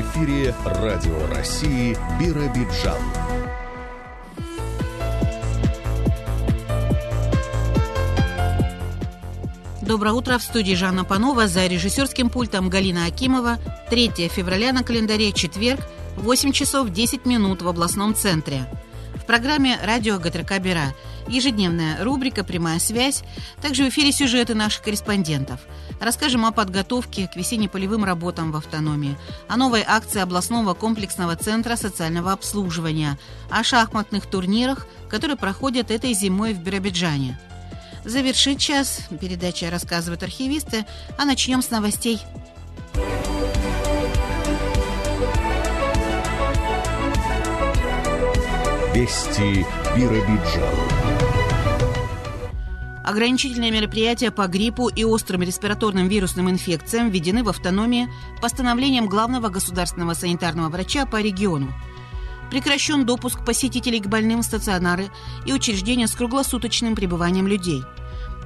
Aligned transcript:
Эфире 0.00 0.54
Радио 0.64 1.26
России 1.26 1.94
Биробиджан. 2.18 2.96
Доброе 9.82 10.12
утро. 10.12 10.38
В 10.38 10.42
студии 10.42 10.72
Жанна 10.72 11.04
Панова. 11.04 11.48
За 11.48 11.66
режиссерским 11.66 12.30
пультом 12.30 12.70
Галина 12.70 13.04
Акимова. 13.04 13.58
3 13.90 14.28
февраля 14.28 14.72
на 14.72 14.84
календаре 14.84 15.32
четверг, 15.32 15.80
8 16.16 16.52
часов 16.52 16.88
10 16.88 17.26
минут 17.26 17.60
в 17.60 17.68
областном 17.68 18.14
центре. 18.14 18.66
Программе 19.30 19.78
«Радио 19.84 20.18
ГТРК 20.18 20.58
Бера» 20.58 20.92
ежедневная 21.28 22.02
рубрика 22.02 22.42
«Прямая 22.42 22.80
связь», 22.80 23.22
также 23.62 23.84
в 23.84 23.88
эфире 23.90 24.10
сюжеты 24.10 24.56
наших 24.56 24.82
корреспондентов. 24.82 25.60
Расскажем 26.00 26.44
о 26.44 26.50
подготовке 26.50 27.28
к 27.28 27.36
весенне-полевым 27.36 28.04
работам 28.04 28.50
в 28.50 28.56
автономии, 28.56 29.16
о 29.46 29.56
новой 29.56 29.84
акции 29.86 30.18
областного 30.18 30.74
комплексного 30.74 31.36
центра 31.36 31.76
социального 31.76 32.32
обслуживания, 32.32 33.20
о 33.50 33.62
шахматных 33.62 34.26
турнирах, 34.26 34.88
которые 35.08 35.36
проходят 35.36 35.92
этой 35.92 36.12
зимой 36.12 36.52
в 36.52 36.58
Биробиджане. 36.58 37.38
Завершит 38.04 38.58
час 38.58 39.02
передача 39.20 39.70
рассказывают 39.70 40.24
архивисты, 40.24 40.86
а 41.16 41.24
начнем 41.24 41.62
с 41.62 41.70
новостей. 41.70 42.18
Вести 49.00 49.64
Биробиджан. 49.96 50.74
Ограничительные 53.02 53.70
мероприятия 53.70 54.30
по 54.30 54.46
гриппу 54.46 54.88
и 54.88 55.04
острым 55.04 55.40
респираторным 55.40 56.06
вирусным 56.08 56.50
инфекциям 56.50 57.08
введены 57.08 57.42
в 57.42 57.48
автономии 57.48 58.10
постановлением 58.42 59.06
главного 59.06 59.48
государственного 59.48 60.12
санитарного 60.12 60.68
врача 60.68 61.06
по 61.06 61.18
региону. 61.18 61.72
Прекращен 62.50 63.06
допуск 63.06 63.42
посетителей 63.42 64.00
к 64.00 64.06
больным 64.06 64.42
в 64.42 64.44
стационары 64.44 65.08
и 65.46 65.54
учреждения 65.54 66.06
с 66.06 66.14
круглосуточным 66.14 66.94
пребыванием 66.94 67.46
людей. 67.46 67.82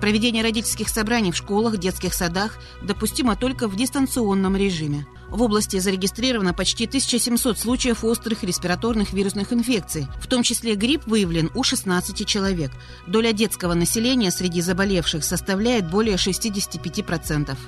Проведение 0.00 0.44
родительских 0.44 0.88
собраний 0.88 1.32
в 1.32 1.36
школах, 1.36 1.78
детских 1.78 2.14
садах 2.14 2.58
допустимо 2.80 3.34
только 3.34 3.66
в 3.66 3.74
дистанционном 3.74 4.54
режиме. 4.54 5.04
В 5.34 5.42
области 5.42 5.80
зарегистрировано 5.80 6.54
почти 6.54 6.86
1700 6.86 7.58
случаев 7.58 8.04
острых 8.04 8.44
респираторных 8.44 9.12
вирусных 9.12 9.52
инфекций. 9.52 10.06
В 10.20 10.28
том 10.28 10.44
числе 10.44 10.76
грипп 10.76 11.08
выявлен 11.08 11.50
у 11.56 11.64
16 11.64 12.24
человек. 12.24 12.70
Доля 13.08 13.32
детского 13.32 13.74
населения 13.74 14.30
среди 14.30 14.60
заболевших 14.60 15.24
составляет 15.24 15.90
более 15.90 16.14
65%. 16.14 17.58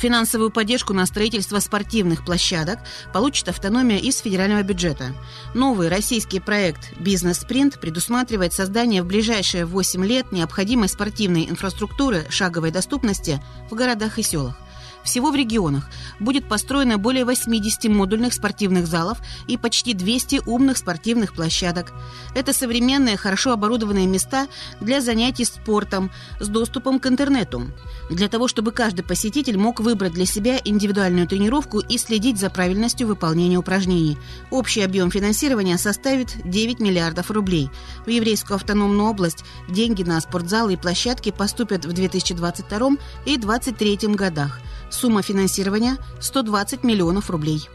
Финансовую 0.00 0.50
поддержку 0.50 0.94
на 0.94 1.04
строительство 1.04 1.58
спортивных 1.58 2.24
площадок 2.24 2.78
получит 3.12 3.50
автономия 3.50 3.98
из 3.98 4.18
федерального 4.20 4.62
бюджета. 4.62 5.12
Новый 5.52 5.88
российский 5.88 6.40
проект 6.40 6.98
«Бизнес-спринт» 6.98 7.78
предусматривает 7.78 8.54
создание 8.54 9.02
в 9.02 9.06
ближайшие 9.06 9.66
8 9.66 10.02
лет 10.06 10.32
необходимой 10.32 10.88
спортивной 10.88 11.50
инфраструктуры 11.50 12.24
шаговой 12.30 12.70
доступности 12.70 13.42
в 13.70 13.74
городах 13.74 14.18
и 14.18 14.22
селах. 14.22 14.56
Всего 15.04 15.30
в 15.30 15.34
регионах 15.34 15.88
будет 16.18 16.48
построено 16.48 16.98
более 16.98 17.24
80 17.24 17.84
модульных 17.84 18.34
спортивных 18.34 18.86
залов 18.86 19.18
и 19.48 19.56
почти 19.56 19.94
200 19.94 20.42
умных 20.46 20.76
спортивных 20.76 21.34
площадок. 21.34 21.92
Это 22.34 22.52
современные, 22.52 23.16
хорошо 23.16 23.52
оборудованные 23.52 24.06
места 24.06 24.46
для 24.80 25.00
занятий 25.00 25.44
спортом 25.44 26.10
с 26.38 26.48
доступом 26.48 27.00
к 27.00 27.06
интернету. 27.06 27.70
Для 28.10 28.28
того, 28.28 28.46
чтобы 28.48 28.72
каждый 28.72 29.02
посетитель 29.02 29.56
мог 29.56 29.80
выбрать 29.80 30.12
для 30.12 30.26
себя 30.26 30.60
индивидуальную 30.62 31.26
тренировку 31.26 31.80
и 31.80 31.96
следить 31.96 32.38
за 32.38 32.50
правильностью 32.50 33.06
выполнения 33.06 33.58
упражнений. 33.58 34.18
Общий 34.50 34.82
объем 34.82 35.10
финансирования 35.10 35.78
составит 35.78 36.36
9 36.44 36.80
миллиардов 36.80 37.30
рублей. 37.30 37.70
В 38.04 38.10
Еврейскую 38.10 38.56
автономную 38.56 39.08
область 39.10 39.44
деньги 39.68 40.02
на 40.02 40.20
спортзалы 40.20 40.74
и 40.74 40.76
площадки 40.76 41.30
поступят 41.30 41.84
в 41.84 41.92
2022 41.92 42.90
и 43.24 43.36
2023 43.36 44.14
годах. 44.14 44.60
Сумма 44.90 45.22
финансирования– 45.22 45.96
120 46.20 46.84
миллионов 46.84 47.30
рублей. 47.30 47.68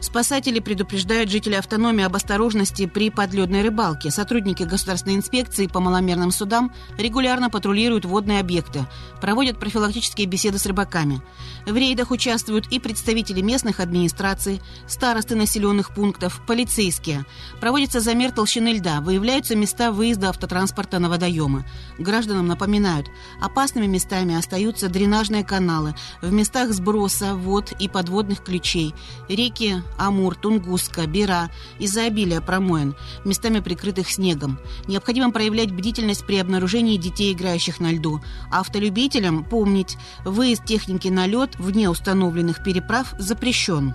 Спасатели 0.00 0.60
предупреждают 0.60 1.30
жителей 1.30 1.56
автономии 1.56 2.04
об 2.04 2.16
осторожности 2.16 2.86
при 2.86 3.10
подледной 3.10 3.62
рыбалке. 3.62 4.10
Сотрудники 4.10 4.62
государственной 4.62 5.16
инспекции 5.16 5.66
по 5.66 5.78
маломерным 5.78 6.30
судам 6.30 6.72
регулярно 6.96 7.50
патрулируют 7.50 8.06
водные 8.06 8.40
объекты, 8.40 8.86
проводят 9.20 9.58
профилактические 9.60 10.26
беседы 10.26 10.58
с 10.58 10.64
рыбаками. 10.64 11.20
В 11.66 11.76
рейдах 11.76 12.10
участвуют 12.10 12.66
и 12.68 12.80
представители 12.80 13.42
местных 13.42 13.78
администраций, 13.78 14.62
старосты 14.88 15.36
населенных 15.36 15.94
пунктов, 15.94 16.40
полицейские. 16.46 17.26
Проводится 17.60 18.00
замер 18.00 18.32
толщины 18.32 18.68
льда, 18.68 19.02
выявляются 19.02 19.54
места 19.54 19.92
выезда 19.92 20.30
автотранспорта 20.30 20.98
на 20.98 21.10
водоемы. 21.10 21.64
Гражданам 21.98 22.46
напоминают, 22.46 23.08
опасными 23.40 23.86
местами 23.86 24.34
остаются 24.34 24.88
дренажные 24.88 25.44
каналы, 25.44 25.94
в 26.22 26.32
местах 26.32 26.72
сброса 26.72 27.34
вод 27.34 27.72
и 27.78 27.86
подводных 27.86 28.42
ключей, 28.42 28.94
реки 29.28 29.82
Амур, 29.98 30.34
Тунгуска, 30.34 31.06
Бера 31.06 31.50
из-за 31.78 32.06
обилия 32.06 32.40
промоин, 32.40 32.94
местами 33.24 33.60
прикрытых 33.60 34.10
снегом. 34.10 34.58
Необходимо 34.86 35.30
проявлять 35.32 35.72
бдительность 35.72 36.26
при 36.26 36.38
обнаружении 36.38 36.96
детей, 36.96 37.32
играющих 37.32 37.80
на 37.80 37.92
льду. 37.92 38.20
Автолюбителям 38.50 39.44
помнить, 39.44 39.96
выезд 40.24 40.64
техники 40.64 41.08
на 41.08 41.26
лед 41.26 41.56
вне 41.58 41.90
установленных 41.90 42.62
переправ 42.62 43.14
запрещен. 43.18 43.94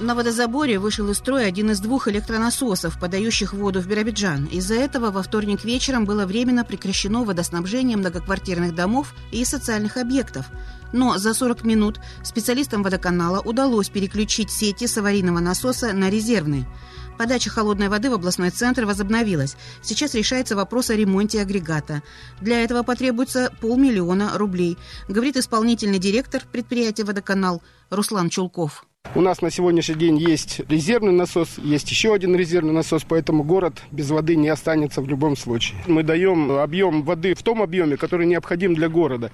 На 0.00 0.14
водозаборе 0.14 0.78
вышел 0.78 1.10
из 1.10 1.18
строя 1.18 1.48
один 1.48 1.72
из 1.72 1.80
двух 1.80 2.06
электронасосов, 2.06 3.00
подающих 3.00 3.52
воду 3.52 3.80
в 3.80 3.88
Биробиджан. 3.88 4.44
Из-за 4.44 4.76
этого 4.76 5.10
во 5.10 5.24
вторник 5.24 5.64
вечером 5.64 6.04
было 6.04 6.24
временно 6.24 6.64
прекращено 6.64 7.24
водоснабжение 7.24 7.96
многоквартирных 7.96 8.76
домов 8.76 9.12
и 9.32 9.44
социальных 9.44 9.96
объектов. 9.96 10.46
Но 10.92 11.18
за 11.18 11.34
40 11.34 11.64
минут 11.64 12.00
специалистам 12.22 12.84
водоканала 12.84 13.40
удалось 13.40 13.88
переключить 13.88 14.52
сети 14.52 14.86
с 14.86 14.96
аварийного 14.96 15.40
насоса 15.40 15.92
на 15.92 16.08
резервные. 16.10 16.64
Подача 17.18 17.50
холодной 17.50 17.88
воды 17.88 18.08
в 18.08 18.14
областной 18.14 18.50
центр 18.50 18.84
возобновилась. 18.84 19.56
Сейчас 19.82 20.14
решается 20.14 20.54
вопрос 20.54 20.90
о 20.90 20.94
ремонте 20.94 21.42
агрегата. 21.42 22.04
Для 22.40 22.62
этого 22.62 22.84
потребуется 22.84 23.52
полмиллиона 23.60 24.38
рублей, 24.38 24.78
говорит 25.08 25.36
исполнительный 25.36 25.98
директор 25.98 26.44
предприятия 26.52 27.02
«Водоканал» 27.02 27.60
Руслан 27.90 28.30
Чулков. 28.30 28.87
У 29.14 29.22
нас 29.22 29.40
на 29.40 29.50
сегодняшний 29.50 29.94
день 29.94 30.18
есть 30.18 30.60
резервный 30.68 31.12
насос, 31.12 31.56
есть 31.56 31.90
еще 31.90 32.12
один 32.12 32.36
резервный 32.36 32.74
насос, 32.74 33.04
поэтому 33.08 33.42
город 33.42 33.82
без 33.90 34.10
воды 34.10 34.36
не 34.36 34.50
останется 34.50 35.00
в 35.00 35.08
любом 35.08 35.34
случае. 35.34 35.78
Мы 35.86 36.02
даем 36.02 36.52
объем 36.52 37.02
воды 37.02 37.34
в 37.34 37.42
том 37.42 37.62
объеме, 37.62 37.96
который 37.96 38.26
необходим 38.26 38.74
для 38.74 38.90
города. 38.90 39.30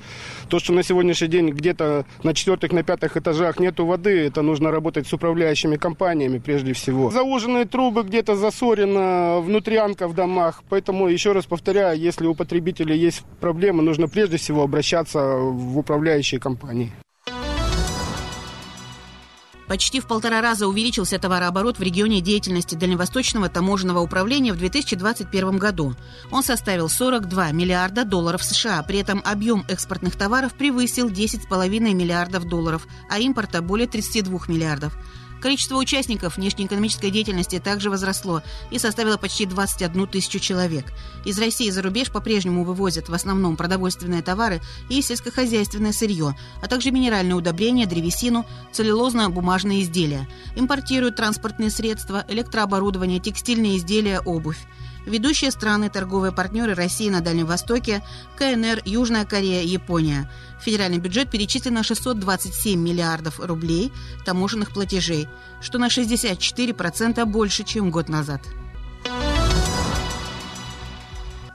То, 0.49 0.61
что 0.61 0.73
на 0.73 0.85
сегодняшний 0.85 1.27
день 1.27 1.51
где-то 1.51 2.07
на 2.23 2.35
четвертых, 2.35 2.71
на 2.71 2.85
пятых 2.85 3.17
этажах 3.17 3.59
нету 3.59 3.85
воды, 3.85 4.27
это 4.27 4.43
нужно 4.43 4.71
работать 4.71 5.09
с 5.09 5.13
управляющими 5.13 5.75
компаниями 5.77 6.39
прежде 6.39 6.73
всего. 6.73 7.11
Зауженные 7.11 7.65
трубы 7.65 8.05
где-то 8.05 8.37
засорено, 8.37 9.41
внутрянка 9.41 10.07
в 10.07 10.15
домах. 10.15 10.63
Поэтому, 10.69 11.09
еще 11.09 11.33
раз 11.33 11.47
повторяю, 11.47 11.99
если 11.99 12.27
у 12.27 12.35
потребителя 12.35 12.95
есть 12.95 13.25
проблемы, 13.41 13.83
нужно 13.83 14.07
прежде 14.07 14.37
всего 14.37 14.63
обращаться 14.63 15.35
в 15.37 15.77
управляющие 15.77 16.41
компании. 16.41 16.93
Почти 19.67 20.01
в 20.01 20.07
полтора 20.07 20.41
раза 20.41 20.69
увеличился 20.69 21.19
товарооборот 21.19 21.79
в 21.79 21.83
регионе 21.83 22.21
деятельности 22.21 22.75
Дальневосточного 22.75 23.49
таможенного 23.49 24.01
управления 24.01 24.53
в 24.53 24.57
2021 24.57 25.59
году. 25.59 25.95
Он 26.31 26.43
составил 26.43 26.89
42 26.89 27.53
миллиарда 27.53 28.05
долларов 28.05 28.43
США. 28.43 28.83
При 28.83 28.99
этом 28.99 29.23
объем 29.25 29.65
экспортных 29.69 30.17
товаров 30.17 30.55
превысил 30.55 31.09
10,5 31.09 31.69
миллиардов 31.95 32.47
долларов, 32.47 32.87
а 33.09 33.19
импорта 33.19 33.63
более 33.63 33.87
32 33.87 34.41
миллиардов. 34.49 34.95
Количество 35.45 35.77
участников 35.77 36.39
внешнеэкономической 36.39 37.11
деятельности 37.11 37.59
также 37.59 37.91
возросло 37.91 38.41
и 38.71 38.79
составило 38.79 39.19
почти 39.19 39.45
21 39.45 40.07
тысячу 40.07 40.39
человек. 40.39 40.87
Из 41.27 41.39
России 41.39 41.69
за 41.69 41.83
рубеж 41.83 42.11
по-прежнему 42.11 42.65
вывозят 42.65 43.11
в 43.11 43.13
основном 43.13 43.55
продовольственные 43.55 44.23
товары 44.23 44.63
и 44.89 45.03
сельскохозяйственное 45.03 45.93
сырье, 45.93 46.35
а 46.63 46.67
также 46.67 46.93
минеральные 46.93 47.35
удобрения, 47.35 47.85
древесину, 47.85 48.47
целлюлозно-бумажные 48.73 49.83
изделия. 49.83 50.27
Импортируют 50.57 51.17
транспортные 51.17 51.69
средства, 51.69 52.25
электрооборудование, 52.27 53.21
текстильные 53.21 53.77
изделия, 53.77 54.21
обувь. 54.21 54.67
Ведущие 55.07 55.51
страны, 55.51 55.91
торговые 55.91 56.33
партнеры 56.33 56.75
России 56.75 57.11
на 57.11 57.21
Дальнем 57.21 57.47
Востоке, 57.47 58.03
КНР, 58.37 58.81
Южная 58.85 59.27
Корея, 59.27 59.63
Япония. 59.63 60.31
В 60.59 60.65
федеральный 60.65 60.99
бюджет 60.99 61.31
перечислено 61.31 61.83
627 61.83 62.81
миллиардов 62.81 63.39
рублей 63.39 63.93
таможенных 64.25 64.73
платежей, 64.73 65.29
что 65.61 65.79
на 65.79 65.89
64% 65.89 67.25
больше, 67.27 67.65
чем 67.65 67.91
год 67.91 68.09
назад. 68.09 68.41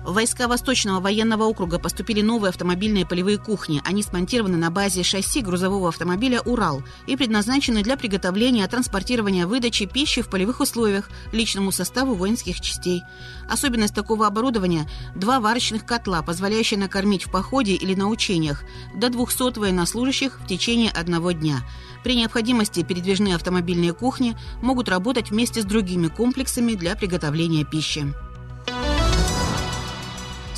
В 0.02 0.14
войска 0.14 0.48
Восточного 0.48 1.02
военного 1.02 1.44
округа 1.44 1.78
поступили 1.78 2.22
новые 2.22 2.50
автомобильные 2.50 3.06
полевые 3.06 3.38
кухни. 3.38 3.82
Они 3.84 4.02
смонтированы 4.02 4.58
на 4.58 4.72
базе 4.72 5.04
шасси 5.04 5.42
грузового 5.42 5.90
автомобиля 5.90 6.42
«Урал» 6.42 6.84
и 7.06 7.18
предназначены 7.18 7.84
для 7.84 7.98
приготовления, 7.98 8.66
транспортирования, 8.68 9.46
выдачи 9.46 9.86
пищи 9.86 10.22
в 10.22 10.30
полевых 10.30 10.62
условиях 10.62 11.10
личному 11.34 11.74
составу 11.74 12.16
воинских 12.16 12.62
частей. 12.62 13.04
Особенность 13.50 13.94
такого 13.94 14.26
оборудования– 14.26 14.90
два 15.16 15.42
варочных 15.42 15.86
котла, 15.86 16.22
позволяющие 16.22 16.80
накормить 16.80 17.28
в 17.28 17.32
походе 17.32 17.74
или 17.74 17.94
на 17.94 18.08
учениях 18.08 18.64
до 18.96 19.10
200 19.10 19.60
военнослужащих 19.60 20.40
в 20.40 20.48
течение 20.48 20.92
одного 20.92 21.34
дня. 21.34 21.60
При 22.06 22.16
необходимости 22.16 22.84
передвижные 22.84 23.36
автомобильные 23.36 23.94
кухни 23.94 24.38
могут 24.62 24.88
работать 24.88 25.30
вместе 25.30 25.62
с 25.62 25.66
другими 25.66 26.08
комплексами 26.08 26.76
для 26.76 26.96
приготовления 26.96 27.66
пищи. 27.66 28.14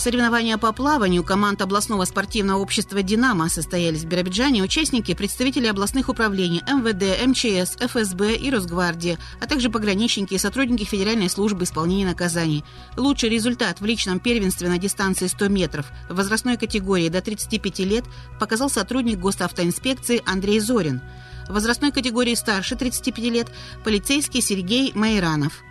Соревнования 0.02 0.58
по 0.58 0.74
плаванию 0.74 1.24
команд 1.24 1.62
областного 1.62 2.06
спортивного 2.06 2.58
общества 2.58 3.04
«Динамо» 3.04 3.50
состоялись 3.50 4.02
в 4.02 4.08
Биробиджане. 4.08 4.64
Участники– 4.64 5.14
представители 5.16 5.68
областных 5.68 6.10
управлений 6.10 6.64
МВД, 6.66 7.24
МЧС, 7.28 7.78
ФСБ 7.78 8.34
и 8.34 8.50
Росгвардии, 8.50 9.20
а 9.40 9.46
также 9.46 9.70
пограничники 9.70 10.34
и 10.34 10.40
сотрудники 10.40 10.86
Федеральной 10.86 11.30
службы 11.30 11.66
исполнения 11.66 12.08
наказаний. 12.08 12.66
Лучший 12.98 13.30
результат 13.30 13.80
в 13.80 13.86
личном 13.86 14.20
первенстве 14.20 14.70
на 14.70 14.80
дистанции 14.80 15.28
100 15.28 15.50
метров 15.50 15.86
в 16.10 16.16
возрастной 16.16 16.58
категории 16.58 17.10
до 17.10 17.22
35 17.22 17.80
лет 17.82 18.06
показал 18.40 18.72
сотрудник 18.72 19.20
госавтоинспекции 19.20 20.24
Андрей 20.26 20.60
Зорин. 20.60 21.00
В 21.48 21.54
возрастной 21.54 21.92
категории 21.92 22.34
старше 22.34 22.76
35 22.76 23.20
лет– 23.26 23.52
полицейский 23.84 24.42
Сергей 24.42 24.94
Майранов– 24.96 25.62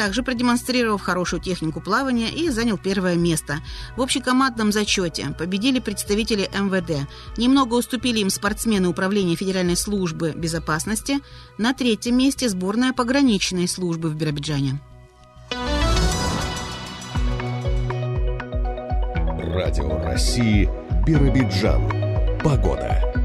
также 0.00 0.22
продемонстрировав 0.22 1.02
хорошую 1.02 1.42
технику 1.42 1.82
плавания 1.82 2.30
и 2.30 2.48
занял 2.48 2.78
первое 2.78 3.16
место. 3.16 3.58
В 3.98 4.00
общекомандном 4.00 4.72
зачете 4.72 5.34
победили 5.38 5.78
представители 5.78 6.48
МВД. 6.58 7.06
Немного 7.36 7.74
уступили 7.74 8.20
им 8.20 8.30
спортсмены 8.30 8.88
Управления 8.88 9.36
Федеральной 9.36 9.76
службы 9.76 10.32
безопасности. 10.34 11.18
На 11.58 11.74
третьем 11.74 12.16
месте 12.16 12.48
сборная 12.48 12.94
пограничной 12.94 13.68
службы 13.68 14.08
в 14.08 14.14
Биробиджане. 14.14 14.80
Радио 19.54 20.02
России 20.02 20.66
Биробиджан. 21.04 22.38
Погода. 22.42 23.19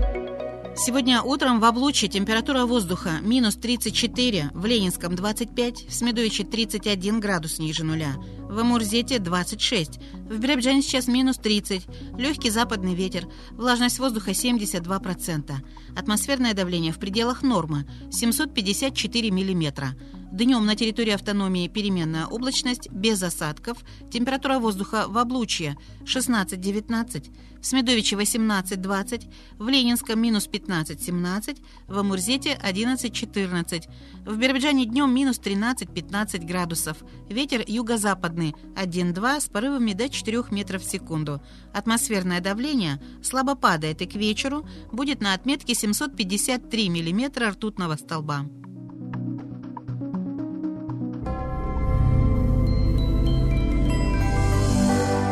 Сегодня 0.77 1.21
утром 1.21 1.61
в 1.61 1.63
Облучье 1.63 2.09
температура 2.09 2.65
воздуха 2.65 3.19
минус 3.21 3.55
34, 3.55 4.51
в 4.53 4.65
Ленинском 4.65 5.15
25, 5.15 5.87
в 5.87 5.93
Смедовиче 5.93 6.43
31 6.43 7.21
градус 7.21 7.59
ниже 7.59 7.85
нуля, 7.85 8.15
в 8.49 8.59
Амурзете 8.59 9.19
26, 9.19 9.99
в 10.29 10.37
Биробиджане 10.37 10.81
сейчас 10.81 11.07
минус 11.07 11.37
30, 11.37 11.87
легкий 12.17 12.49
западный 12.49 12.93
ветер, 12.93 13.25
влажность 13.51 13.99
воздуха 13.99 14.31
72%, 14.31 15.53
атмосферное 15.95 16.53
давление 16.53 16.91
в 16.91 16.99
пределах 16.99 17.41
нормы 17.41 17.87
754 18.11 19.31
миллиметра. 19.31 19.95
Днем 20.31 20.65
на 20.65 20.75
территории 20.75 21.13
автономии 21.13 21.67
переменная 21.67 22.25
облачность, 22.25 22.89
без 22.91 23.21
осадков, 23.23 23.77
температура 24.11 24.59
воздуха 24.59 25.05
в 25.07 25.17
Облучье 25.17 25.77
16-19, 26.03 27.31
в 27.61 27.65
Смедовиче 27.65 28.15
18-20, 28.17 29.31
в 29.57 29.69
Ленинском 29.69 30.19
минус 30.19 30.49
15-17, 30.51 31.57
в 31.87 31.97
Амурзете 31.97 32.59
11-14, 32.61 33.87
в 34.25 34.37
Биробиджане 34.37 34.85
днем 34.85 35.13
минус 35.13 35.39
13-15 35.39 36.45
градусов, 36.45 36.97
ветер 37.29 37.63
юго-западный 37.65 38.55
1-2 38.75 39.39
с 39.39 39.45
порывами 39.45 39.93
до 39.93 40.09
4 40.09 40.43
метров 40.51 40.81
в 40.81 40.89
секунду. 40.89 41.41
Атмосферное 41.71 42.41
давление 42.41 43.01
слабо 43.23 43.55
падает 43.55 44.01
и 44.01 44.05
к 44.05 44.15
вечеру 44.15 44.67
будет 44.91 45.21
на 45.21 45.33
отметке 45.33 45.75
753 45.75 46.89
миллиметра 46.89 47.51
ртутного 47.51 47.95
столба. 47.95 48.45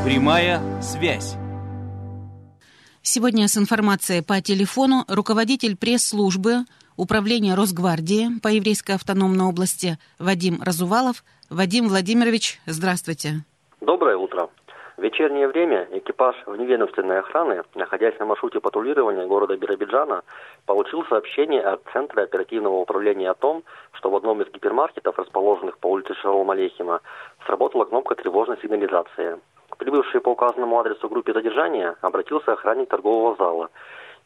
Прямая 0.03 0.59
связь. 0.81 1.37
Сегодня 3.01 3.47
с 3.47 3.57
информацией 3.57 4.21
по 4.21 4.41
телефону 4.41 5.05
руководитель 5.07 5.77
пресс-службы 5.77 6.65
Управления 6.97 7.55
Росгвардии 7.55 8.27
по 8.43 8.49
Еврейской 8.49 8.95
автономной 8.95 9.45
области 9.45 9.97
Вадим 10.19 10.61
Разувалов. 10.61 11.23
Вадим 11.49 11.87
Владимирович, 11.87 12.59
здравствуйте. 12.65 13.45
Доброе 13.79 14.17
утро. 14.17 14.49
В 14.97 15.01
вечернее 15.01 15.47
время 15.47 15.87
экипаж 15.93 16.35
вневедомственной 16.47 17.19
охраны, 17.19 17.63
находясь 17.73 18.19
на 18.19 18.25
маршруте 18.25 18.59
патрулирования 18.59 19.25
города 19.25 19.55
Биробиджана, 19.55 20.23
получил 20.65 21.05
сообщение 21.05 21.61
от 21.61 21.81
Центра 21.93 22.23
оперативного 22.23 22.75
управления 22.75 23.31
о 23.31 23.35
том, 23.35 23.63
что 23.93 24.09
в 24.09 24.15
одном 24.17 24.41
из 24.41 24.51
гипермаркетов, 24.51 25.17
расположенных 25.17 25.77
по 25.77 25.87
улице 25.87 26.13
Шарол 26.15 26.43
Малехима, 26.43 26.99
сработала 27.45 27.85
кнопка 27.85 28.15
тревожной 28.15 28.57
сигнализации. 28.61 29.39
Прибывший 29.77 30.21
по 30.21 30.29
указанному 30.29 30.79
адресу 30.79 31.09
группе 31.09 31.33
задержания 31.33 31.95
обратился 32.01 32.53
охранник 32.53 32.89
торгового 32.89 33.35
зала 33.35 33.69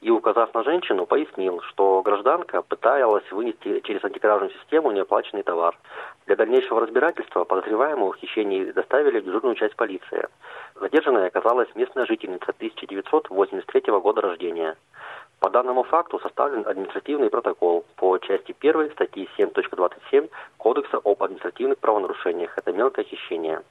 и, 0.02 0.12
указав 0.12 0.54
на 0.54 0.64
женщину, 0.64 1.06
пояснил, 1.06 1.62
что 1.62 2.02
гражданка 2.04 2.62
пыталась 2.62 3.30
вынести 3.32 3.80
через 3.82 4.04
антикражную 4.04 4.52
систему 4.52 4.92
неоплаченный 4.92 5.44
товар. 5.44 5.78
Для 6.28 6.36
дальнейшего 6.36 6.82
разбирательства 6.82 7.46
подозреваемого 7.46 8.12
в 8.12 8.18
хищении 8.18 8.72
доставили 8.72 9.20
в 9.20 9.26
дежурную 9.26 9.56
часть 9.56 9.76
полиции. 9.76 10.28
Задержанная 10.76 11.28
оказалась 11.28 11.70
местная 11.74 12.06
жительница 12.06 12.52
1983 12.52 13.92
года 14.00 14.22
рождения. 14.22 14.76
По 15.40 15.50
данному 15.50 15.84
факту 15.84 16.20
составлен 16.20 16.68
административный 16.68 17.30
протокол 17.30 17.86
по 17.96 18.18
части 18.18 18.56
1 18.60 18.92
статьи 18.92 19.30
7.27 19.38 20.30
Кодекса 20.58 20.98
об 20.98 21.22
административных 21.22 21.78
правонарушениях. 21.78 22.58
Это 22.58 22.72
мелкое 22.72 23.06
хищение. 23.06 23.62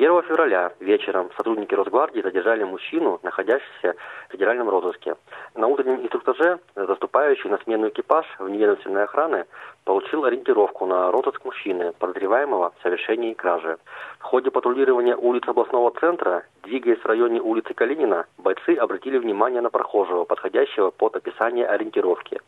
1 0.00 0.22
февраля 0.22 0.72
вечером 0.80 1.28
сотрудники 1.36 1.74
Росгвардии 1.74 2.22
задержали 2.22 2.64
мужчину, 2.64 3.20
находящегося 3.22 3.96
в 4.28 4.32
федеральном 4.32 4.70
розыске. 4.70 5.16
На 5.54 5.66
утреннем 5.66 6.00
инструктаже 6.00 6.58
заступающий 6.74 7.50
на 7.50 7.58
смену 7.58 7.90
экипаж 7.90 8.24
вневедомственной 8.38 9.04
охраны 9.04 9.44
получил 9.84 10.24
ориентировку 10.24 10.86
на 10.86 11.10
розыск 11.10 11.44
мужчины, 11.44 11.92
подозреваемого 11.98 12.72
в 12.78 12.82
совершении 12.82 13.34
кражи. 13.34 13.76
В 14.20 14.22
ходе 14.22 14.50
патрулирования 14.50 15.16
улиц 15.16 15.42
областного 15.46 15.90
центра, 16.00 16.44
двигаясь 16.62 17.00
в 17.00 17.06
районе 17.06 17.42
улицы 17.42 17.74
Калинина, 17.74 18.24
бойцы 18.38 18.76
обратили 18.76 19.18
внимание 19.18 19.60
на 19.60 19.68
прохожего, 19.68 20.24
подходящего 20.24 20.92
под 20.92 21.16
описание 21.16 21.66
ориентировки. 21.66 22.40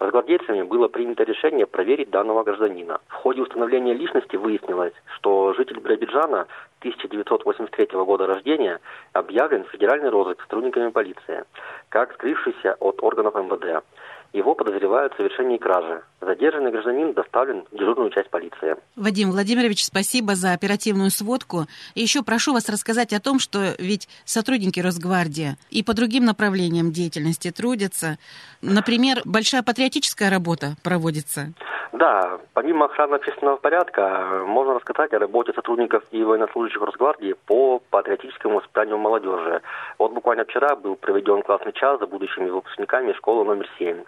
Росгвардейцами 0.00 0.62
было 0.62 0.88
принято 0.88 1.24
решение 1.24 1.66
проверить 1.66 2.08
данного 2.08 2.42
гражданина. 2.42 3.00
В 3.08 3.12
ходе 3.12 3.42
установления 3.42 3.92
личности 3.92 4.34
выяснилось, 4.36 4.94
что 5.16 5.52
житель 5.52 5.78
Биробиджана 5.78 6.46
1983 6.78 7.88
года 7.98 8.26
рождения 8.26 8.80
объявлен 9.12 9.64
в 9.64 9.68
федеральный 9.68 10.08
розыск 10.08 10.40
сотрудниками 10.40 10.88
полиции, 10.90 11.44
как 11.90 12.14
скрывшийся 12.14 12.76
от 12.80 13.02
органов 13.02 13.34
МВД. 13.34 13.84
Его 14.32 14.54
подозревают 14.54 15.12
в 15.14 15.16
совершении 15.16 15.58
кражи. 15.58 16.02
Задержанный 16.20 16.70
гражданин 16.70 17.12
доставлен 17.14 17.64
в 17.70 17.76
дежурную 17.76 18.10
часть 18.10 18.30
полиции. 18.30 18.76
Вадим 18.94 19.30
Владимирович, 19.30 19.84
спасибо 19.84 20.34
за 20.34 20.52
оперативную 20.52 21.10
сводку. 21.10 21.66
И 21.94 22.00
еще 22.00 22.22
прошу 22.22 22.52
вас 22.52 22.68
рассказать 22.68 23.12
о 23.12 23.20
том, 23.20 23.38
что 23.38 23.74
ведь 23.78 24.08
сотрудники 24.24 24.78
Росгвардии 24.78 25.56
и 25.70 25.82
по 25.82 25.94
другим 25.94 26.24
направлениям 26.24 26.92
деятельности 26.92 27.50
трудятся. 27.50 28.18
Например, 28.62 29.22
большая 29.24 29.62
патриотическая 29.62 30.30
работа 30.30 30.76
проводится. 30.84 31.52
Да, 31.92 32.38
помимо 32.54 32.86
охраны 32.86 33.16
общественного 33.16 33.56
порядка, 33.56 34.44
можно 34.46 34.74
рассказать 34.74 35.12
о 35.12 35.18
работе 35.18 35.52
сотрудников 35.52 36.04
и 36.12 36.22
военнослужащих 36.22 36.80
Росгвардии 36.80 37.34
по 37.46 37.80
патриотическому 37.90 38.56
воспитанию 38.56 38.96
молодежи. 38.96 39.60
Вот 40.00 40.12
буквально 40.12 40.46
вчера 40.46 40.76
был 40.76 40.96
проведен 40.96 41.42
классный 41.42 41.74
час 41.74 42.00
за 42.00 42.06
будущими 42.06 42.48
выпускниками 42.48 43.12
школы 43.12 43.44
номер 43.44 43.68
7. 43.76 44.02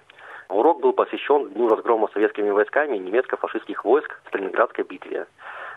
Урок 0.49 0.81
был 0.81 0.95
посвящен 0.95 1.51
Дню 1.51 1.69
разгрома 1.69 2.09
советскими 2.15 2.49
войсками 2.49 2.97
немецко-фашистских 2.97 3.85
войск 3.85 4.19
в 4.25 4.29
Сталинградской 4.29 4.85
битве. 4.85 5.27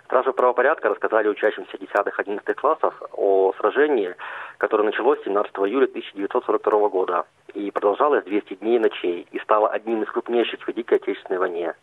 Стражи 0.06 0.32
правопорядка 0.32 0.88
рассказали 0.88 1.28
учащимся 1.28 1.76
10-11 1.76 2.54
классов 2.54 2.94
о 3.12 3.52
сражении, 3.58 4.16
которое 4.58 4.84
началось 4.84 5.20
17 5.26 5.52
июля 5.54 5.84
1942 5.84 6.88
года 6.88 7.26
и 7.54 7.70
продолжалось 7.72 8.24
200 8.24 8.54
дней 8.54 8.78
и 8.78 8.80
ночей 8.80 9.28
и 9.30 9.40
стало 9.40 9.68
одним 9.68 10.04
из 10.04 10.10
крупнейших 10.10 10.62
в 10.62 10.68
Великой 10.70 11.00
Отечественной 11.00 11.40
войне. 11.40 11.74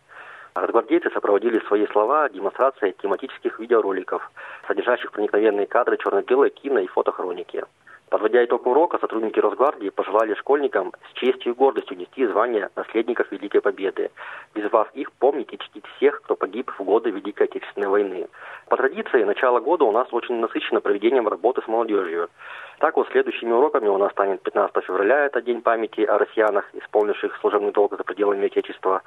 Росгвардейцы 0.54 1.10
сопроводили 1.10 1.58
свои 1.66 1.86
слова 1.88 2.30
демонстрацией 2.30 2.94
тематических 2.94 3.58
видеороликов, 3.58 4.30
содержащих 4.66 5.12
проникновенные 5.12 5.66
кадры 5.66 5.98
черно-белой 5.98 6.48
кино 6.48 6.78
и 6.78 6.86
фотохроники. 6.86 7.64
Подводя 8.12 8.45
итог 8.45 8.66
урока, 8.66 8.99
сотрудники 8.99 9.40
Росгвардии 9.40 9.88
пожелали 9.88 10.35
школьникам 10.35 10.92
с 11.09 11.14
честью 11.14 11.54
и 11.54 11.57
гордостью 11.57 11.97
нести 11.97 12.26
звание 12.26 12.69
наследников 12.76 13.33
Великой 13.33 13.62
Победы, 13.62 14.11
призвав 14.52 14.92
их 14.92 15.11
помнить 15.12 15.50
и 15.50 15.57
чтить 15.57 15.87
всех, 15.97 16.21
кто 16.21 16.37
погиб 16.37 16.71
в 16.78 16.85
годы 16.85 17.09
Великой 17.09 17.45
Отечественной 17.45 17.88
войны. 17.88 18.28
По 18.69 18.76
традиции, 18.76 19.25
начало 19.25 19.61
года 19.61 19.85
у 19.87 19.92
нас 19.92 20.09
очень 20.11 20.35
насыщено 20.40 20.83
проведением 20.83 21.26
работы 21.26 21.62
с 21.62 21.69
молодежью. 21.69 22.28
Так 22.81 22.99
вот, 22.99 23.09
следующими 23.09 23.50
уроками 23.50 23.88
у 23.88 23.97
нас 23.97 24.12
станет 24.12 24.42
15 24.42 24.85
февраля, 24.85 25.25
это 25.25 25.40
День 25.40 25.62
памяти 25.62 26.02
о 26.02 26.19
россиянах, 26.19 26.69
исполнивших 26.75 27.38
служебный 27.40 27.73
долг 27.73 27.97
за 27.97 28.04
пределами 28.04 28.45
Отечества. 28.45 29.00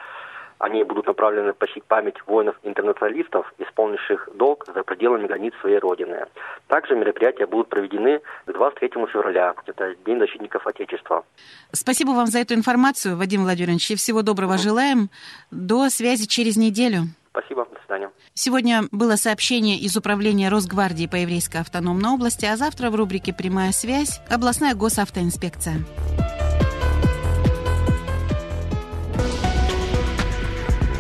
Они 0.60 0.84
будут 0.84 1.08
направлены 1.08 1.54
почтить 1.54 1.84
память 1.84 2.16
воинов-интернационалистов, 2.28 3.54
исполнивших 3.58 4.30
долг 4.36 4.66
за 4.74 4.84
пределами 4.84 5.28
границ 5.28 5.54
своей 5.62 5.80
родины. 5.80 6.26
Также 6.68 6.96
мероприятия 6.96 7.46
будут 7.46 7.70
проведены 7.70 8.22
к 8.46 8.54
23 8.54 8.90
февраля. 9.08 9.54
Это 9.66 9.96
День 10.06 10.20
защитников 10.20 10.66
Отечества. 10.66 11.26
Спасибо 11.72 12.12
вам 12.12 12.28
за 12.28 12.40
эту 12.40 12.54
информацию, 12.54 13.18
Вадим 13.18 13.44
Владимирович, 13.44 13.92
и 13.92 13.96
всего 13.96 14.22
доброго 14.22 14.58
желаем. 14.58 15.10
До 15.52 15.90
связи 15.90 16.28
через 16.28 16.56
неделю. 16.56 17.04
Спасибо, 17.32 17.66
до 17.66 17.80
свидания. 17.82 18.10
Сегодня 18.34 18.84
было 18.92 19.18
сообщение 19.18 19.78
из 19.78 19.98
Управления 19.98 20.48
Росгвардии 20.50 21.08
по 21.08 21.16
Еврейской 21.16 21.58
автономной 21.58 22.12
области, 22.12 22.46
а 22.46 22.56
завтра 22.56 22.90
в 22.90 22.96
рубрике 22.96 23.34
«Прямая 23.34 23.74
связь» 23.74 24.22
областная 24.30 24.74
госавтоинспекция. 24.74 25.76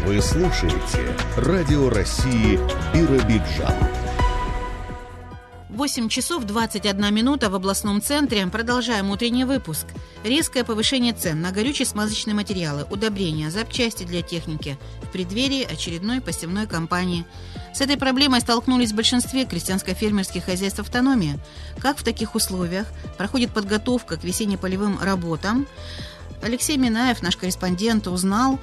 Вы 0.05 0.21
слушаете 0.21 1.17
Радио 1.35 1.89
России 1.89 2.59
Биробиджан. 2.93 3.73
8 5.69 6.09
часов 6.09 6.43
21 6.43 7.11
минута 7.11 7.49
в 7.49 7.55
областном 7.55 8.03
центре. 8.03 8.45
Продолжаем 8.45 9.09
утренний 9.09 9.45
выпуск. 9.45 9.87
Резкое 10.23 10.63
повышение 10.63 11.13
цен 11.13 11.41
на 11.41 11.51
горючие 11.51 11.87
смазочные 11.87 12.35
материалы, 12.35 12.85
удобрения, 12.91 13.49
запчасти 13.49 14.03
для 14.03 14.21
техники 14.21 14.77
в 15.01 15.11
преддверии 15.11 15.63
очередной 15.63 16.21
посевной 16.21 16.67
кампании. 16.67 17.25
С 17.73 17.81
этой 17.81 17.97
проблемой 17.97 18.41
столкнулись 18.41 18.91
в 18.91 18.95
большинстве 18.95 19.45
крестьянско-фермерских 19.45 20.45
хозяйств 20.45 20.79
автономии. 20.79 21.39
Как 21.79 21.97
в 21.97 22.03
таких 22.03 22.35
условиях 22.35 22.85
проходит 23.17 23.51
подготовка 23.51 24.17
к 24.17 24.23
весенне-полевым 24.23 24.99
работам? 25.01 25.67
Алексей 26.41 26.77
Минаев, 26.77 27.21
наш 27.21 27.37
корреспондент, 27.37 28.07
узнал 28.07 28.59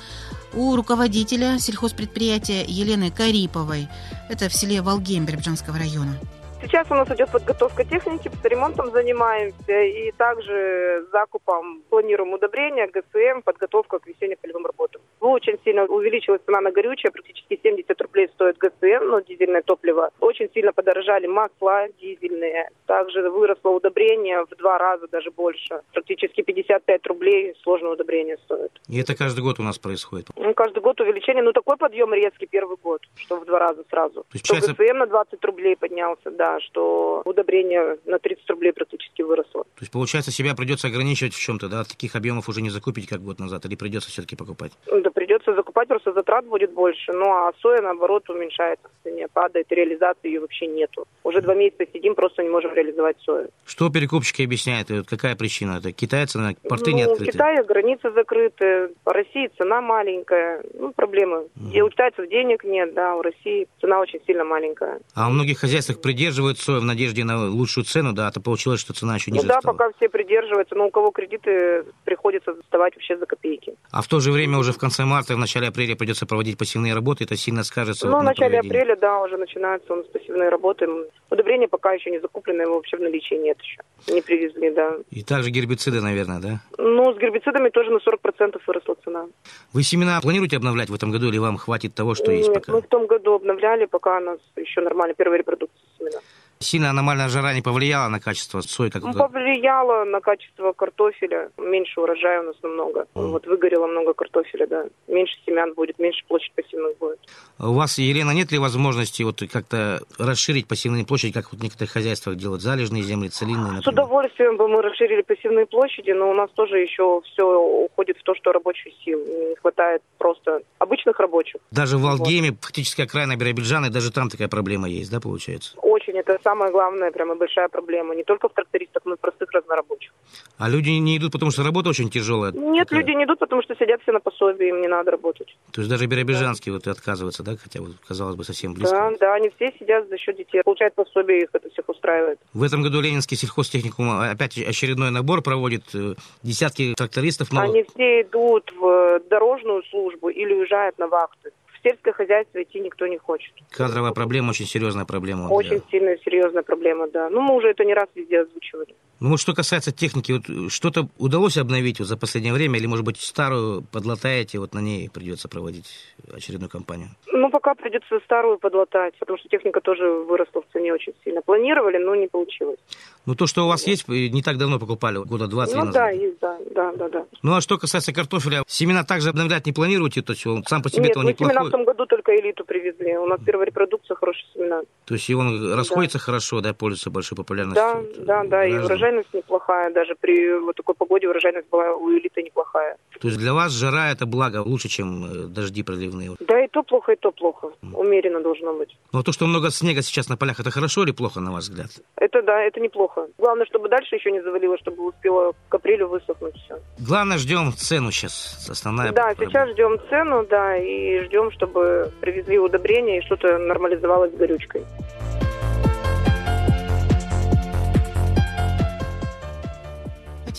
у 0.55 0.77
руководителя 0.77 1.59
сельхозпредприятия 1.59 2.65
Елены 2.67 3.11
Кариповой. 3.11 3.89
Это 4.29 4.49
в 4.49 4.55
селе 4.55 4.83
Волгем 4.83 5.25
Бербджанского 5.25 5.79
района. 5.79 6.17
Сейчас 6.63 6.87
у 6.91 6.95
нас 6.95 7.11
идет 7.11 7.29
подготовка 7.31 7.85
техники, 7.85 8.31
ремонтом 8.45 8.93
занимаемся 8.93 9.83
и 9.83 10.13
также 10.13 11.05
закупом 11.11 11.83
планируем 11.91 12.35
удобрения, 12.35 12.87
ГСМ, 12.87 13.43
подготовка 13.43 13.99
к 13.99 14.07
весенне-полевым 14.07 14.67
работам. 14.67 15.03
Очень 15.19 15.59
сильно 15.65 15.85
увеличилась 15.85 16.41
цена 16.47 16.61
на 16.61 16.71
горючее, 16.71 17.11
практически 17.11 17.59
70 17.61 18.01
рублей 18.01 18.29
стоит 18.29 18.59
ГСМ, 18.59 19.05
ну, 19.09 19.21
дизельное 19.21 19.63
топливо. 19.63 20.11
Очень 20.21 20.51
сильно 20.55 20.73
подорожали 20.73 21.27
масла 21.27 21.89
дизельные. 22.01 22.69
Также 22.87 23.29
выросло 23.29 23.71
удобрение 23.71 24.45
в 24.45 24.57
два 24.57 24.79
раза, 24.79 25.09
даже 25.09 25.33
больше. 25.33 25.81
Практически 25.93 26.43
55 26.43 27.07
рублей 27.09 27.55
сложное 27.63 27.91
удобрение 27.91 28.39
стоит. 28.45 28.71
И 28.89 29.01
это 29.01 29.17
каждый 29.17 29.41
год 29.41 29.59
у 29.59 29.65
нас 29.65 29.79
происходит? 29.79 30.29
Ну, 30.37 30.55
каждый 30.55 30.81
год 30.81 31.01
увеличение. 31.01 31.43
Ну, 31.43 31.53
такой 31.53 31.77
подъем 31.77 32.15
резкий 32.15 32.47
первый 32.47 32.77
год, 32.77 33.03
что 33.17 33.41
в 33.41 33.47
два 33.47 33.59
раза 33.59 33.83
сразу. 33.91 34.21
То 34.23 34.27
есть, 34.35 34.47
что 34.47 34.55
получается... 34.55 34.85
ГСМ 34.85 34.99
на 34.99 35.07
20 35.07 35.45
рублей 35.45 35.77
поднялся, 35.77 36.31
да 36.31 36.52
что 36.61 37.23
удобрение 37.25 37.99
на 38.05 38.19
30 38.19 38.49
рублей 38.51 38.73
практически 38.73 39.23
выросло. 39.23 39.65
То 39.65 39.81
есть, 39.81 39.93
получается, 39.93 40.31
себя 40.31 40.55
придется 40.55 40.89
ограничивать 40.89 41.35
в 41.35 41.41
чем-то, 41.41 41.69
да? 41.69 41.85
Таких 41.85 42.17
объемов 42.17 42.49
уже 42.49 42.63
не 42.63 42.71
закупить, 42.71 43.09
как 43.09 43.23
год 43.23 43.39
назад, 43.39 43.65
или 43.67 43.77
придется 43.77 44.11
все-таки 44.11 44.37
покупать? 44.37 44.73
Да, 44.87 45.11
придется 45.11 45.55
просто 45.87 46.13
затрат 46.13 46.47
будет 46.47 46.73
больше. 46.73 47.13
Ну, 47.13 47.25
а 47.31 47.53
соя, 47.61 47.81
наоборот, 47.83 48.29
уменьшается 48.31 48.89
в 48.89 49.05
цене, 49.05 49.29
падает, 49.33 49.67
реализации 49.71 50.29
ее 50.29 50.41
вообще 50.41 50.67
нету. 50.67 51.07
Уже 51.25 51.41
два 51.41 51.55
месяца 51.55 51.85
сидим, 51.93 52.15
просто 52.15 52.43
не 52.43 52.49
можем 52.49 52.75
реализовать 52.75 53.17
сою. 53.21 53.49
Что 53.67 53.91
перекупщики 53.91 54.43
объясняют? 54.43 54.91
И 54.91 54.99
вот 54.99 55.07
какая 55.07 55.37
причина? 55.37 55.79
Это 55.79 55.93
китайцы, 55.93 56.39
на 56.39 56.55
порты 56.69 56.91
ну, 56.91 56.97
не 56.97 57.03
открыты? 57.03 57.25
В 57.25 57.33
Китае 57.33 57.63
границы 57.63 58.11
закрыты, 58.13 58.91
по 59.05 59.13
России 59.13 59.51
цена 59.59 59.81
маленькая. 59.81 60.63
Ну, 60.75 60.93
проблемы. 60.93 61.49
Mm. 61.57 61.73
И 61.73 61.83
у 61.83 61.89
китайцев 61.89 62.29
денег 62.29 62.65
нет, 62.65 62.95
да, 62.95 63.17
у 63.17 63.23
России 63.23 63.67
цена 63.81 64.01
очень 64.01 64.21
сильно 64.27 64.45
маленькая. 64.45 65.01
А 65.15 65.29
у 65.29 65.31
многих 65.31 65.59
хозяйствах 65.59 66.01
придерживают 66.01 66.59
сою 66.59 66.81
в 66.81 66.85
надежде 66.85 67.25
на 67.25 67.49
лучшую 67.49 67.85
цену, 67.85 68.13
да, 68.13 68.29
а 68.29 68.31
то 68.31 68.41
получилось, 68.41 68.81
что 68.81 68.93
цена 68.93 69.17
еще 69.17 69.31
ниже 69.31 69.43
Ну 69.43 69.49
да, 69.49 69.61
стала. 69.61 69.73
пока 69.73 69.91
все 69.97 70.09
придерживаются, 70.09 70.75
но 70.75 70.87
у 70.87 70.91
кого 70.91 71.11
кредиты 71.11 71.85
приходится 72.05 72.55
сдавать 72.69 72.95
вообще 72.95 73.17
за 73.17 73.27
копейки. 73.27 73.75
А 73.91 74.03
в 74.03 74.09
то 74.09 74.21
же 74.21 74.33
время 74.33 74.59
уже 74.59 74.73
в 74.73 74.79
конце 74.79 75.05
марта, 75.05 75.35
в 75.35 75.39
начале 75.39 75.69
апреля 75.73 75.97
придется 75.97 76.27
проводить 76.27 76.59
посевные 76.59 76.95
работы, 76.95 77.25
это 77.25 77.37
сильно 77.37 77.65
скажется 77.65 78.07
Ну, 78.07 78.19
в 78.19 78.23
начале 78.23 78.61
апреля, 78.61 78.97
да, 78.97 79.21
уже 79.23 79.37
начинаются 79.37 79.93
у 79.93 79.97
нас 79.97 80.07
посевные 80.07 80.49
работы. 80.49 80.87
Удобрения 81.31 81.67
пока 81.69 81.93
еще 81.93 82.11
не 82.11 82.21
закуплены, 82.21 82.63
его 82.63 82.75
вообще 82.77 82.97
в 82.97 83.01
наличии 83.01 83.35
нет 83.35 83.59
еще. 83.61 83.81
Не 84.15 84.21
привезли, 84.21 84.71
да. 84.71 84.97
И 85.11 85.23
также 85.23 85.51
гербициды, 85.51 86.01
наверное, 86.01 86.41
да? 86.41 86.61
Ну, 86.79 87.13
с 87.15 87.19
гербицидами 87.19 87.71
тоже 87.71 87.91
на 87.91 87.99
40% 87.99 88.61
выросла 88.67 88.97
цена. 89.05 89.27
Вы 89.73 89.83
семена 89.83 90.21
планируете 90.21 90.57
обновлять 90.57 90.91
в 90.91 90.95
этом 90.95 91.11
году 91.11 91.29
или 91.29 91.39
вам 91.39 91.57
хватит 91.57 91.95
того, 91.95 92.15
что 92.15 92.31
есть 92.31 92.49
Нет, 92.49 92.55
пока? 92.55 92.73
мы 92.73 92.83
в 92.83 92.87
том 92.87 93.07
году 93.07 93.35
обновляли, 93.35 93.87
пока 93.87 94.19
у 94.19 94.21
нас 94.21 94.39
еще 94.57 94.81
нормально 94.83 95.15
первая 95.15 95.39
репродукция 95.39 95.81
семена. 95.99 96.19
Сильно 96.63 96.91
аномальная 96.91 97.29
жара 97.29 97.53
не 97.55 97.63
повлияла 97.63 98.09
на 98.09 98.21
качество 98.21 98.61
сои? 98.61 98.89
Как 98.89 99.03
Ну, 99.03 99.13
повлияло 99.13 100.05
на 100.05 100.21
качество 100.21 100.73
картофеля. 100.73 101.51
Меньше 101.59 102.01
урожая 102.01 102.41
у 102.41 102.45
нас 102.45 102.57
намного. 102.63 103.07
Вот 103.15 103.47
выгорело 103.47 103.87
много 103.87 104.15
картофеля, 104.15 104.67
да. 104.67 104.85
Меньше 105.09 105.35
семян 105.45 105.75
будет, 105.75 105.99
меньше 105.99 106.25
площадь 106.29 106.53
посевных 106.55 106.97
будет. 106.99 107.19
А 107.59 107.69
У 107.71 107.75
вас, 107.75 107.99
Елена, 107.99 108.31
нет 108.31 108.53
ли 108.53 108.59
возможности 108.59 109.23
вот 109.23 109.43
как-то 109.53 110.01
расширить 110.19 110.67
посевные 110.69 111.05
площади, 111.05 111.33
как 111.33 111.53
вот 111.53 111.61
в 111.61 111.63
некоторых 111.65 111.91
хозяйствах 111.91 112.37
делают, 112.37 112.63
залежные 112.63 113.03
земли, 113.03 113.29
целинные, 113.29 113.73
С 113.83 113.87
например? 113.87 113.93
удовольствием 114.05 114.57
бы 114.57 114.69
мы 114.69 114.83
расширили 114.83 115.23
посевные 115.23 115.67
площади, 115.67 116.13
но 116.13 116.31
у 116.31 116.35
нас 116.35 116.51
тоже 116.55 116.79
еще 116.79 117.21
все 117.25 117.45
уходит 117.45 118.17
в 118.19 118.23
то, 118.23 118.35
что 118.35 118.53
рабочих 118.53 118.93
сил. 119.05 119.19
Не 119.19 119.57
хватает 119.57 120.03
просто 120.19 120.61
обычных 120.79 121.19
рабочих. 121.21 121.61
Даже 121.71 121.99
в 121.99 122.07
Алгеме, 122.07 122.57
фактически 122.61 123.03
окраина 123.03 123.37
Биробиджана, 123.37 123.91
даже 123.91 124.13
там 124.13 124.29
такая 124.29 124.49
проблема 124.49 124.89
есть, 124.89 125.11
да, 125.11 125.21
получается? 125.21 125.77
Очень. 125.79 126.13
Это 126.19 126.39
самая 126.53 126.71
главная, 126.71 127.11
прямо 127.11 127.35
большая 127.35 127.69
проблема. 127.69 128.15
Не 128.15 128.25
только 128.25 128.49
в 128.49 128.53
трактористах, 128.53 129.03
но 129.05 129.15
и 129.15 129.17
в 129.17 129.21
простых 129.21 129.51
разнорабочих. 129.53 130.13
А 130.59 130.69
люди 130.69 130.91
не 130.91 131.17
идут, 131.17 131.33
потому 131.33 131.51
что 131.51 131.63
работа 131.63 131.89
очень 131.89 132.11
тяжелая? 132.11 132.53
Нет, 132.53 132.89
такая? 132.89 133.01
люди 133.01 133.17
не 133.17 133.25
идут, 133.25 133.39
потому 133.39 133.63
что 133.63 133.75
сидят 133.75 134.03
все 134.03 134.13
на 134.13 134.21
пособии, 134.21 134.69
им 134.69 134.81
не 134.83 134.89
надо 134.89 135.13
работать. 135.13 135.57
То 135.73 135.81
есть 135.81 135.91
даже 135.91 136.07
биробиджанские 136.07 136.75
вот 136.75 136.87
отказываются, 136.87 137.43
да, 137.43 137.53
хотя 137.57 137.81
вот, 137.81 137.93
казалось 138.07 138.37
бы, 138.37 138.45
совсем 138.45 138.75
близко. 138.75 138.97
Да, 138.97 139.11
да, 139.19 139.35
они 139.35 139.51
все 139.57 139.73
сидят 139.79 140.09
за 140.09 140.19
счет 140.19 140.37
детей. 140.37 140.63
Получают 140.63 140.95
пособие, 140.95 141.43
их 141.45 141.49
это 141.53 141.71
всех 141.71 141.89
устраивает. 141.89 142.39
В 142.53 142.63
этом 142.63 142.83
году 142.83 143.01
Ленинский 143.01 143.37
сельхозтехникум 143.37 144.11
опять 144.21 144.59
очередной 144.59 145.11
набор 145.11 145.43
проводит. 145.43 145.85
э, 145.95 146.15
Десятки 146.43 146.95
трактористов 146.95 147.53
новых. 147.53 147.71
Они 147.71 147.85
все 147.95 148.23
идут 148.23 148.71
в 148.79 149.21
дорожную 149.31 149.83
службу 149.85 150.29
или 150.29 150.53
уезжают 150.53 150.99
на 150.99 151.07
вахты. 151.09 151.53
В 151.83 151.89
сельское 151.89 152.13
хозяйство 152.13 152.63
идти 152.63 152.79
никто 152.79 153.09
не 153.09 153.19
хочет. 153.19 153.53
Кадровая 153.71 154.13
проблема, 154.13 154.51
очень 154.51 154.67
серьезная 154.67 155.05
проблема. 155.05 155.49
Очень 155.49 155.79
да. 155.79 155.85
сильная, 155.91 156.17
серьезная 156.25 156.63
проблема, 156.63 157.09
да. 157.09 157.29
Ну, 157.29 157.41
мы 157.41 157.57
уже 157.57 157.71
это 157.71 157.85
не 157.85 157.93
раз 157.93 158.07
везде 158.15 158.43
озвучивали. 158.43 158.95
Ну 159.23 159.29
вот 159.29 159.41
что 159.41 159.55
касается 159.55 159.93
техники, 159.93 160.33
вот 160.33 160.73
что-то 160.73 161.07
удалось 161.17 161.57
обновить 161.57 162.01
вот 162.01 162.09
за 162.09 162.17
последнее 162.17 162.53
время, 162.53 162.81
или, 162.81 162.87
может 162.87 163.05
быть, 163.05 163.21
старую 163.21 163.83
подлатаете, 163.93 164.59
вот 164.59 164.75
на 164.75 164.81
ней 164.81 165.09
придется 165.09 165.49
проводить 165.49 165.87
очередную 166.35 166.69
кампанию? 166.69 167.11
Ну, 167.33 167.49
пока 167.49 167.75
придется 167.77 168.19
старую 168.25 168.59
подлатать, 168.59 169.15
потому 169.21 169.39
что 169.39 169.49
техника 169.49 169.81
тоже 169.81 170.11
выросла 170.11 170.63
в 170.63 170.73
цене 170.73 170.93
очень 170.93 171.13
сильно. 171.23 171.41
Планировали, 171.41 171.99
но 171.99 172.17
не 172.17 172.27
получилось. 172.27 172.79
Ну 173.25 173.37
то, 173.37 173.47
что 173.47 173.65
у 173.65 173.69
вас 173.69 173.87
есть, 173.87 174.09
э, 174.09 174.27
не 174.27 174.43
так 174.43 174.59
давно 174.59 174.81
покупали, 174.81 175.19
года 175.19 175.47
два-три 175.47 175.77
ну 175.77 175.85
назад. 175.85 175.95
да, 175.95 176.11
есть, 176.11 176.41
да, 176.41 176.59
да, 176.75 176.93
да, 176.93 177.09
да. 177.09 177.25
Ну 177.45 177.55
а 177.55 177.61
что 177.61 177.79
касается 177.79 178.13
картофеля, 178.13 178.65
семена 178.67 179.05
также 179.05 179.29
обновлять 179.29 179.67
не 179.67 179.73
планируете, 179.73 180.23
то 180.23 180.33
есть 180.33 180.45
он 180.49 180.65
сам 180.65 180.83
по 180.83 180.89
себе 180.89 181.05
Нет, 181.05 181.13
то 181.13 181.21
мы 181.21 181.31
неплохой, 181.31 181.55
семена 181.55 181.69
в 181.69 181.71
том 181.71 181.85
году 181.85 182.07
только 182.07 182.35
элиту 182.35 182.65
привезли. 182.65 183.17
У 183.17 183.27
нас 183.27 183.39
первая 183.47 183.67
репродукция, 183.67 184.17
хорошие 184.17 184.47
семена. 184.53 184.83
то 185.05 185.15
есть 185.15 185.31
и 185.31 185.35
он 185.35 185.75
расходится 185.75 186.19
хорошо, 186.19 186.61
да, 186.61 186.75
пользуется 186.75 187.11
большой 187.11 187.37
популярностью. 187.37 187.85
Да, 188.19 188.43
да, 188.43 188.45
да, 188.49 188.67
и 188.67 188.73
граждан. 188.73 189.12
Урожайность 189.13 189.35
неплохая. 189.35 189.93
Даже 189.93 190.15
при 190.21 190.59
вот 190.61 190.77
такой 190.77 190.95
погоде 190.95 191.29
урожайность 191.29 191.69
была 191.71 191.93
у 191.95 192.11
элиты 192.11 192.43
неплохая. 192.43 192.97
То 193.21 193.29
есть 193.29 193.39
для 193.39 193.53
вас 193.53 193.73
жара 193.73 194.11
это 194.11 194.27
благо, 194.27 194.63
лучше, 194.65 194.89
чем 194.89 195.25
э, 195.25 195.29
дожди 195.49 195.83
проливные. 195.83 196.31
Да, 196.41 196.65
и 196.65 196.69
то 196.69 196.83
плохо, 196.83 197.13
и 197.13 197.17
то 197.17 197.31
плохо. 197.31 197.69
Умеренно 197.95 198.41
должно 198.43 198.73
быть. 198.75 198.97
Но 199.13 199.23
то, 199.23 199.33
что 199.33 199.47
много 199.47 199.71
снега 199.71 200.03
сейчас 200.03 200.29
на 200.29 200.37
полях, 200.37 200.61
это 200.61 200.71
хорошо 200.71 201.03
или 201.05 201.13
плохо, 201.13 201.41
на 201.41 201.53
ваш 201.53 201.65
взгляд? 201.65 201.91
Это 202.17 202.43
да, 202.43 202.61
это 202.63 202.81
неплохо. 202.81 203.27
Главное, 203.39 203.67
чтобы 203.67 203.89
дальше 203.89 204.17
еще 204.17 204.31
не 204.33 204.43
завалило, 204.43 204.77
чтобы 204.79 205.07
успело 205.09 205.53
к 205.69 205.75
апрелю 205.75 206.09
высохнуть 206.09 206.55
все. 206.65 206.79
Главное, 206.99 207.39
ждем 207.39 207.73
цену 207.73 208.11
сейчас, 208.11 208.69
основная 208.71 209.13
Да, 209.13 209.27
проблема. 209.27 209.51
сейчас 209.51 209.71
ждем 209.71 209.99
цену, 210.09 210.47
да, 210.49 210.77
и 210.77 211.21
ждем, 211.25 211.51
чтобы 211.53 212.11
привезли 212.21 212.59
удобрения 212.59 213.19
и 213.19 213.23
что-то 213.23 213.59
нормализовалось 213.59 214.33
с 214.33 214.37
горючкой. 214.37 214.85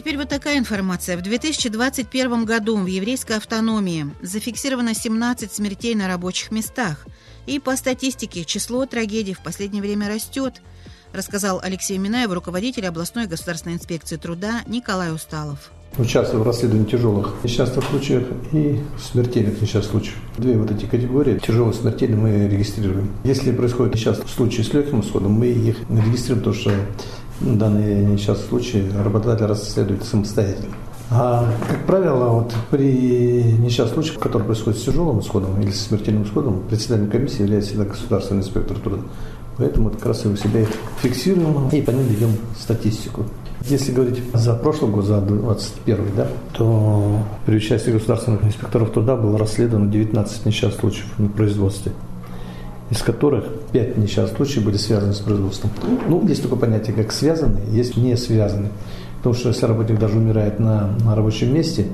Теперь 0.03 0.17
вот 0.17 0.27
такая 0.27 0.57
информация. 0.57 1.15
В 1.15 1.21
2021 1.21 2.43
году 2.43 2.75
в 2.75 2.87
еврейской 2.87 3.37
автономии 3.37 4.07
зафиксировано 4.21 4.93
17 4.93 5.49
смертей 5.49 5.95
на 5.95 6.09
рабочих 6.09 6.51
местах. 6.51 7.07
И 7.45 7.57
по 7.57 7.77
статистике 7.77 8.43
число 8.43 8.85
трагедий 8.85 9.33
в 9.33 9.39
последнее 9.39 9.81
время 9.81 10.09
растет, 10.09 10.61
рассказал 11.13 11.61
Алексей 11.63 11.97
Минаев, 11.97 12.33
руководитель 12.33 12.85
областной 12.85 13.27
государственной 13.27 13.75
инспекции 13.75 14.17
труда 14.17 14.63
Николай 14.67 15.13
Усталов 15.13 15.71
участвую 15.97 16.43
в 16.43 16.47
расследовании 16.47 16.89
тяжелых 16.89 17.35
несчастных 17.43 17.85
случаев 17.85 18.27
и 18.51 18.79
смертельных 18.99 19.61
несчастных 19.61 19.91
случаев. 19.91 20.17
Две 20.37 20.57
вот 20.57 20.71
эти 20.71 20.85
категории, 20.85 21.39
тяжелые 21.39 21.73
смертельные, 21.73 22.19
мы 22.19 22.47
регистрируем. 22.47 23.11
Если 23.23 23.51
происходит 23.51 23.95
несчастный 23.95 24.27
случай 24.27 24.63
с 24.63 24.73
легким 24.73 25.01
исходом, 25.01 25.33
мы 25.33 25.47
их 25.47 25.77
регистрируем, 25.89 26.39
потому 26.39 26.55
что 26.55 26.71
данные 27.41 28.05
несчастные 28.05 28.47
случаи 28.47 28.91
работодатель 29.03 29.45
расследует 29.45 30.03
самостоятельно. 30.03 30.75
А, 31.09 31.47
как 31.67 31.85
правило, 31.85 32.29
вот 32.29 32.55
при 32.71 33.43
несчастном 33.59 34.03
случае, 34.03 34.19
который 34.19 34.43
происходит 34.43 34.79
с 34.79 34.83
тяжелым 34.83 35.19
исходом 35.19 35.61
или 35.61 35.69
с 35.69 35.87
смертельным 35.87 36.23
исходом, 36.23 36.63
председателем 36.67 37.09
комиссии 37.09 37.41
является 37.41 37.71
всегда 37.71 37.85
государственный 37.85 38.41
инспектор 38.41 38.77
труда. 38.77 39.03
Поэтому 39.57 39.89
это 39.89 39.97
как 39.97 40.07
раз 40.07 40.25
у 40.25 40.35
себя 40.35 40.65
фиксируем 41.01 41.69
и 41.69 41.81
по 41.81 41.91
ним 41.91 42.07
ведем 42.07 42.31
статистику. 42.59 43.25
Если 43.65 43.91
говорить 43.91 44.21
за 44.33 44.55
прошлый 44.55 44.91
год, 44.91 45.05
за 45.05 45.21
2021, 45.21 46.05
да, 46.17 46.27
то 46.53 47.19
при 47.45 47.57
участии 47.57 47.91
государственных 47.91 48.43
инспекторов 48.43 48.91
труда 48.91 49.15
было 49.15 49.37
расследовано 49.37 49.91
19 49.91 50.45
несчастных 50.47 50.79
случаев 50.79 51.07
на 51.19 51.29
производстве 51.29 51.91
из 52.93 53.01
которых 53.01 53.45
5 53.73 53.97
несчастных 53.97 54.37
случаев 54.37 54.65
были 54.65 54.77
связаны 54.77 55.13
с 55.13 55.19
производством. 55.19 55.71
Ну, 56.07 56.25
есть 56.27 56.43
такое 56.43 56.59
понятие, 56.59 56.95
как 56.95 57.11
связанные, 57.11 57.65
есть 57.71 57.97
не 57.97 58.15
связанные. 58.15 58.71
Потому 59.17 59.35
что 59.35 59.49
если 59.49 59.65
работник 59.65 59.99
даже 59.99 60.17
умирает 60.17 60.59
на, 60.59 60.95
на 61.03 61.15
рабочем 61.15 61.53
месте, 61.53 61.87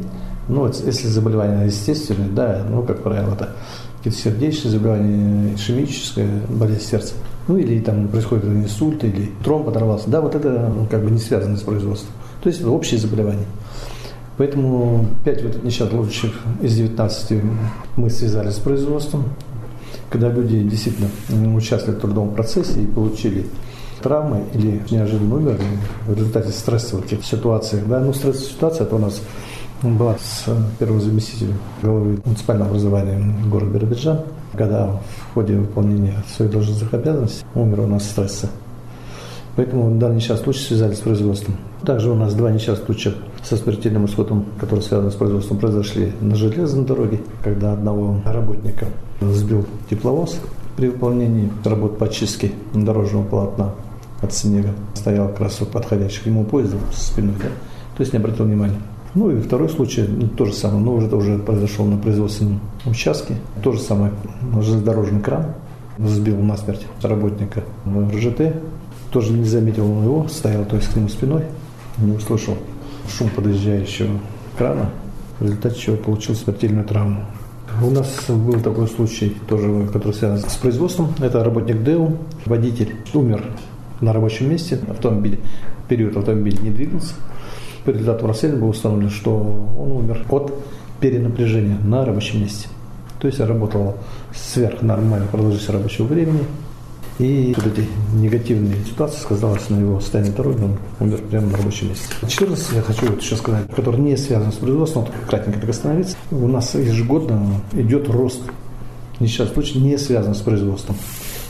ну, 0.49 0.67
если 0.67 1.07
заболевание 1.07 1.67
естественное, 1.67 2.27
да, 2.27 2.65
ну, 2.69 2.83
как 2.83 3.01
правило, 3.01 3.33
это 3.33 3.49
какие-то 3.97 4.19
сердечные 4.19 4.71
заболевания, 4.71 5.55
ишемическая 5.55 6.27
болезнь 6.49 6.85
сердца, 6.85 7.13
ну 7.47 7.57
или 7.57 7.79
там 7.79 8.07
происходит 8.07 8.45
инсульт, 8.45 9.03
или 9.03 9.31
тромб 9.43 9.67
оторвался, 9.69 10.09
да, 10.09 10.21
вот 10.21 10.35
это 10.35 10.71
ну, 10.75 10.85
как 10.85 11.03
бы 11.03 11.11
не 11.11 11.19
связано 11.19 11.55
с 11.55 11.61
производством. 11.61 12.11
То 12.41 12.49
есть 12.49 12.61
это 12.61 12.69
общее 12.69 12.99
заболевание. 12.99 13.45
Поэтому 14.37 15.05
5 15.25 15.43
вот 15.43 15.63
несчастных 15.63 16.01
случаев 16.01 16.41
из 16.61 16.75
19 16.75 17.43
мы 17.97 18.09
связали 18.09 18.49
с 18.49 18.55
производством, 18.55 19.25
когда 20.09 20.29
люди 20.29 20.61
действительно 20.63 21.09
участвовали 21.55 21.97
в 21.97 22.01
трудовом 22.01 22.33
процессе 22.33 22.81
и 22.81 22.85
получили 22.85 23.45
травмы 24.01 24.43
или 24.53 24.81
неожиданно 24.89 25.35
умерли 25.35 25.63
в 26.07 26.13
результате 26.13 26.49
стрессовых 26.49 27.05
ситуаций. 27.23 27.81
Да? 27.85 27.99
Ну, 27.99 28.13
стрессовая 28.13 28.49
ситуация 28.49 28.85
это 28.85 28.95
у 28.95 28.99
нас 28.99 29.21
была 29.81 30.15
с 30.17 30.45
первым 30.77 31.01
заместителем 31.01 31.57
главы 31.81 32.19
муниципального 32.25 32.69
образования 32.69 33.35
города 33.49 33.71
Биробиджан, 33.71 34.19
когда 34.53 34.87
в 34.87 35.33
ходе 35.33 35.55
выполнения 35.55 36.15
своих 36.35 36.51
должностных 36.51 36.93
обязанностей 36.93 37.45
умер 37.55 37.81
у 37.81 37.87
нас 37.87 38.03
стресса. 38.03 38.49
Поэтому 39.55 39.97
данный 39.97 40.17
несчастный 40.17 40.45
случай 40.45 40.63
связали 40.67 40.93
с 40.93 40.99
производством. 40.99 41.57
Также 41.85 42.11
у 42.11 42.15
нас 42.15 42.33
два 42.33 42.51
несчастных 42.51 42.85
случая 42.85 43.13
со 43.43 43.57
смертельным 43.57 44.05
исходом, 44.05 44.45
которые 44.59 44.83
связаны 44.83 45.11
с 45.11 45.15
производством, 45.15 45.57
произошли 45.57 46.13
на 46.21 46.35
железной 46.35 46.85
дороге, 46.85 47.21
когда 47.43 47.73
одного 47.73 48.21
работника 48.25 48.87
сбил 49.21 49.65
тепловоз 49.89 50.39
при 50.75 50.87
выполнении 50.87 51.51
работ 51.63 51.97
по 51.97 52.07
чистке 52.07 52.51
дорожного 52.73 53.23
полотна 53.23 53.73
от 54.21 54.33
снега. 54.33 54.69
Стоял 54.93 55.29
как 55.29 55.41
раз 55.41 55.55
подходящий 55.55 56.21
к 56.21 56.25
нему 56.25 56.43
поезд 56.43 56.75
со 56.93 57.11
спиной, 57.11 57.35
да? 57.39 57.49
то 57.97 58.01
есть 58.01 58.13
не 58.13 58.19
обратил 58.19 58.45
внимания. 58.45 58.79
Ну 59.15 59.31
и 59.31 59.41
второй 59.41 59.69
случай, 59.69 60.05
ну, 60.07 60.27
то 60.27 60.45
же 60.45 60.53
самое, 60.53 60.83
но 60.83 60.93
уже, 60.93 61.07
уже 61.15 61.39
произошел 61.39 61.85
на 61.85 61.97
производственном 61.97 62.61
участке. 62.85 63.35
То 63.63 63.71
же 63.71 63.79
самое, 63.79 64.13
железнодорожный 64.61 65.19
кран 65.19 65.47
сбил 65.97 66.37
насмерть 66.37 66.85
работника 67.01 67.63
в 67.85 68.15
РЖТ. 68.15 68.55
Тоже 69.11 69.33
не 69.33 69.45
заметил 69.45 69.91
он 69.91 70.03
его, 70.03 70.27
стоял 70.27 70.63
то 70.65 70.75
есть 70.75 70.89
к 70.89 70.95
нему 70.95 71.09
спиной, 71.09 71.43
не 71.97 72.11
услышал 72.11 72.55
шум 73.09 73.29
подъезжающего 73.29 74.19
крана, 74.55 74.91
в 75.39 75.43
результате 75.43 75.79
чего 75.79 75.97
получил 75.97 76.35
смертельную 76.35 76.85
травму. 76.85 77.25
У 77.81 77.89
нас 77.91 78.25
был 78.27 78.59
такой 78.59 78.87
случай, 78.87 79.35
тоже, 79.47 79.87
который 79.87 80.13
связан 80.13 80.49
с 80.49 80.55
производством. 80.55 81.13
Это 81.19 81.43
работник 81.43 81.81
ДЭУ, 81.81 82.17
водитель 82.45 82.95
умер 83.13 83.43
на 84.01 84.11
рабочем 84.11 84.49
месте 84.49 84.79
автомобиля. 84.89 85.37
Период 85.87 86.17
автомобиля 86.17 86.59
не 86.61 86.71
двигался. 86.71 87.13
По 87.85 87.91
результату 87.91 88.27
расследования 88.27 88.61
было 88.63 88.71
установлено, 88.71 89.09
что 89.09 89.31
он 89.79 89.91
умер 89.91 90.25
от 90.29 90.53
перенапряжения 90.99 91.77
на 91.83 92.05
рабочем 92.05 92.41
месте. 92.41 92.67
То 93.19 93.27
есть 93.27 93.39
работал 93.39 93.95
сверхнормально 94.33 95.27
продолжительность 95.27 95.69
рабочего 95.69 96.05
времени. 96.05 96.43
И 97.19 97.53
вот 97.57 97.65
эти 97.67 97.85
негативные 98.15 98.83
ситуации 98.85 99.19
сказалось 99.19 99.69
на 99.69 99.79
его 99.79 99.99
состоянии 99.99 100.31
здоровья, 100.31 100.63
он 100.63 100.77
умер 100.99 101.21
прямо 101.29 101.47
на 101.47 101.57
рабочем 101.57 101.89
месте. 101.89 102.05
14 102.25 102.71
я 102.73 102.81
хочу 102.81 103.07
вот 103.07 103.21
еще 103.21 103.35
сказать, 103.35 103.69
который 103.75 103.99
не 103.99 104.15
связан 104.15 104.53
с 104.53 104.55
производством, 104.55 105.03
вот 105.03 105.11
кратенько 105.27 105.59
так 105.59 105.69
остановиться. 105.69 106.15
У 106.31 106.47
нас 106.47 106.73
ежегодно 106.75 107.61
идет 107.73 108.07
рост 108.09 108.41
несчастных 109.19 109.53
случаев, 109.53 109.83
не 109.83 109.97
связан 109.97 110.33
с 110.33 110.39
производством. 110.39 110.95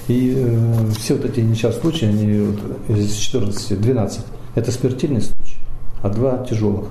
И 0.08 0.34
э, 0.36 0.92
все 0.98 1.14
вот 1.14 1.26
эти 1.26 1.42
несчастные 1.42 1.82
случаи, 1.82 2.06
они 2.06 2.40
вот, 2.40 2.98
из 2.98 3.14
14, 3.14 3.80
12, 3.80 4.22
это 4.56 4.72
смертельные 4.72 5.22
случаи 5.22 5.60
а 6.02 6.10
два 6.10 6.46
тяжелых. 6.46 6.86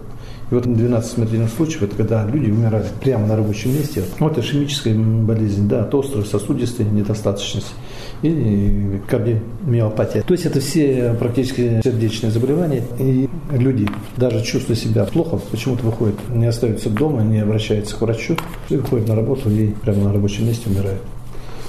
И 0.51 0.55
вот 0.55 0.65
12 0.65 1.11
смертельных 1.11 1.51
случаев, 1.51 1.83
это 1.83 1.97
когда 1.97 2.25
люди 2.25 2.51
умирали 2.51 2.87
прямо 3.03 3.27
на 3.27 3.37
рабочем 3.37 3.75
месте. 3.75 4.05
Вот 4.19 4.39
ишемическая 4.39 4.95
болезнь, 4.95 5.69
да, 5.69 5.83
от 5.83 5.95
острой 5.95 6.25
сосудистой 6.25 6.87
недостаточности 6.87 7.73
и 8.23 9.01
кардиомиопатия. 9.09 10.23
То 10.23 10.33
есть 10.33 10.47
это 10.47 10.61
все 10.61 11.15
практически 11.19 11.81
сердечные 11.83 12.31
заболевания. 12.31 12.83
И 12.99 13.29
люди, 13.51 13.89
даже 14.17 14.43
чувствуя 14.43 14.77
себя 14.77 15.05
плохо, 15.05 15.39
почему-то 15.51 15.85
выходят, 15.85 16.17
не 16.31 16.47
остаются 16.47 16.91
дома, 16.91 17.23
не 17.23 17.39
обращаются 17.39 17.97
к 17.97 18.01
врачу, 18.01 18.37
и 18.69 18.77
выходят 18.77 19.09
на 19.09 19.15
работу 19.15 19.51
и 19.51 19.69
прямо 19.69 20.05
на 20.05 20.13
рабочем 20.13 20.47
месте 20.47 20.69
умирают. 20.69 21.01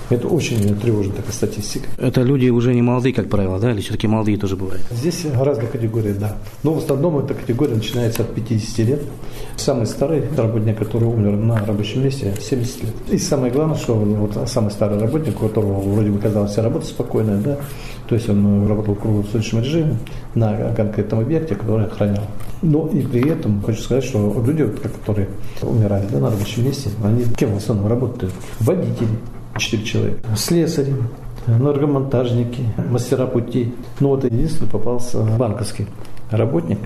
Это 0.10 0.28
очень 0.28 0.76
тревожная 0.80 1.16
такая 1.16 1.32
статистика. 1.34 1.88
Это 1.98 2.22
люди 2.22 2.50
уже 2.50 2.74
не 2.74 2.82
молодые, 2.82 3.14
как 3.14 3.30
правило, 3.30 3.60
да, 3.60 3.72
или 3.72 3.82
все-таки 3.82 4.08
молодые 4.08 4.38
тоже 4.38 4.56
бывают? 4.56 4.82
Здесь 4.92 5.26
разные 5.36 5.68
категории, 5.68 6.14
да. 6.14 6.38
Но 6.64 6.74
в 6.74 6.80
основном 6.80 7.20
эта 7.20 7.34
категория 7.34 7.76
начинается 7.76 8.24
от 8.24 8.34
50 8.34 8.80
лет. 8.80 9.02
Самый 9.56 9.86
старый 9.86 10.24
работник, 10.36 10.80
который 10.80 11.08
умер 11.08 11.38
на 11.38 11.64
рабочем 11.64 12.04
месте, 12.04 12.34
70 12.40 12.84
лет. 12.84 12.94
И 13.10 13.18
самое 13.18 13.54
главное, 13.54 13.78
что 13.78 13.94
вот 13.94 14.50
самый 14.50 14.72
старый 14.72 15.00
работник, 15.00 15.42
у 15.42 15.48
которого 15.48 15.80
вроде 15.80 16.10
бы 16.10 16.20
казалось 16.20 16.52
вся 16.52 16.64
работа 16.64 16.86
спокойная, 16.86 17.38
да, 17.38 17.58
то 18.08 18.16
есть 18.16 18.28
он 18.28 18.68
работал 18.68 18.96
в 18.96 19.00
круглосуточном 19.00 19.62
режиме 19.62 19.98
на 20.34 20.74
конкретном 20.74 21.20
объекте, 21.20 21.54
который 21.54 21.86
охранял. 21.86 22.24
Но 22.62 22.88
и 22.88 23.02
при 23.02 23.30
этом 23.30 23.62
хочу 23.62 23.82
сказать, 23.82 24.04
что 24.04 24.44
люди, 24.46 24.66
которые 24.66 25.30
умирали 25.62 26.08
да, 26.12 26.20
на 26.20 26.32
рабочем 26.32 26.66
месте, 26.66 26.90
они 27.04 27.24
кем 27.38 27.54
в 27.54 27.58
основном 27.58 27.88
работают? 27.88 28.34
Водители, 28.60 29.08
четыре 29.60 29.84
человека. 29.84 30.20
Слесари, 30.36 30.94
энергомонтажники, 31.48 32.64
мастера 32.90 33.28
путей. 33.28 33.74
Ну 34.00 34.10
вот 34.10 34.24
единственный 34.24 34.70
попался 34.70 35.22
банковский 35.22 35.88
работник, 36.32 36.80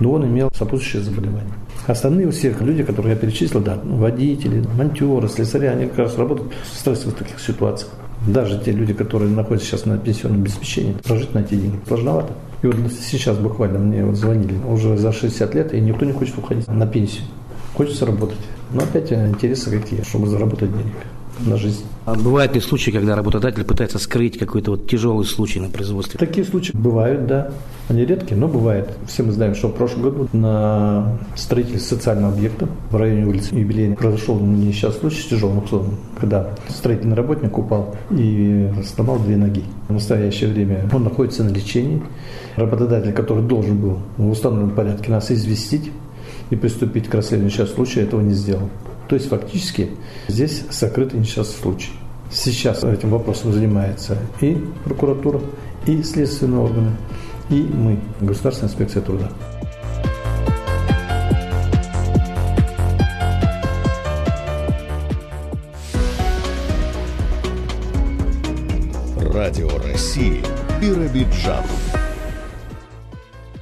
но 0.00 0.12
он 0.12 0.26
имел 0.26 0.50
сопутствующее 0.54 1.02
заболевание. 1.02 1.52
Остальные 1.86 2.28
у 2.28 2.30
всех 2.30 2.60
люди, 2.60 2.82
которые 2.82 3.14
я 3.14 3.18
перечислил, 3.18 3.60
да, 3.60 3.78
водители, 3.82 4.62
монтеры, 4.76 5.28
слесари, 5.28 5.66
они 5.66 5.86
как 5.86 5.98
раз 5.98 6.18
работают 6.18 6.52
в 6.70 6.78
стрессовых 6.78 7.16
таких 7.16 7.40
ситуациях. 7.40 7.90
Даже 8.26 8.58
те 8.58 8.72
люди, 8.72 8.92
которые 8.92 9.30
находятся 9.30 9.68
сейчас 9.68 9.86
на 9.86 9.96
пенсионном 9.96 10.42
обеспечении, 10.42 10.92
прожить 10.92 11.32
на 11.34 11.38
эти 11.38 11.54
деньги 11.54 11.78
сложновато. 11.86 12.32
И 12.62 12.66
вот 12.66 12.76
сейчас 12.92 13.38
буквально 13.38 13.78
мне 13.78 14.04
вот 14.04 14.16
звонили 14.16 14.54
уже 14.68 14.98
за 14.98 15.12
60 15.12 15.54
лет, 15.54 15.72
и 15.72 15.80
никто 15.80 16.04
не 16.04 16.12
хочет 16.12 16.36
уходить 16.36 16.66
на 16.68 16.86
пенсию. 16.86 17.22
Хочется 17.74 18.04
работать. 18.04 18.38
Но 18.72 18.82
опять 18.82 19.12
интересы 19.12 19.70
какие, 19.70 20.02
чтобы 20.02 20.26
заработать 20.26 20.70
денег 20.70 20.94
на 21.40 21.56
жизнь. 21.56 21.84
А 22.04 22.14
бывают 22.14 22.54
ли 22.54 22.60
случаи, 22.60 22.90
когда 22.90 23.14
работодатель 23.16 23.64
пытается 23.64 23.98
скрыть 23.98 24.38
какой-то 24.38 24.72
вот 24.72 24.88
тяжелый 24.88 25.24
случай 25.26 25.60
на 25.60 25.68
производстве? 25.68 26.18
Такие 26.18 26.46
случаи 26.46 26.72
бывают, 26.74 27.26
да. 27.26 27.50
Они 27.88 28.04
редкие, 28.04 28.38
но 28.38 28.48
бывают. 28.48 28.90
Все 29.06 29.22
мы 29.22 29.32
знаем, 29.32 29.54
что 29.54 29.68
в 29.68 29.74
прошлом 29.74 30.02
году 30.02 30.28
на 30.32 31.18
строительстве 31.36 31.98
социального 31.98 32.34
объекта 32.34 32.68
в 32.90 32.96
районе 32.96 33.26
улицы 33.26 33.54
Юбилейной 33.54 33.96
произошел 33.96 34.38
несчастный 34.38 35.00
случай 35.00 35.22
с 35.22 35.26
тяжелым 35.26 35.58
уклоном, 35.58 35.96
когда 36.18 36.50
строительный 36.68 37.16
работник 37.16 37.56
упал 37.56 37.96
и 38.10 38.70
сломал 38.94 39.18
две 39.18 39.36
ноги. 39.36 39.64
В 39.88 39.92
настоящее 39.92 40.50
время 40.50 40.88
он 40.92 41.04
находится 41.04 41.44
на 41.44 41.50
лечении. 41.50 42.02
Работодатель, 42.56 43.12
который 43.12 43.42
должен 43.42 43.78
был 43.78 43.98
в 44.16 44.30
установленном 44.30 44.74
порядке 44.74 45.10
нас 45.10 45.30
известить 45.30 45.90
и 46.50 46.56
приступить 46.56 47.08
к 47.08 47.14
расследованию 47.14 47.50
сейчас 47.50 47.72
случая, 47.72 48.02
этого 48.02 48.20
не 48.20 48.34
сделал. 48.34 48.68
То 49.08 49.14
есть 49.14 49.28
фактически 49.28 49.90
здесь 50.28 50.64
сокрытый 50.70 51.20
несчастный 51.20 51.60
случай. 51.60 51.90
Сейчас 52.30 52.84
этим 52.84 53.10
вопросом 53.10 53.52
занимается 53.52 54.18
и 54.40 54.54
прокуратура, 54.84 55.40
и 55.86 56.02
следственные 56.02 56.60
органы, 56.60 56.92
и 57.48 57.62
мы, 57.62 57.98
Государственная 58.20 58.70
инспекция 58.70 59.02
труда. 59.02 59.30
Радио 69.32 69.70
России 69.78 70.42
Биробиджан. 70.80 71.64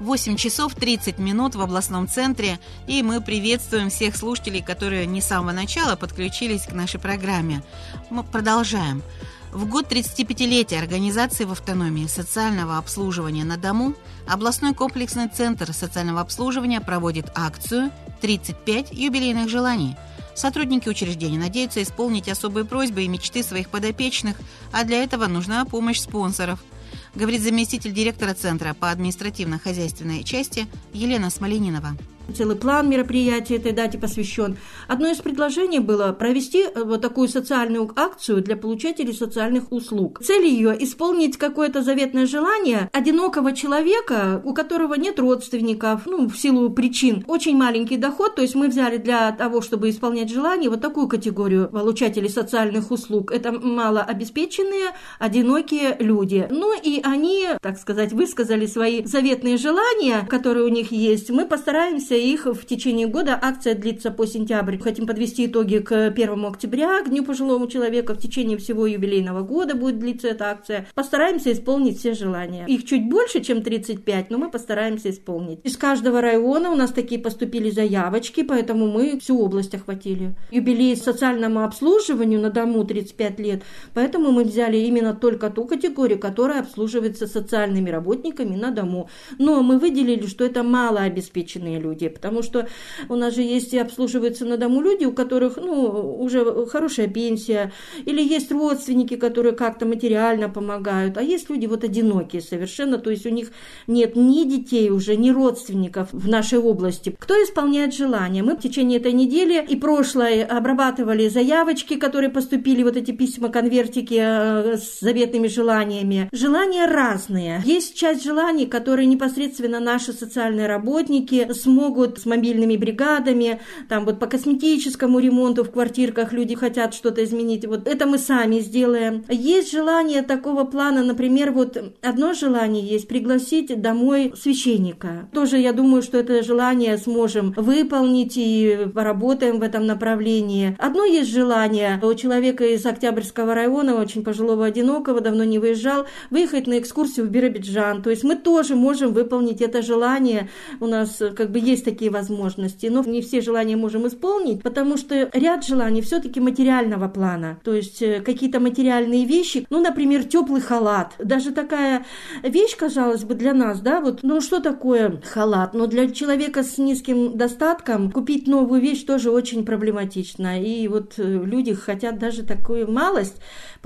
8 0.07 0.37
часов 0.37 0.77
30 0.77 1.19
минут 1.19 1.57
в 1.57 1.61
областном 1.61 2.07
центре, 2.07 2.61
и 2.87 3.03
мы 3.03 3.21
приветствуем 3.21 3.91
всех 3.91 4.15
слушателей, 4.15 4.63
которые 4.63 5.05
не 5.05 5.21
с 5.21 5.27
самого 5.27 5.51
начала 5.51 5.97
подключились 5.97 6.63
к 6.63 6.73
нашей 6.73 7.01
программе. 7.01 7.65
Мы 8.09 8.23
продолжаем. 8.23 9.03
В 9.51 9.67
год 9.69 9.91
35-летия 9.91 10.79
организации 10.79 11.43
в 11.43 11.51
автономии 11.51 12.07
социального 12.07 12.79
обслуживания 12.79 13.43
на 13.43 13.57
дому 13.57 13.95
областной 14.29 14.75
комплексный 14.75 15.29
центр 15.29 15.73
социального 15.73 16.21
обслуживания 16.21 16.81
проводит 16.81 17.33
акцию 17.35 17.91
«35 18.23 18.95
юбилейных 18.95 19.49
желаний». 19.49 19.97
Сотрудники 20.37 20.89
учреждения 20.89 21.39
надеются 21.39 21.83
исполнить 21.83 22.29
особые 22.29 22.65
просьбы 22.65 23.03
и 23.03 23.09
мечты 23.09 23.43
своих 23.43 23.71
подопечных, 23.71 24.37
а 24.71 24.85
для 24.85 25.03
этого 25.03 25.27
нужна 25.27 25.65
помощь 25.65 25.99
спонсоров– 25.99 26.63
говорит 27.17 27.43
заместитель 27.43 27.93
директора 27.93 28.35
Центра 28.35 28.75
по 28.75 28.91
административно-хозяйственной 28.91 30.23
части 30.23 30.67
Елена 30.93 31.31
Смоленинова. 31.31 31.97
Целый 32.35 32.57
план 32.57 32.91
мероприятий 32.91 33.55
этой 33.55 33.73
дате 33.73 33.99
посвящен. 33.99 34.57
Одно 34.89 35.09
из 35.09 35.19
предложений 35.19 35.81
было 35.81 36.13
провести 36.13 36.65
э, 36.65 36.83
вот 36.83 37.01
такую 37.01 37.29
социальную 37.29 37.91
акцию 37.95 38.43
для 38.43 38.57
получателей 38.57 39.15
социальных 39.15 39.71
услуг. 39.71 40.21
Цель 40.25 40.45
ее– 40.45 40.77
исполнить 40.81 41.37
какое-то 41.37 41.83
заветное 41.83 42.27
желание 42.27 42.91
одинокого 42.93 43.53
человека, 43.53 44.41
у 44.45 44.55
которого 44.55 44.95
нет 44.95 45.21
родственников, 45.21 46.03
ну, 46.07 46.29
в 46.29 46.37
силу 46.37 46.69
причин. 46.71 47.25
Очень 47.29 47.57
маленький 47.57 47.97
доход, 47.97 48.35
то 48.35 48.43
есть 48.43 48.57
мы 48.57 48.69
взяли 48.69 48.97
для 48.97 49.31
того, 49.33 49.61
чтобы 49.61 49.89
исполнять 49.91 50.31
желание, 50.31 50.69
вот 50.69 50.81
такую 50.81 51.07
категорию 51.09 51.69
получателей 51.69 52.29
социальных 52.29 52.91
услуг. 52.91 53.31
Это 53.31 53.53
малообеспеченные, 53.53 54.91
одинокие 55.21 55.97
люди. 56.01 56.49
Ну 56.51 56.75
и 56.79 57.01
они, 57.05 57.47
так 57.63 57.79
сказать, 57.79 58.13
высказали 58.13 58.67
свои 58.67 59.05
заветные 59.05 59.57
желания, 59.57 60.27
которые 60.29 60.65
у 60.65 60.71
них 60.71 60.91
есть. 60.91 61.31
Мы 61.31 61.47
постараемся 61.47 62.16
их 62.17 62.47
в 62.47 62.65
течение 62.67 63.07
года. 63.07 63.39
Акция 63.41 63.75
длится 63.75 64.11
по 64.11 64.27
сентябрь. 64.27 64.79
Хотим 64.79 65.07
подвести 65.07 65.47
итоги 65.47 65.79
к 65.79 66.07
1 66.07 66.45
октября, 66.45 67.03
к 67.03 67.09
Дню 67.09 67.25
пожилого 67.25 67.71
человека. 67.71 68.15
В 68.15 68.19
течение 68.19 68.59
всего 68.59 68.87
юбилейного 68.87 69.43
года 69.43 69.75
будет 69.75 69.99
длиться 69.99 70.29
эта 70.29 70.51
акция. 70.51 70.87
Постараемся 70.95 71.53
исполнить 71.53 71.99
все 71.99 72.15
желания. 72.15 72.65
Их 72.67 72.85
чуть 72.85 73.09
больше, 73.09 73.41
чем 73.41 73.63
35, 73.63 74.31
но 74.31 74.39
мы 74.39 74.51
постараемся 74.51 75.11
исполнить. 75.11 75.61
Из 75.65 75.77
каждого 75.77 76.21
района 76.21 76.71
у 76.71 76.77
нас 76.77 76.93
такие 76.93 77.21
поступили 77.21 77.71
заявочки, 77.71 78.43
поэтому 78.43 78.87
мы 78.87 79.19
всю 79.21 79.39
область 79.39 79.75
охватили. 79.75 80.35
Юбилей 80.51 80.97
социальному 80.97 81.65
обслуживанию 81.65 82.41
на 82.41 82.51
дому 82.51 82.85
35 82.85 83.41
лет, 83.41 83.63
поэтому 83.95 84.33
мы 84.33 84.45
взяли 84.45 84.79
именно 84.79 85.15
только 85.15 85.51
ту 85.51 85.65
категорию, 85.65 86.19
которая 86.19 86.61
обслуживается 86.61 87.27
социальными 87.27 87.91
работниками 87.91 88.57
на 88.57 88.71
дому. 88.71 89.09
Но 89.39 89.63
мы 89.63 89.79
выделили, 89.79 90.27
что 90.27 90.45
это 90.45 90.63
малообеспеченные 90.63 91.79
люди 91.79 92.06
людей, 92.07 92.11
потому 92.11 92.43
что 92.43 92.69
у 93.09 93.17
нас 93.17 93.35
же 93.35 93.43
есть 93.43 93.75
и 93.75 93.79
обслуживаются 93.79 94.45
на 94.45 94.57
дому 94.57 94.81
люди, 94.81 95.05
у 95.05 95.13
которых, 95.13 95.57
ну, 95.57 96.17
уже 96.19 96.67
хорошая 96.67 97.09
пенсия, 97.09 97.73
или 98.07 98.23
есть 98.23 98.53
родственники, 98.53 99.17
которые 99.17 99.53
как-то 99.53 99.87
материально 99.87 100.49
помогают, 100.49 101.19
а 101.19 101.23
есть 101.23 101.51
люди 101.51 101.67
вот 101.67 101.85
одинокие 101.85 102.43
совершенно, 102.43 102.99
то 102.99 103.11
есть 103.11 103.27
у 103.27 103.31
них 103.31 103.51
нет 103.87 104.17
ни 104.17 104.45
детей 104.45 104.91
уже, 104.91 105.17
ни 105.17 105.31
родственников 105.31 106.09
в 106.13 106.29
нашей 106.29 106.59
области. 106.59 107.15
Кто 107.19 107.35
исполняет 107.35 107.95
желания? 107.95 108.43
Мы 108.43 108.55
в 108.55 108.61
течение 108.61 108.99
этой 108.99 109.13
недели 109.13 109.65
и 109.69 109.77
прошлой 109.77 110.45
обрабатывали 110.45 111.29
заявочки, 111.29 111.97
которые 111.97 112.31
поступили, 112.31 112.83
вот 112.83 112.97
эти 112.97 113.13
письма, 113.13 113.49
конвертики 113.49 114.19
э, 114.19 114.77
с 114.77 115.01
заветными 115.01 115.49
желаниями. 115.49 116.29
Желания 116.33 116.87
разные. 116.87 117.63
Есть 117.65 117.97
часть 117.97 118.25
желаний, 118.25 118.67
которые 118.67 119.07
непосредственно 119.07 119.81
наши 119.81 120.13
социальные 120.13 120.67
работники 120.67 121.49
смогут 121.53 121.96
помогут 121.97 122.19
с 122.19 122.27
мобильными 122.27 122.77
бригадами, 122.77 123.61
там 123.89 124.05
вот 124.05 124.19
по 124.19 124.27
косметическому 124.27 125.19
ремонту 125.19 125.65
в 125.65 125.71
квартирках 125.71 126.33
люди 126.33 126.55
хотят 126.55 126.95
что-то 126.95 127.25
изменить. 127.25 127.67
Вот 127.67 127.89
это 127.89 128.07
мы 128.07 128.19
сами 128.19 128.61
сделаем. 128.61 129.25
Есть 129.29 129.73
желание 129.73 130.23
такого 130.23 130.65
плана, 130.65 131.03
например, 131.03 131.53
вот 131.53 131.77
одно 132.03 132.35
желание 132.35 132.83
есть 132.83 133.09
пригласить 133.09 133.81
домой 133.81 134.33
священника. 134.37 135.29
Тоже 135.33 135.59
я 135.59 135.73
думаю, 135.73 136.03
что 136.03 136.19
это 136.19 136.43
желание 136.43 136.99
сможем 136.99 137.55
выполнить 137.57 138.35
и 138.37 138.89
поработаем 138.95 139.59
в 139.59 139.63
этом 139.63 139.87
направлении. 139.87 140.77
Одно 140.79 141.05
есть 141.05 141.31
желание 141.31 141.99
у 142.03 142.15
человека 142.15 142.65
из 142.65 142.85
Октябрьского 142.85 143.55
района, 143.55 143.95
очень 143.95 144.23
пожилого 144.23 144.67
одинокого, 144.67 145.21
давно 145.21 145.45
не 145.45 145.59
выезжал, 145.59 146.07
выехать 146.31 146.67
на 146.67 146.79
экскурсию 146.79 147.27
в 147.27 147.31
Биробиджан. 147.31 148.03
То 148.03 148.11
есть 148.11 148.25
мы 148.25 148.37
тоже 148.37 148.77
можем 148.77 149.13
выполнить 149.13 149.63
это 149.63 149.83
желание. 149.83 150.49
У 150.81 150.87
нас 150.87 151.23
как 151.37 151.51
бы 151.51 151.59
есть 151.59 151.86
такие 151.87 152.11
возможности, 152.11 152.87
но 152.87 153.03
не 153.05 153.23
все 153.23 153.41
желания 153.41 153.77
можем 153.77 154.07
исполнить, 154.09 154.63
потому 154.63 154.97
что 154.97 155.31
ряд 155.33 155.65
желаний 155.65 156.03
все-таки 156.03 156.41
материального 156.41 157.09
плана, 157.09 157.59
то 157.63 157.73
есть 157.73 158.03
э, 158.03 158.21
какие-то 158.21 158.59
материальные 158.61 159.25
вещи, 159.25 159.67
ну, 159.71 159.81
например, 159.81 160.25
теплый 160.25 160.61
халат. 160.61 161.15
Даже 161.19 161.53
такая 161.53 162.05
вещь, 162.43 162.77
казалось 162.77 163.23
бы, 163.23 163.35
для 163.35 163.55
нас, 163.55 163.81
да, 163.81 164.01
вот, 164.01 164.25
ну, 164.25 164.41
что 164.41 164.61
такое 164.61 165.23
халат? 165.25 165.75
Но 165.75 165.87
для 165.87 166.11
человека 166.11 166.65
с 166.65 166.77
низким 166.77 167.39
достатком 167.39 168.11
купить 168.11 168.49
новую 168.49 168.81
вещь 168.81 169.05
тоже 169.05 169.31
очень 169.31 169.65
проблематично. 169.65 170.61
И 170.61 170.89
вот 170.89 171.15
э, 171.19 171.23
люди 171.23 171.73
хотят 171.73 172.19
даже 172.19 172.43
такую 172.43 172.91
малость, 172.91 173.37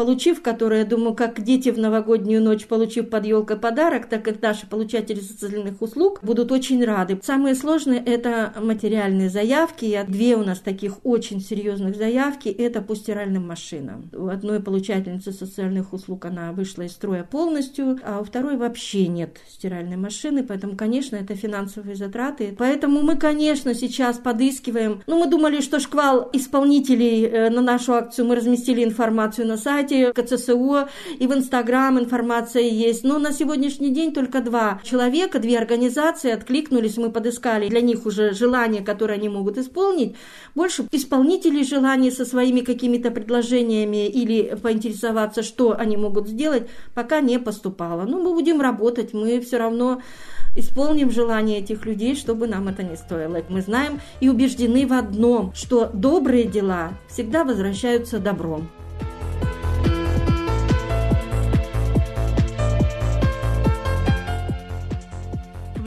получив 0.01 0.41
которую, 0.41 0.79
я 0.79 0.87
думаю, 0.87 1.15
как 1.15 1.43
дети 1.43 1.69
в 1.69 1.79
новогоднюю 1.79 2.43
ночь, 2.43 2.65
получив 2.67 3.11
под 3.11 3.27
елкой 3.27 3.59
подарок, 3.59 4.07
так 4.07 4.25
как 4.25 4.41
наши 4.41 4.67
получатели 4.67 5.21
социальных 5.21 5.83
услуг 5.83 6.21
будут 6.23 6.51
очень 6.51 6.83
рады. 6.83 7.21
Самое 7.23 7.55
сложное 7.55 7.91
Конечно, 7.91 8.11
это 8.11 8.53
материальные 8.61 9.31
заявки. 9.31 10.05
Две 10.07 10.37
у 10.37 10.45
нас 10.45 10.61
таких 10.61 11.05
очень 11.05 11.41
серьезных 11.41 11.97
заявки– 11.97 12.49
это 12.59 12.81
по 12.83 12.95
стиральным 12.95 13.49
машинам. 13.49 14.11
У 14.13 14.29
одной 14.29 14.61
получательницы 14.61 15.33
социальных 15.33 15.93
услуг 15.93 16.25
она 16.27 16.53
вышла 16.53 16.83
из 16.83 16.93
строя 16.93 17.25
полностью, 17.25 17.99
а 18.05 18.21
у 18.21 18.25
второй 18.25 18.57
вообще 18.57 19.09
нет 19.09 19.39
стиральной 19.49 19.97
машины, 19.97 20.45
поэтому, 20.45 20.77
конечно, 20.77 21.17
это 21.17 21.35
финансовые 21.35 21.97
затраты. 21.97 22.55
Поэтому 22.57 23.03
мы, 23.03 23.17
конечно, 23.17 23.75
сейчас 23.75 24.19
подыскиваем. 24.19 25.03
Ну, 25.07 25.19
мы 25.19 25.31
думали, 25.31 25.61
что 25.61 25.81
шквал 25.81 26.31
исполнителей 26.33 27.27
э, 27.27 27.51
на 27.51 27.63
нашу 27.63 27.95
акцию 27.95 28.27
мы 28.27 28.37
разместили 28.37 28.85
информацию 28.85 29.47
на 29.49 29.57
сайте 29.57 29.89
КЦСО 29.90 30.88
и 31.18 31.26
в 31.26 31.35
Инстаграм 31.35 31.98
информация 31.98 32.62
есть. 32.62 33.05
Но 33.05 33.18
на 33.18 33.33
сегодняшний 33.33 33.90
день 33.90 34.12
только 34.12 34.40
два 34.40 34.81
человека, 34.85 35.38
две 35.38 35.59
организации 35.59 36.31
откликнулись, 36.31 36.96
мы 36.96 37.11
подыскали 37.11 37.68
для 37.68 37.81
них 37.81 38.07
уже 38.07 38.33
желания, 38.33 38.83
которые 38.83 39.16
они 39.16 39.29
могут 39.29 39.59
исполнить, 39.59 40.16
больше 40.55 40.87
исполнителей 40.92 41.64
желаний 41.64 42.11
со 42.11 42.24
своими 42.24 42.61
какими-то 42.61 43.11
предложениями 43.11 44.09
или 44.09 44.57
поинтересоваться, 44.62 45.42
что 45.42 45.76
они 45.79 45.96
могут 45.96 46.29
сделать, 46.29 46.68
пока 46.94 47.20
не 47.20 47.38
поступало. 47.38 48.03
Но 48.03 48.18
мы 48.18 48.33
будем 48.33 48.61
работать, 48.61 49.12
мы 49.12 49.40
все 49.40 49.59
равно 49.59 50.00
исполним 50.57 51.11
желания 51.11 51.59
этих 51.59 51.87
людей, 51.87 52.16
чтобы 52.16 52.46
нам 52.46 52.68
это 52.68 52.83
не 52.83 52.96
стоило. 52.96 53.42
Мы 53.48 53.61
знаем 53.61 54.00
и 54.20 54.29
убеждены 54.29 54.87
в 54.87 54.92
одном, 54.92 55.53
что 55.55 55.90
добрые 55.92 56.44
дела 56.44 56.90
всегда 57.09 57.44
возвращаются 57.44 58.18
добром. 58.18 58.68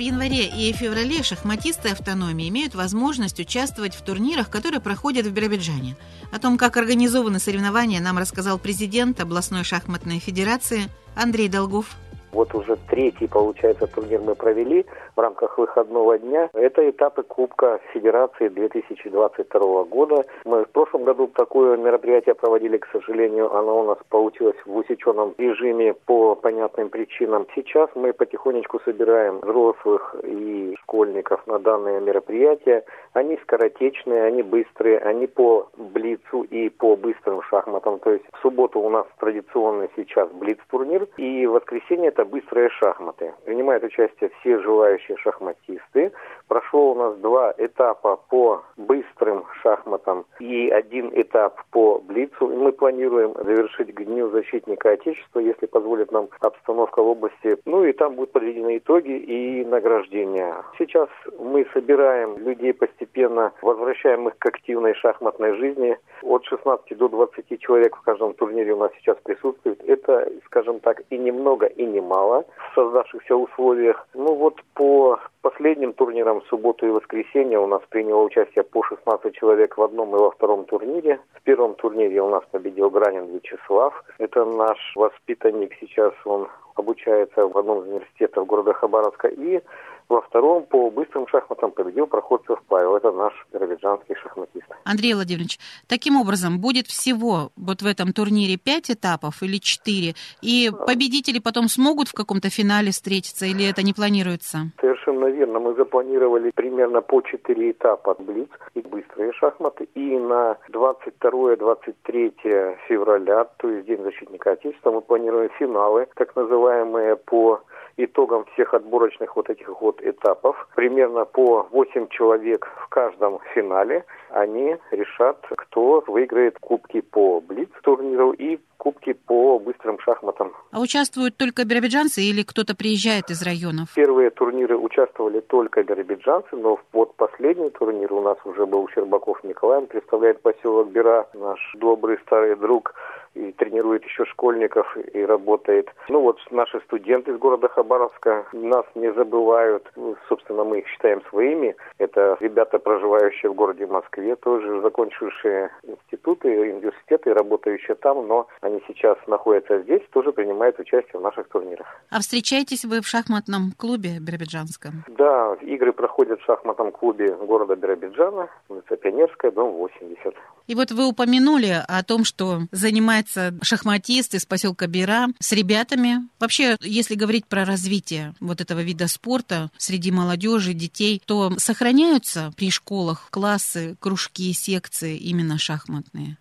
Январе 0.04 0.46
и 0.46 0.72
феврале 0.74 1.24
шахматисты 1.24 1.90
автономии 1.90 2.50
имеют 2.50 2.76
возможность 2.76 3.40
участвовать 3.40 3.96
в 3.96 4.04
турнирах, 4.04 4.50
которые 4.50 4.82
проходят 4.82 5.26
в 5.26 5.32
Биробиджане. 5.32 5.96
О 6.32 6.40
том, 6.40 6.58
как 6.58 6.78
организованы 6.78 7.40
соревнования, 7.40 8.02
нам 8.02 8.18
рассказал 8.18 8.60
президент 8.60 9.20
областной 9.22 9.64
шахматной 9.64 10.20
федерации 10.20 10.84
Андрей 11.16 11.48
Долгов. 11.48 11.96
Вот 12.32 12.54
уже 12.56 12.78
третий, 12.90 13.28
получается, 13.28 13.88
турнир 13.88 14.20
мы 14.20 14.36
провели 14.36 14.86
в 15.16 15.20
рамках 15.20 15.58
выходного 15.58 16.18
дня. 16.18 16.50
Это 16.54 16.90
этапы 16.90 17.24
Кубка 17.24 17.80
Федерации 17.94 18.48
2022 18.48 19.84
года. 19.86 20.26
Мы 20.46 20.66
в 20.66 20.70
прошлом 20.70 21.04
году 21.04 21.28
такое 21.28 21.78
мероприятие 21.78 22.36
проводили, 22.36 22.78
к 22.78 22.88
сожалению, 22.92 23.54
оно 23.56 23.82
у 23.82 23.84
нас 23.84 23.98
получилось 24.10 24.58
в 24.66 24.76
усеченном 24.76 25.36
режиме 25.38 25.94
по 25.94 26.36
понятным 26.36 26.90
причинам. 26.90 27.46
Сейчас 27.56 27.90
мы 27.96 28.14
потихонечку 28.14 28.80
собираем 28.86 29.40
взрослых 29.40 30.16
и 30.24 30.76
школьников 30.82 31.46
на 31.48 31.60
данное 31.60 32.00
мероприятие. 32.00 32.84
Они 33.14 33.38
скоротечные, 33.44 34.24
они 34.24 34.44
быстрые, 34.44 35.00
они 35.00 35.28
по 35.28 35.68
блицу 35.78 36.42
и 36.44 36.70
по 36.70 36.96
быстрым 36.96 37.42
шахматам. 37.44 38.00
То 38.00 38.12
есть 38.12 38.26
в 38.34 38.42
субботу 38.42 38.80
у 38.80 38.90
нас 38.90 39.06
традиционный 39.20 39.90
сейчас 39.96 40.30
блиц-турнир, 40.30 41.08
и 41.18 41.46
в 41.46 41.52
воскресенье 41.52 42.10
это 42.10 42.26
быстрые 42.26 42.70
шахматы. 42.70 43.34
Принимают 43.46 43.84
участие 43.84 44.32
все 44.40 44.60
желающие 44.60 45.03
настоящие 45.04 45.18
шахматисты. 45.18 46.12
Прошло 46.48 46.92
у 46.92 46.96
нас 46.96 47.18
два 47.18 47.54
этапа 47.58 48.18
по 48.30 48.64
быстрым 48.78 49.46
шахматам 49.62 50.26
и 50.40 50.70
один 50.70 51.12
этап 51.14 51.62
по 51.72 52.00
блицу. 52.00 52.52
И 52.52 52.56
мы 52.56 52.72
планируем 52.72 53.34
завершить 53.34 53.94
к 53.94 54.04
Дню 54.04 54.30
защитника 54.30 54.92
Отечества, 54.92 55.40
если 55.40 55.66
позволит 55.66 56.12
нам 56.12 56.28
обстановка 56.42 57.02
в 57.02 57.08
области. 57.08 57.58
Ну 57.66 57.86
и 57.86 57.94
там 57.94 58.16
будут 58.16 58.32
подведены 58.32 58.78
итоги 58.78 59.12
и 59.12 59.66
награждения. 59.66 60.56
Сейчас 60.78 61.10
мы 61.40 61.66
собираем 61.74 62.38
людей 62.38 62.74
постепенно, 62.74 63.52
возвращаем 63.62 64.28
их 64.28 64.38
к 64.38 64.46
активной 64.46 64.94
шахматной 64.96 65.56
жизни. 65.56 65.98
От 66.22 66.46
16 66.46 66.98
до 66.98 67.08
20 67.08 67.60
человек 67.60 67.96
в 67.96 68.02
каждом 68.02 68.34
турнире 68.34 68.74
у 68.74 68.78
нас 68.78 68.92
сейчас 69.00 69.18
присутствует. 69.24 69.82
Это, 69.88 70.30
скажем 70.46 70.80
так, 70.80 71.02
и 71.10 71.18
немного, 71.18 71.66
и 71.66 71.86
немало 71.86 72.46
в 72.72 72.76
создавшихся 72.76 73.36
условиях. 73.36 74.08
Ну 74.14 74.36
вот 74.36 74.62
по 74.74 74.93
последним 75.42 75.94
турнирам 75.94 76.42
в 76.42 76.48
субботу 76.48 76.86
и 76.88 76.90
воскресенье 76.90 77.60
у 77.60 77.68
нас 77.68 77.82
приняло 77.90 78.24
участие 78.24 78.64
по 78.64 78.84
16 78.84 79.36
человек 79.36 79.78
в 79.78 79.84
одном 79.84 80.16
и 80.16 80.20
во 80.20 80.32
втором 80.32 80.66
турнире. 80.66 81.20
В 81.34 81.42
первом 81.44 81.76
турнире 81.76 82.22
у 82.22 82.30
нас 82.30 82.44
победил 82.52 82.90
Гранин 82.90 83.26
Вячеслав. 83.26 84.04
Это 84.18 84.46
наш 84.46 84.78
воспитанник 84.96 85.74
сейчас, 85.80 86.14
он 86.26 86.48
обучается 86.76 87.48
в 87.48 87.58
одном 87.58 87.80
из 87.80 87.88
университетов 87.88 88.48
города 88.48 88.74
Хабаровска. 88.74 89.28
И 89.28 89.62
во 90.10 90.22
втором 90.22 90.64
по 90.64 90.90
быстрым 90.90 91.28
шахматам 91.28 91.72
победил 91.72 92.08
Проходцев 92.08 92.60
Павел. 92.68 92.96
Это 92.96 93.12
наш 93.12 93.34
биробиджанский 93.52 94.16
шахматист. 94.16 94.66
Андрей 94.84 95.14
Владимирович, 95.14 95.60
таким 95.88 96.18
образом, 96.18 96.60
будет 96.60 96.88
всего 96.88 97.52
вот 97.56 97.82
в 97.82 97.86
этом 97.86 98.14
турнире 98.14 98.58
пять 98.58 98.92
этапов 98.92 99.42
или 99.42 99.58
четыре? 99.58 100.14
И 100.42 100.72
победители 100.86 101.40
потом 101.40 101.68
смогут 101.68 102.08
в 102.08 102.14
каком-то 102.14 102.50
финале 102.50 102.92
встретиться 102.92 103.46
или 103.46 103.70
это 103.70 103.84
не 103.84 103.94
планируется? 103.94 104.72
Совершенно 104.80 105.28
верно. 105.28 105.60
Мы 105.60 105.76
запланировали 105.76 106.52
примерно 106.52 107.02
по 107.02 107.22
четыре 107.22 107.72
этапа 107.72 108.16
блиц 108.20 108.50
и 108.76 108.82
быстрые 108.82 109.34
шахматы. 109.34 109.88
И 109.96 110.18
на 110.18 110.58
22-23 110.70 112.78
февраля, 112.88 113.46
то 113.58 113.70
есть 113.70 113.88
День 113.88 114.04
защитника 114.04 114.52
Отечества, 114.52 114.92
мы 114.92 115.02
планируем 115.02 115.50
финалы, 115.58 116.08
так 116.16 116.36
называемые 116.36 117.16
по 117.16 117.62
итогам 117.98 118.46
всех 118.54 118.74
отборочных 118.74 119.36
вот 119.36 119.50
этих 119.50 119.82
вот 119.82 120.02
этапов, 120.02 120.68
примерно 120.76 121.26
по 121.26 121.68
8 121.72 122.08
человек 122.10 122.68
в 122.84 122.88
каждом 122.90 123.40
финале, 123.54 124.06
они 124.34 124.78
решат, 124.92 125.46
кто 125.50 126.04
выиграет 126.08 126.58
кубки 126.60 127.02
по 127.02 127.40
Блиц-турниру 127.42 128.32
и 128.32 128.60
кубки 128.78 129.14
по 129.14 129.60
быстрым 129.60 129.98
шахматам. 130.00 130.52
А 130.72 130.82
участвуют 130.82 131.38
только 131.38 131.64
биробиджанцы 131.64 132.22
или 132.22 132.44
кто-то 132.44 132.76
приезжает 132.76 133.30
из 133.30 133.42
районов? 133.42 133.88
Первые 133.96 134.30
турниры 134.30 134.78
участвовали 134.78 135.40
только 135.40 135.84
биробиджанцы, 135.84 136.56
но 136.58 136.80
вот 136.92 137.16
последний 137.16 137.70
турнир 137.70 138.12
у 138.12 138.22
нас 138.22 138.38
уже 138.44 138.66
был 138.66 138.90
Щербаков 138.90 139.42
Николай, 139.44 139.78
он 139.78 139.88
представляет 139.88 140.42
поселок 140.42 140.90
Бера, 140.90 141.28
наш 141.34 141.60
добрый 141.80 142.18
старый 142.26 142.56
друг 142.56 142.94
и 143.36 143.52
тренирует 143.54 144.04
еще 144.04 144.26
школьников 144.26 144.96
и 144.98 145.26
работает. 145.26 145.90
Ну 146.10 146.22
вот 146.22 146.40
наши 146.52 146.80
студенты 146.82 147.32
из 147.32 147.38
города 147.38 147.68
Хабаровска 147.68 148.46
нас 148.54 148.86
не 148.96 149.12
забывают. 149.14 149.90
Ну, 149.96 150.16
собственно, 150.30 150.64
мы 150.64 150.80
их 150.80 150.88
считаем 150.88 151.22
своими. 151.30 151.76
Это 151.98 152.38
ребята, 152.40 152.80
проживающие 152.80 153.50
в 153.50 153.56
городе 153.56 153.88
Москве, 153.88 154.23
тоже 154.36 154.82
закончившие 154.82 155.70
институты, 155.84 156.48
университеты, 156.48 157.34
работающие 157.34 157.96
там, 157.96 158.28
но 158.28 158.48
они 158.62 158.82
сейчас 158.88 159.18
находятся 159.28 159.82
здесь, 159.82 160.02
тоже 160.12 160.32
принимают 160.32 160.80
участие 160.80 161.20
в 161.20 161.22
наших 161.22 161.48
турнирах. 161.50 161.88
А 162.10 162.20
встречаетесь 162.20 162.86
вы 162.86 163.02
в 163.02 163.08
шахматном 163.08 163.72
клубе 163.78 164.20
биробиджанском? 164.20 165.04
Да, 165.08 165.56
игры 165.62 165.94
проходят 165.94 166.40
в 166.42 166.46
шахматном 166.46 166.92
клубе 166.92 167.36
города 167.36 167.76
Биробиджана, 167.76 168.50
улица 168.70 168.96
Пионерская, 168.96 169.52
дом 169.52 169.72
80. 169.74 170.34
И 170.68 170.76
вот 170.76 170.92
вы 170.92 171.08
упомянули 171.08 171.84
о 171.88 172.04
том, 172.04 172.24
что 172.24 172.62
занимается 172.72 173.54
шахматист 173.62 174.34
из 174.36 174.46
поселка 174.46 174.88
Бера 174.88 175.28
с 175.40 175.52
ребятами. 175.52 176.28
Вообще, 176.40 176.78
если 176.82 177.16
говорить 177.16 177.48
про 177.48 177.66
развитие 177.66 178.34
вот 178.40 178.62
этого 178.62 178.82
вида 178.82 179.08
спорта 179.08 179.70
среди 179.78 180.12
молодежи, 180.12 180.74
детей, 180.74 181.22
то 181.26 181.52
сохраняются 181.58 182.52
при 182.56 182.70
школах 182.70 183.28
классы, 183.30 183.96
кружки, 184.00 184.54
секции 184.54 185.18
именно 185.18 185.58
шахматные? 185.58 186.38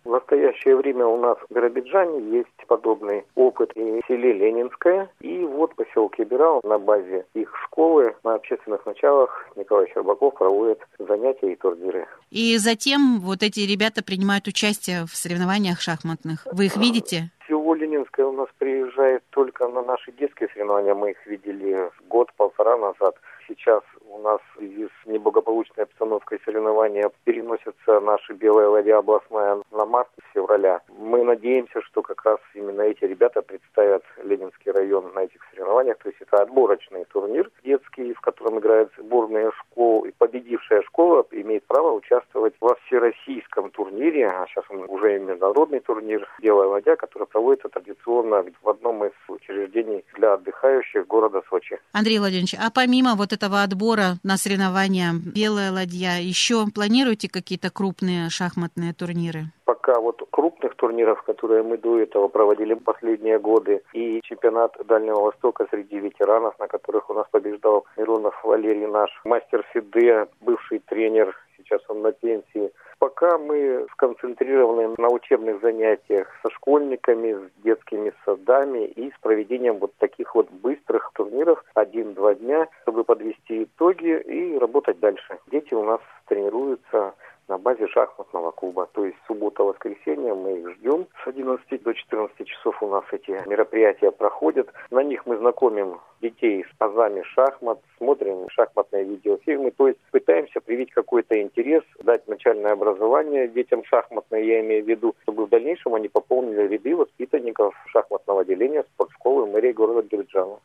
Настоящее 0.63 0.75
время 0.75 1.05
у 1.05 1.17
нас 1.19 1.37
в 1.49 1.53
Биробиджане 1.53 2.37
есть 2.37 2.67
подобный 2.67 3.23
опыт 3.35 3.71
и 3.75 4.01
в 4.01 4.07
селе 4.07 4.33
Ленинское, 4.33 5.09
и 5.19 5.39
вот 5.39 5.75
поселке 5.75 6.23
Бирал 6.23 6.61
на 6.63 6.79
базе 6.79 7.25
их 7.33 7.53
школы 7.65 8.15
на 8.23 8.35
общественных 8.35 8.85
началах 8.85 9.47
Николай 9.55 9.87
Щербаков 9.93 10.35
проводит 10.35 10.79
занятия 10.99 11.53
и 11.53 11.55
турниры. 11.55 12.07
И 12.31 12.57
затем 12.57 13.19
вот 13.19 13.43
эти 13.43 13.59
ребята 13.61 14.03
принимают 14.03 14.47
участие 14.47 15.05
в 15.05 15.15
соревнованиях 15.15 15.81
шахматных. 15.81 16.47
Вы 16.51 16.65
их 16.65 16.77
видите? 16.77 17.31
Село 17.47 17.75
Ленинское 17.75 18.25
у 18.25 18.31
нас 18.31 18.47
приезжает 18.57 19.23
только 19.31 19.67
на 19.67 19.83
наши 19.83 20.11
детские 20.13 20.49
соревнования. 20.49 20.93
Мы 20.93 21.11
их 21.11 21.27
видели 21.27 21.89
год-полтора 22.07 22.77
назад. 22.77 23.15
Сейчас 23.47 23.83
у 24.09 24.19
нас 24.19 24.39
с 24.57 25.07
неблагополучной 25.07 25.83
обстановкой 25.83 26.39
соревнования 26.45 27.11
переносится 27.23 27.99
наша 27.99 28.33
белая 28.33 28.69
ладья 28.69 28.97
областная 28.97 29.61
на 29.71 29.85
март 29.85 30.09
февраля. 30.33 30.81
Мы 30.87 31.23
надеемся, 31.23 31.81
что 31.81 32.01
как 32.01 32.23
раз 32.23 32.39
именно 32.53 32.81
эти 32.81 33.03
ребята 33.05 33.41
представят 33.41 34.03
Ленинский 34.23 34.71
район 34.71 35.11
на 35.13 35.23
этих 35.23 35.41
соревнованиях. 35.51 35.97
То 35.97 36.09
есть 36.09 36.21
это 36.21 36.41
отборочный 36.43 37.05
турнир 37.05 37.49
детский, 37.63 38.13
в 38.13 38.21
котором 38.21 38.59
играют 38.59 38.91
сборные 38.97 39.51
школ. 39.51 40.05
И 40.05 40.11
победившая 40.11 40.81
школа 40.83 41.25
имеет 41.31 41.65
право 41.65 41.91
участвовать 41.91 42.53
во 42.59 42.75
всероссийском 42.85 43.71
турнире, 43.71 44.27
а 44.27 44.45
сейчас 44.47 44.65
он 44.69 44.85
уже 44.89 45.15
и 45.15 45.19
международный 45.19 45.79
турнир 45.79 46.27
«Белая 46.39 46.67
ладья», 46.67 46.95
который 46.95 47.27
проводится 47.27 47.69
традиционно 47.69 48.45
в 48.61 48.69
одном 48.69 49.03
из 49.05 49.11
учреждений 49.43 50.03
для 50.15 50.33
отдыхающих 50.33 51.07
города 51.07 51.41
Сочи. 51.49 51.79
Андрей 51.91 52.19
Владимирович, 52.19 52.55
а 52.55 52.71
помимо 52.73 53.15
вот 53.15 53.33
этого 53.33 53.63
отбора 53.63 54.17
на 54.23 54.37
соревнования 54.37 55.13
«Белая 55.13 55.71
ладья», 55.71 56.19
еще 56.19 56.65
планируете 56.73 57.29
какие-то 57.29 57.69
крупные 57.69 58.29
шахматные 58.29 58.93
турниры? 58.93 59.45
Пока 59.65 59.99
вот 59.99 60.21
крупных 60.31 60.75
турниров, 60.75 61.23
которые 61.23 61.63
мы 61.63 61.77
до 61.77 61.99
этого 61.99 62.27
проводили 62.27 62.73
последние 62.73 63.39
годы, 63.39 63.81
и 63.93 64.21
чемпионат 64.23 64.75
Дальнего 64.87 65.21
Востока 65.21 65.67
среди 65.69 65.99
ветеранов, 65.99 66.57
на 66.59 66.67
которых 66.67 67.09
у 67.09 67.13
нас 67.13 67.27
побеждал 67.31 67.85
Миронов 67.97 68.35
Валерий, 68.43 68.87
наш 68.87 69.09
мастер 69.23 69.65
ФИДЕ, 69.73 70.27
бывший 70.41 70.79
тренер, 70.79 71.35
сейчас 71.57 71.81
он 71.87 72.01
на 72.01 72.11
пенсии. 72.11 72.71
Пока 73.03 73.37
мы 73.37 73.85
сконцентрированы 73.91 74.95
на 74.97 75.09
учебных 75.09 75.59
занятиях 75.59 76.29
со 76.41 76.49
школьниками, 76.51 77.33
с 77.33 77.61
детскими 77.61 78.13
садами 78.23 78.85
и 78.85 79.11
с 79.11 79.19
проведением 79.19 79.79
вот 79.79 79.93
таких 79.97 80.33
вот 80.35 80.49
быстрых 80.49 81.11
турниров 81.13 81.61
один-два 81.73 82.35
дня, 82.35 82.69
чтобы 82.83 83.03
подвести 83.03 83.65
итоги 83.65 84.21
и 84.21 84.57
работать 84.57 85.01
дальше. 85.01 85.37
Дети 85.51 85.73
у 85.73 85.83
нас 85.83 85.99
тренируются 86.29 87.13
на 87.47 87.57
базе 87.57 87.87
шахматного 87.87 88.51
клуба. 88.51 88.87
То 88.93 89.05
есть 89.05 89.17
суббота-воскресенье 89.27 90.33
мы 90.33 90.59
их 90.59 90.69
ждем. 90.75 91.07
С 91.23 91.27
11 91.27 91.83
до 91.83 91.93
14 91.93 92.47
часов 92.47 92.81
у 92.81 92.87
нас 92.87 93.03
эти 93.11 93.31
мероприятия 93.47 94.11
проходят. 94.11 94.69
На 94.91 95.03
них 95.03 95.25
мы 95.25 95.37
знакомим 95.37 95.99
детей 96.21 96.63
с 96.63 96.81
азами 96.81 97.21
шахмат, 97.23 97.79
смотрим 97.97 98.47
шахматные 98.49 99.03
видеофильмы. 99.03 99.71
То 99.71 99.87
есть 99.87 99.99
пытаемся 100.11 100.61
привить 100.61 100.91
какой-то 100.91 101.39
интерес, 101.41 101.83
дать 102.01 102.27
начальное 102.27 102.71
образование 102.71 103.47
детям 103.47 103.83
шахматное, 103.83 104.41
я 104.41 104.61
имею 104.61 104.83
в 104.83 104.87
виду, 104.87 105.15
чтобы 105.23 105.45
в 105.45 105.49
дальнейшем 105.49 105.95
они 105.95 106.07
пополнили 106.07 106.67
ряды 106.67 106.95
воспитанников 106.95 107.75
шахматного 107.87 108.41
отделения 108.41 108.83
спортшколы 108.93 109.47
мэрии 109.47 109.73
города 109.73 110.01
Биробиджана. 110.01 110.59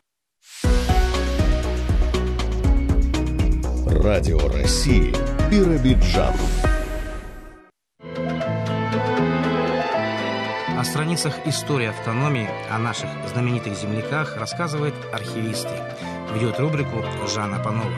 Радио 3.99 4.39
России 4.47 5.13
Биробиджан. 5.51 6.33
О 10.77 10.83
страницах 10.85 11.35
истории 11.45 11.87
автономии, 11.87 12.49
о 12.71 12.79
наших 12.79 13.09
знаменитых 13.33 13.77
земляках 13.77 14.37
рассказывает 14.37 14.93
архивисты. 15.11 15.75
Ведет 16.33 16.57
рубрику 16.61 17.03
Жанна 17.27 17.59
Панова. 17.59 17.91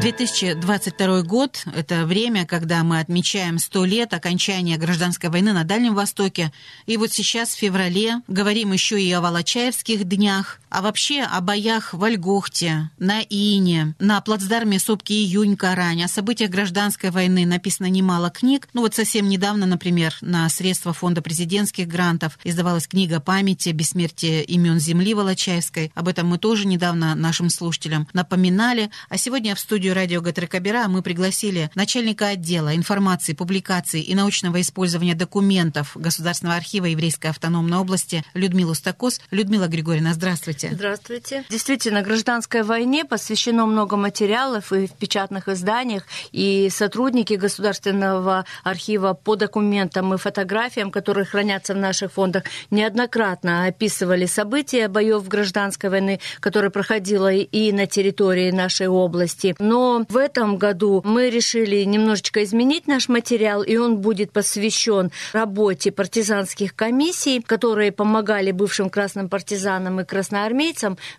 2022 0.00 1.22
год– 1.22 1.64
это 1.74 2.04
время, 2.04 2.44
когда 2.44 2.82
мы 2.82 2.98
отмечаем 2.98 3.58
100 3.58 3.84
лет 3.84 4.12
окончания 4.12 4.76
гражданской 4.76 5.30
войны 5.30 5.52
на 5.52 5.62
Дальнем 5.62 5.94
Востоке. 5.94 6.52
И 6.84 6.96
вот 6.96 7.12
сейчас, 7.12 7.54
в 7.54 7.58
феврале, 7.58 8.20
говорим 8.26 8.72
еще 8.72 9.00
и 9.00 9.10
о 9.12 9.20
Волочаевских 9.20 10.04
днях, 10.04 10.60
а 10.74 10.82
вообще 10.82 11.22
о 11.22 11.40
боях 11.40 11.94
в 11.94 12.02
Ольгохте, 12.02 12.90
на 12.98 13.20
Ине, 13.20 13.94
на 14.00 14.20
плацдарме 14.20 14.80
сопки 14.80 15.12
Июнь-Карань, 15.12 16.02
о 16.02 16.08
событиях 16.08 16.50
гражданской 16.50 17.10
войны 17.10 17.46
написано 17.46 17.86
немало 17.86 18.28
книг. 18.28 18.68
Ну 18.72 18.80
вот 18.80 18.92
совсем 18.92 19.28
недавно, 19.28 19.66
например, 19.66 20.16
на 20.20 20.48
средства 20.48 20.92
Фонда 20.92 21.22
президентских 21.22 21.86
грантов 21.86 22.40
издавалась 22.42 22.88
книга 22.88 23.20
памяти 23.20 23.68
«Бессмертие 23.68 24.42
имен 24.42 24.80
земли 24.80 25.14
Волочаевской». 25.14 25.92
Об 25.94 26.08
этом 26.08 26.26
мы 26.26 26.38
тоже 26.38 26.66
недавно 26.66 27.14
нашим 27.14 27.50
слушателям 27.50 28.08
напоминали. 28.12 28.90
А 29.08 29.16
сегодня 29.16 29.54
в 29.54 29.60
студию 29.60 29.94
радио 29.94 30.20
Гатрекабера 30.22 30.88
мы 30.88 31.02
пригласили 31.02 31.70
начальника 31.76 32.30
отдела 32.30 32.74
информации, 32.74 33.32
публикаций 33.32 34.00
и 34.00 34.12
научного 34.16 34.60
использования 34.60 35.14
документов 35.14 35.92
Государственного 35.94 36.56
архива 36.56 36.86
Еврейской 36.86 37.28
автономной 37.28 37.78
области 37.78 38.24
Людмилу 38.34 38.74
Стакос. 38.74 39.20
Людмила 39.30 39.68
Григорьевна, 39.68 40.14
здравствуйте. 40.14 40.63
Здравствуйте. 40.72 41.44
Действительно, 41.50 42.02
гражданской 42.02 42.62
войне 42.62 43.04
посвящено 43.04 43.66
много 43.66 43.96
материалов 43.96 44.72
и 44.72 44.86
в 44.86 44.92
печатных 44.92 45.48
изданиях, 45.48 46.04
и 46.32 46.68
сотрудники 46.70 47.34
Государственного 47.34 48.44
архива 48.62 49.12
по 49.14 49.36
документам 49.36 50.14
и 50.14 50.16
фотографиям, 50.18 50.90
которые 50.90 51.24
хранятся 51.24 51.74
в 51.74 51.76
наших 51.76 52.12
фондах, 52.12 52.44
неоднократно 52.70 53.66
описывали 53.66 54.26
события 54.26 54.88
боев 54.88 55.28
гражданской 55.28 55.90
войны, 55.90 56.20
которые 56.40 56.70
проходила 56.70 57.32
и 57.32 57.72
на 57.72 57.86
территории 57.86 58.50
нашей 58.50 58.88
области. 58.88 59.54
Но 59.58 60.04
в 60.08 60.16
этом 60.16 60.56
году 60.56 61.02
мы 61.04 61.30
решили 61.30 61.84
немножечко 61.84 62.42
изменить 62.44 62.86
наш 62.86 63.08
материал, 63.08 63.62
и 63.62 63.76
он 63.76 63.98
будет 63.98 64.32
посвящен 64.32 65.10
работе 65.32 65.92
партизанских 65.92 66.74
комиссий, 66.74 67.40
которые 67.40 67.92
помогали 67.92 68.50
бывшим 68.50 68.90
красным 68.90 69.28
партизанам 69.28 70.00
и 70.00 70.04
красноармейцам 70.04 70.53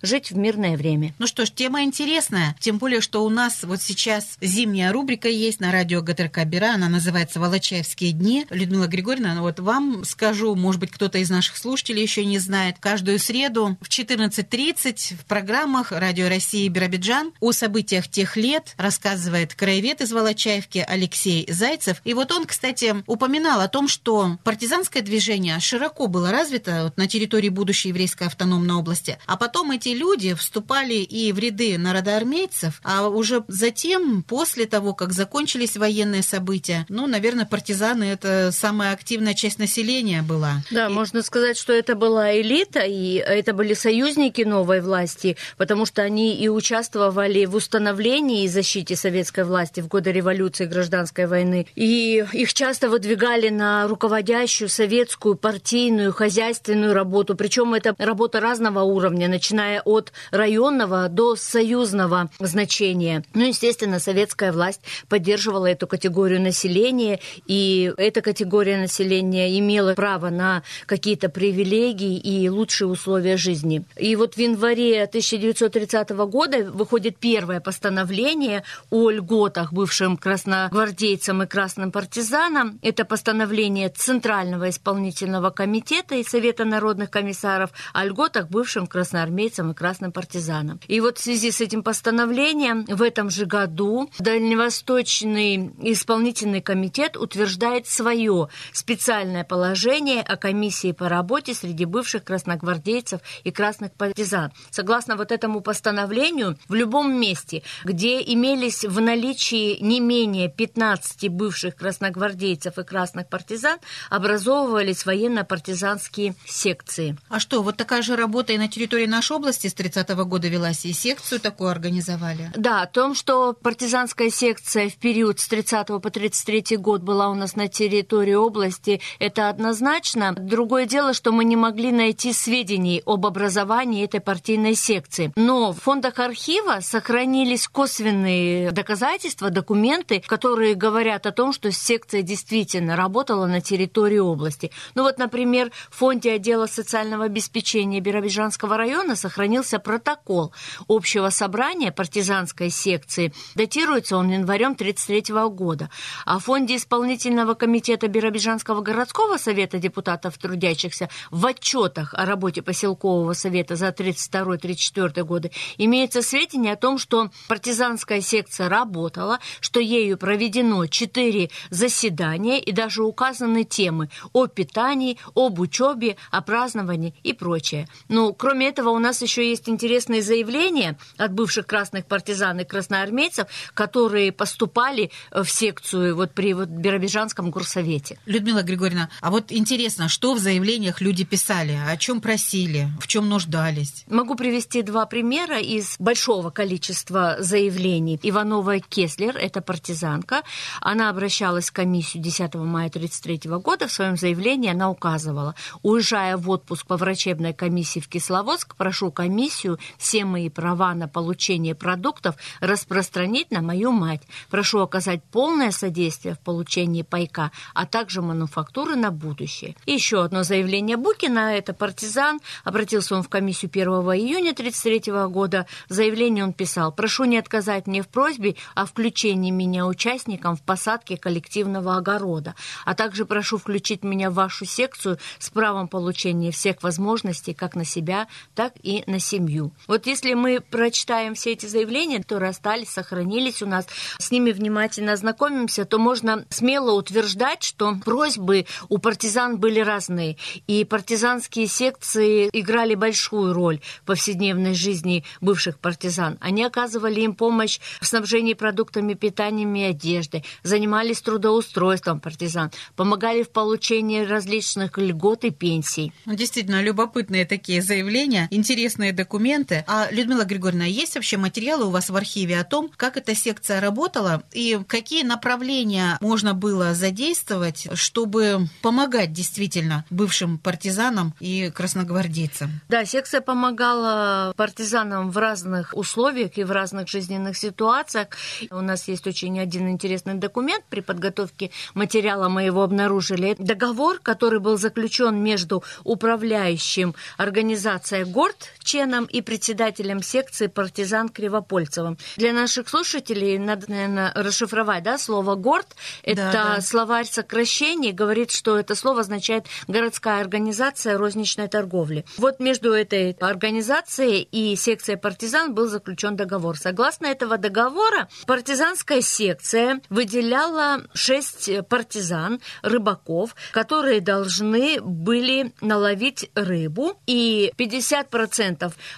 жить 0.02 0.32
в 0.32 0.38
мирное 0.38 0.78
время. 0.78 1.14
Ну 1.20 1.28
что 1.28 1.46
ж, 1.46 1.52
тема 1.52 1.84
интересная, 1.84 2.56
тем 2.60 2.78
более, 2.78 3.02
что 3.02 3.24
у 3.24 3.30
нас 3.30 3.64
вот 3.64 3.82
сейчас 3.82 4.38
зимняя 4.42 4.92
рубрика 4.92 5.30
есть 5.30 5.60
на 5.60 5.72
радио 5.72 6.02
ГТРК 6.02 6.46
Бера, 6.46 6.74
она 6.74 6.90
называется 6.90 7.40
«Волочаевские 7.40 8.12
дни». 8.12 8.46
Людмила 8.50 8.88
Григорьевна, 8.88 9.36
ну 9.36 9.42
вот 9.42 9.60
вам 9.60 10.04
скажу, 10.06 10.56
может 10.56 10.80
быть, 10.80 10.92
кто-то 10.92 11.18
из 11.18 11.30
наших 11.30 11.58
слушателей 11.58 12.02
еще 12.02 12.26
не 12.26 12.40
знает, 12.40 12.78
каждую 12.80 13.20
среду 13.20 13.78
в 13.82 13.90
14.30 13.90 15.16
в 15.16 15.26
программах 15.26 15.92
Радио 15.92 16.30
России 16.30 16.68
Биробиджан 16.68 17.34
о 17.40 17.52
событиях 17.52 18.08
тех 18.08 18.38
лет, 18.38 18.74
рассказывает 18.78 19.54
краевед 19.54 20.02
из 20.02 20.12
Волочаевки 20.12 20.86
Алексей 20.88 21.46
Зайцев. 21.52 22.02
И 22.04 22.14
вот 22.14 22.32
он, 22.32 22.46
кстати, 22.46 22.96
упоминал 23.08 23.62
о 23.62 23.68
том, 23.68 23.88
что 23.88 24.38
партизанское 24.44 25.04
движение 25.04 25.60
широко 25.60 26.08
было 26.08 26.32
развито 26.32 26.94
на 26.96 27.08
территории 27.08 27.50
будущей 27.50 27.90
еврейской 27.90 28.28
автономной 28.28 28.76
области. 28.76 29.15
А 29.26 29.38
потом 29.38 29.72
эти 29.72 29.90
люди 29.90 30.34
вступали 30.34 30.96
и 30.96 31.32
в 31.32 31.40
ряды 31.40 31.78
народоармейцев, 31.78 32.82
а 32.84 33.08
уже 33.08 33.44
затем, 33.48 34.24
после 34.24 34.66
того, 34.66 34.94
как 34.94 35.14
закончились 35.14 35.78
военные 35.78 36.24
события, 36.24 36.86
ну, 36.90 37.08
наверное, 37.08 37.46
партизаны– 37.46 38.04
это 38.06 38.52
самая 38.52 38.94
активная 38.94 39.34
часть 39.34 39.60
населения 39.60 40.22
была. 40.22 40.64
Да, 40.72 40.88
и... 40.88 40.90
можно 40.90 41.22
сказать, 41.22 41.58
что 41.58 41.74
это 41.74 41.96
была 41.96 42.36
элита, 42.40 42.82
и 42.82 43.16
это 43.16 43.54
были 43.54 43.74
союзники 43.74 44.42
новой 44.42 44.82
власти, 44.82 45.38
потому 45.58 45.86
что 45.86 46.02
они 46.02 46.36
и 46.36 46.50
участвовали 46.50 47.46
в 47.46 47.56
установлении 47.56 48.44
и 48.44 48.48
защите 48.48 48.96
советской 48.96 49.44
власти 49.44 49.82
в 49.82 49.88
годы 49.88 50.12
революции 50.12 50.66
и 50.66 50.68
гражданской 50.68 51.28
войны. 51.28 51.68
И 51.76 52.26
их 52.34 52.54
часто 52.54 52.90
выдвигали 52.90 53.50
на 53.50 53.88
руководящую 53.88 54.70
советскую 54.70 55.36
партийную, 55.36 56.14
хозяйственную 56.14 56.94
работу. 56.94 57.36
Причем 57.36 57.74
это 57.74 57.96
работа 57.98 58.40
разного 58.40 58.82
уровня, 58.82 59.05
начиная 59.14 59.82
от 59.82 60.12
районного 60.32 61.10
до 61.10 61.36
союзного 61.36 62.30
значения. 62.40 63.24
Ну, 63.34 63.46
естественно, 63.46 64.00
советская 64.00 64.52
власть 64.52 64.82
поддерживала 65.10 65.68
эту 65.68 65.88
категорию 65.88 66.42
населения, 66.42 67.20
и 67.48 67.94
эта 67.98 68.22
категория 68.22 68.78
населения 68.78 69.60
имела 69.60 69.94
право 69.94 70.30
на 70.30 70.64
какие-то 70.86 71.30
привилегии 71.30 72.18
и 72.18 72.50
лучшие 72.50 72.88
условия 72.88 73.38
жизни. 73.38 73.84
И 73.98 74.16
вот 74.16 74.36
в 74.36 74.38
январе 74.38 75.04
1930 75.04 76.10
года 76.10 76.72
выходит 76.72 77.18
первое 77.18 77.60
постановление 77.60 78.64
о 78.90 79.10
льготах 79.10 79.74
бывшим 79.74 80.18
красногвардейцам 80.18 81.44
и 81.44 81.48
красным 81.48 81.92
партизанам. 81.92 82.80
Это 82.82 83.06
постановление 83.06 83.90
Центрального 83.90 84.70
исполнительного 84.70 85.50
комитета 85.50 86.16
и 86.16 86.24
Совета 86.24 86.66
народных 86.66 87.10
комиссаров 87.10 87.72
о 87.94 88.06
льготах 88.06 88.50
бывшим 88.50 88.88
красноармейцам 88.96 89.72
и 89.72 89.74
красным 89.74 90.14
партизанам. 90.14 90.80
И 90.88 91.02
вот 91.02 91.18
в 91.18 91.22
связи 91.22 91.52
с 91.52 91.60
этим 91.60 91.84
постановлением 91.84 92.86
в 92.86 93.02
этом 93.02 93.30
же 93.30 93.46
году 93.46 94.10
Дальневосточный 94.20 95.74
исполнительный 95.82 96.62
комитет 96.62 97.18
утверждает 97.18 97.88
свое 97.88 98.48
специальное 98.72 99.44
положение 99.44 100.22
о 100.22 100.38
комиссии 100.38 100.94
по 100.94 101.10
работе 101.10 101.54
среди 101.54 101.84
бывших 101.84 102.24
красногвардейцев 102.24 103.20
и 103.44 103.52
красных 103.52 103.92
партизан. 103.92 104.54
Согласно 104.72 105.18
вот 105.18 105.34
этому 105.34 105.60
постановлению, 105.60 106.58
в 106.70 106.74
любом 106.74 107.20
месте, 107.20 107.64
где 107.84 108.22
имелись 108.22 108.86
в 108.86 109.02
наличии 109.02 109.78
не 109.84 110.00
менее 110.00 110.48
15 110.48 111.28
бывших 111.30 111.76
красногвардейцев 111.76 112.78
и 112.78 112.84
красных 112.84 113.28
партизан, 113.28 113.78
образовывались 114.10 115.06
военно-партизанские 115.06 116.36
секции. 116.46 117.18
А 117.28 117.42
что, 117.42 117.62
вот 117.62 117.76
такая 117.76 118.02
же 118.02 118.16
работа 118.16 118.54
и 118.54 118.58
на 118.58 118.70
территории 118.70 118.85
нашей 119.08 119.38
области 119.38 119.68
с 119.68 119.74
30-го 119.74 120.26
года 120.26 120.48
велась, 120.48 120.86
и 120.86 120.94
секцию 120.94 121.40
такую 121.40 121.70
организовали? 121.70 122.52
Да, 122.56 122.82
о 122.82 122.88
том, 122.88 123.16
что 123.16 123.54
партизанская 123.54 124.30
секция 124.30 124.90
в 124.90 124.96
период 124.96 125.40
с 125.40 125.48
30 125.48 125.88
по 125.88 126.10
33 126.10 126.78
год 126.78 127.02
была 127.02 127.30
у 127.30 127.36
нас 127.36 127.56
на 127.56 127.68
территории 127.68 128.34
области, 128.34 129.02
это 129.20 129.50
однозначно. 129.50 130.34
Другое 130.34 130.86
дело, 130.86 131.14
что 131.14 131.32
мы 131.32 131.46
не 131.46 131.56
могли 131.56 131.92
найти 131.92 132.34
сведений 132.34 133.02
об 133.06 133.26
образовании 133.26 134.04
этой 134.04 134.20
партийной 134.20 134.76
секции. 134.76 135.32
Но 135.36 135.72
в 135.72 135.80
фондах 135.80 136.20
архива 136.20 136.80
сохранились 136.82 137.68
косвенные 137.68 138.72
доказательства, 138.72 139.50
документы, 139.50 140.22
которые 140.26 140.76
говорят 140.76 141.26
о 141.26 141.32
том, 141.32 141.54
что 141.54 141.72
секция 141.72 142.22
действительно 142.22 142.96
работала 142.96 143.46
на 143.48 143.62
территории 143.62 144.20
области. 144.20 144.72
Ну 144.96 145.04
вот, 145.04 145.18
например, 145.18 145.72
в 145.90 145.98
фонде 145.98 146.34
отдела 146.34 146.68
социального 146.68 147.26
обеспечения 147.26 148.00
Биробиджанского 148.00 148.75
района 148.78 149.16
сохранился 149.16 149.80
протокол 149.80 150.54
общего 150.88 151.30
собрания 151.30 151.92
партизанской 151.92 152.70
секции. 152.70 153.34
Датируется 153.56 154.18
он 154.18 154.30
январем 154.30 154.72
1933 154.72 155.34
года. 155.50 155.90
А 156.26 156.40
в 156.40 156.46
фонде 156.46 156.76
исполнительного 156.76 157.54
комитета 157.54 158.08
Биробиджанского 158.08 158.82
городского 158.82 159.38
совета 159.38 159.80
депутатов 159.80 160.38
трудящихся 160.38 161.10
в 161.32 161.46
отчетах 161.46 162.14
о 162.14 162.26
работе 162.26 162.62
поселкового 162.62 163.34
совета 163.34 163.76
за 163.76 163.90
1932-1934 163.90 165.24
годы 165.24 165.52
имеется 165.78 166.22
сведения 166.22 166.74
о 166.74 166.76
том, 166.76 166.98
что 166.98 167.30
партизанская 167.48 168.22
секция 168.22 168.70
работала, 168.70 169.40
что 169.60 169.80
ею 169.80 170.18
проведено 170.18 170.86
четыре 170.88 171.50
заседания 171.70 172.60
и 172.60 172.72
даже 172.72 173.04
указаны 173.04 173.64
темы 173.64 174.10
о 174.34 174.48
питании, 174.48 175.18
об 175.36 175.60
учебе, 175.60 176.18
о 176.32 176.42
праздновании 176.42 177.14
и 177.24 177.34
прочее. 177.34 177.88
Но 178.08 178.34
кроме 178.34 178.65
этого 178.66 178.90
у 178.90 179.00
нас 179.00 179.22
еще 179.22 179.48
есть 179.48 179.70
интересные 179.70 180.22
заявления 180.22 180.98
от 181.18 181.34
бывших 181.34 181.68
красных 181.68 182.06
партизан 182.06 182.60
и 182.60 182.64
красноармейцев, 182.64 183.48
которые 183.74 184.32
поступали 184.32 185.12
в 185.32 185.46
секцию 185.46 186.16
вот 186.16 186.34
при 186.34 186.54
вот 186.54 186.70
Биробиджанском 186.70 187.52
горсовете. 187.52 188.20
Людмила 188.26 188.64
Григорьевна, 188.64 189.10
а 189.22 189.32
вот 189.32 189.52
интересно, 189.52 190.10
что 190.10 190.34
в 190.34 190.40
заявлениях 190.40 191.02
люди 191.02 191.24
писали, 191.24 191.78
о 191.88 191.98
чем 191.98 192.22
просили, 192.22 192.88
в 193.00 193.08
чем 193.08 193.30
нуждались? 193.30 194.04
Могу 194.08 194.36
привести 194.36 194.82
два 194.82 195.06
примера 195.06 195.60
из 195.60 195.96
большого 196.00 196.50
количества 196.50 197.38
заявлений 197.40 197.76
заявлений. 197.76 198.20
Иванова 198.22 198.80
Кеслер, 198.80 199.38
это 199.38 199.62
партизанка, 199.62 200.44
она 200.82 201.10
обращалась 201.10 201.70
в 201.70 201.74
комиссию 201.74 202.24
10 202.24 202.56
мая 202.56 202.88
1933 202.88 203.52
года. 203.60 203.88
В 203.88 203.92
своем 203.92 204.18
заявлении 204.18 204.72
она 204.72 204.90
указывала, 204.90 205.56
уезжая 205.84 206.38
в 206.38 206.50
отпуск 206.50 206.88
по 206.88 206.98
врачебной 206.98 207.54
комиссии 207.54 208.00
в 208.00 208.08
Кисловодск, 208.08 208.55
прошу 208.78 209.12
комиссию 209.12 209.80
все 209.98 210.26
мои 210.26 210.50
права 210.50 210.94
на 210.94 211.08
получение 211.08 211.76
продуктов 211.76 212.36
распространить 212.60 213.52
на 213.52 213.62
мою 213.62 213.92
мать. 213.92 214.22
Прошу 214.50 214.80
оказать 214.80 215.24
полное 215.24 215.72
содействие 215.72 216.36
в 216.36 216.40
получении 216.40 217.02
пайка, 217.02 217.52
а 217.74 217.86
также 217.86 218.22
мануфактуры 218.22 218.96
на 218.96 219.12
будущее. 219.12 219.76
И 219.86 219.94
еще 219.94 220.24
одно 220.24 220.44
заявление 220.44 220.98
Букина, 220.98 221.56
это 221.56 221.74
партизан, 221.74 222.40
обратился 222.64 223.16
он 223.16 223.24
в 223.24 223.30
комиссию 223.30 223.72
1 223.74 223.88
июня 223.88 224.52
1933 224.52 225.28
года. 225.28 225.66
В 225.90 225.94
заявлении 225.94 226.42
он 226.42 226.54
писал, 226.54 226.92
прошу 226.92 227.26
не 227.26 227.38
отказать 227.38 227.88
мне 227.88 228.02
в 228.02 228.08
просьбе 228.08 228.56
о 228.76 228.86
включении 228.86 229.52
меня 229.52 229.86
участником 229.86 230.56
в 230.56 230.62
посадке 230.62 231.18
коллективного 231.18 231.98
огорода, 231.98 232.56
а 232.86 232.96
также 232.96 233.26
прошу 233.26 233.58
включить 233.58 234.04
меня 234.04 234.30
в 234.30 234.36
вашу 234.36 234.66
секцию 234.66 235.18
с 235.40 235.50
правом 235.50 235.88
получения 235.88 236.52
всех 236.52 236.84
возможностей 236.84 237.54
как 237.54 237.76
на 237.76 237.86
себя, 237.86 238.28
так 238.54 238.74
и 238.84 239.04
на 239.08 239.20
семью. 239.20 239.72
Вот 239.88 240.06
если 240.06 240.34
мы 240.34 240.60
прочитаем 240.60 241.36
все 241.36 241.54
эти 241.54 241.66
заявления, 241.66 242.20
которые 242.20 242.50
остались, 242.50 242.90
сохранились 242.90 243.62
у 243.62 243.68
нас, 243.68 243.88
с 244.20 244.32
ними 244.32 244.52
внимательно 244.52 245.14
ознакомимся, 245.14 245.86
то 245.86 245.98
можно 245.98 246.46
смело 246.50 246.92
утверждать, 246.92 247.64
что 247.64 247.96
просьбы 248.04 248.66
у 248.90 248.98
партизан 248.98 249.58
были 249.58 249.80
разные, 249.80 250.38
и 250.68 250.84
партизанские 250.86 251.68
секции 251.68 252.50
играли 252.54 252.96
большую 252.96 253.54
роль 253.54 253.80
в 254.02 254.06
повседневной 254.06 254.74
жизни 254.74 255.24
бывших 255.42 255.80
партизан. 255.80 256.38
Они 256.42 256.64
оказывали 256.64 257.22
им 257.22 257.36
помощь 257.36 257.80
в 258.02 258.06
снабжении 258.06 258.54
продуктами 258.54 259.14
питания 259.14 259.66
и 259.66 259.84
одеждой, 259.84 260.44
занимались 260.64 261.22
трудоустройством 261.22 262.20
партизан, 262.20 262.72
помогали 262.96 263.44
в 263.44 263.50
получении 263.50 264.24
различных 264.24 264.98
льгот 264.98 265.44
и 265.44 265.52
пенсий. 265.52 266.12
Ну, 266.26 266.36
действительно, 266.36 266.82
любопытные 266.82 267.46
такие 267.46 267.82
заявления, 267.82 268.25
интересные 268.52 269.14
документы. 269.14 269.84
А, 269.88 270.08
Людмила 270.12 270.44
Григорьевна, 270.44 270.86
есть 270.86 271.16
вообще 271.16 271.38
материалы 271.38 271.86
у 271.86 271.90
вас 271.90 272.10
в 272.10 272.16
архиве 272.16 272.60
о 272.60 272.64
том, 272.64 272.92
как 272.96 273.18
эта 273.18 273.36
секция 273.36 273.80
работала 273.80 274.44
и 274.52 274.80
какие 274.88 275.24
направления 275.24 276.18
можно 276.22 276.54
было 276.54 276.94
задействовать, 276.94 277.88
чтобы 277.94 278.68
помогать 278.82 279.32
действительно 279.34 280.06
бывшим 280.10 280.58
партизанам 280.58 281.34
и 281.40 281.70
красногвардейцам? 281.70 282.82
Да, 282.90 283.06
секция 283.06 283.42
помогала 283.42 284.54
партизанам 284.56 285.32
в 285.32 285.38
разных 285.38 285.94
условиях 285.94 286.58
и 286.58 286.64
в 286.64 286.72
разных 286.72 287.08
жизненных 287.08 287.58
ситуациях. 287.58 288.30
У 288.72 288.82
нас 288.82 289.08
есть 289.08 289.28
очень 289.28 289.60
один 289.60 289.90
интересный 289.90 290.36
документ 290.36 290.84
при 290.90 291.02
подготовке 291.02 291.72
материала, 291.94 292.50
мы 292.50 292.64
его 292.64 292.84
обнаружили. 292.84 293.56
Договор, 293.60 294.20
который 294.20 294.60
был 294.60 294.78
заключен 294.78 295.38
между 295.44 295.84
управляющим 296.04 297.16
организацией 297.38 298.15
ГОРД 298.24 298.72
Ченом 298.86 299.26
и 299.26 299.42
председателем 299.42 300.22
секции 300.22 300.68
партизан 300.68 301.30
Кривопольцевым. 301.30 302.18
Для 302.38 302.54
наших 302.54 302.88
слушателей 302.88 303.58
надо, 303.58 303.90
наверное, 303.90 304.32
расшифровать 304.36 305.04
да, 305.04 305.18
слово 305.18 305.56
ГОРД. 305.56 305.88
Это 306.24 306.52
да, 306.54 306.76
да. 306.76 306.82
словарь 306.82 307.26
сокращений, 307.26 308.12
говорит, 308.12 308.52
что 308.52 308.78
это 308.78 308.96
слово 308.96 309.22
означает 309.22 309.66
городская 309.88 310.40
организация 310.40 311.18
розничной 311.18 311.68
торговли. 311.68 312.26
Вот 312.38 312.60
между 312.60 312.94
этой 312.94 313.32
организацией 313.32 314.48
и 314.52 314.76
секцией 314.76 315.18
партизан 315.18 315.74
был 315.74 315.88
заключен 315.88 316.36
договор. 316.36 316.78
Согласно 316.78 317.26
этого 317.26 317.58
договора, 317.58 318.30
партизанская 318.46 319.22
секция 319.22 320.02
выделяла 320.10 321.04
шесть 321.14 321.70
партизан, 321.90 322.62
рыбаков, 322.84 323.56
которые 323.72 324.22
должны 324.22 325.02
были 325.02 325.74
наловить 325.82 326.52
рыбу, 326.54 327.20
и 327.26 327.74
50% 327.78 328.05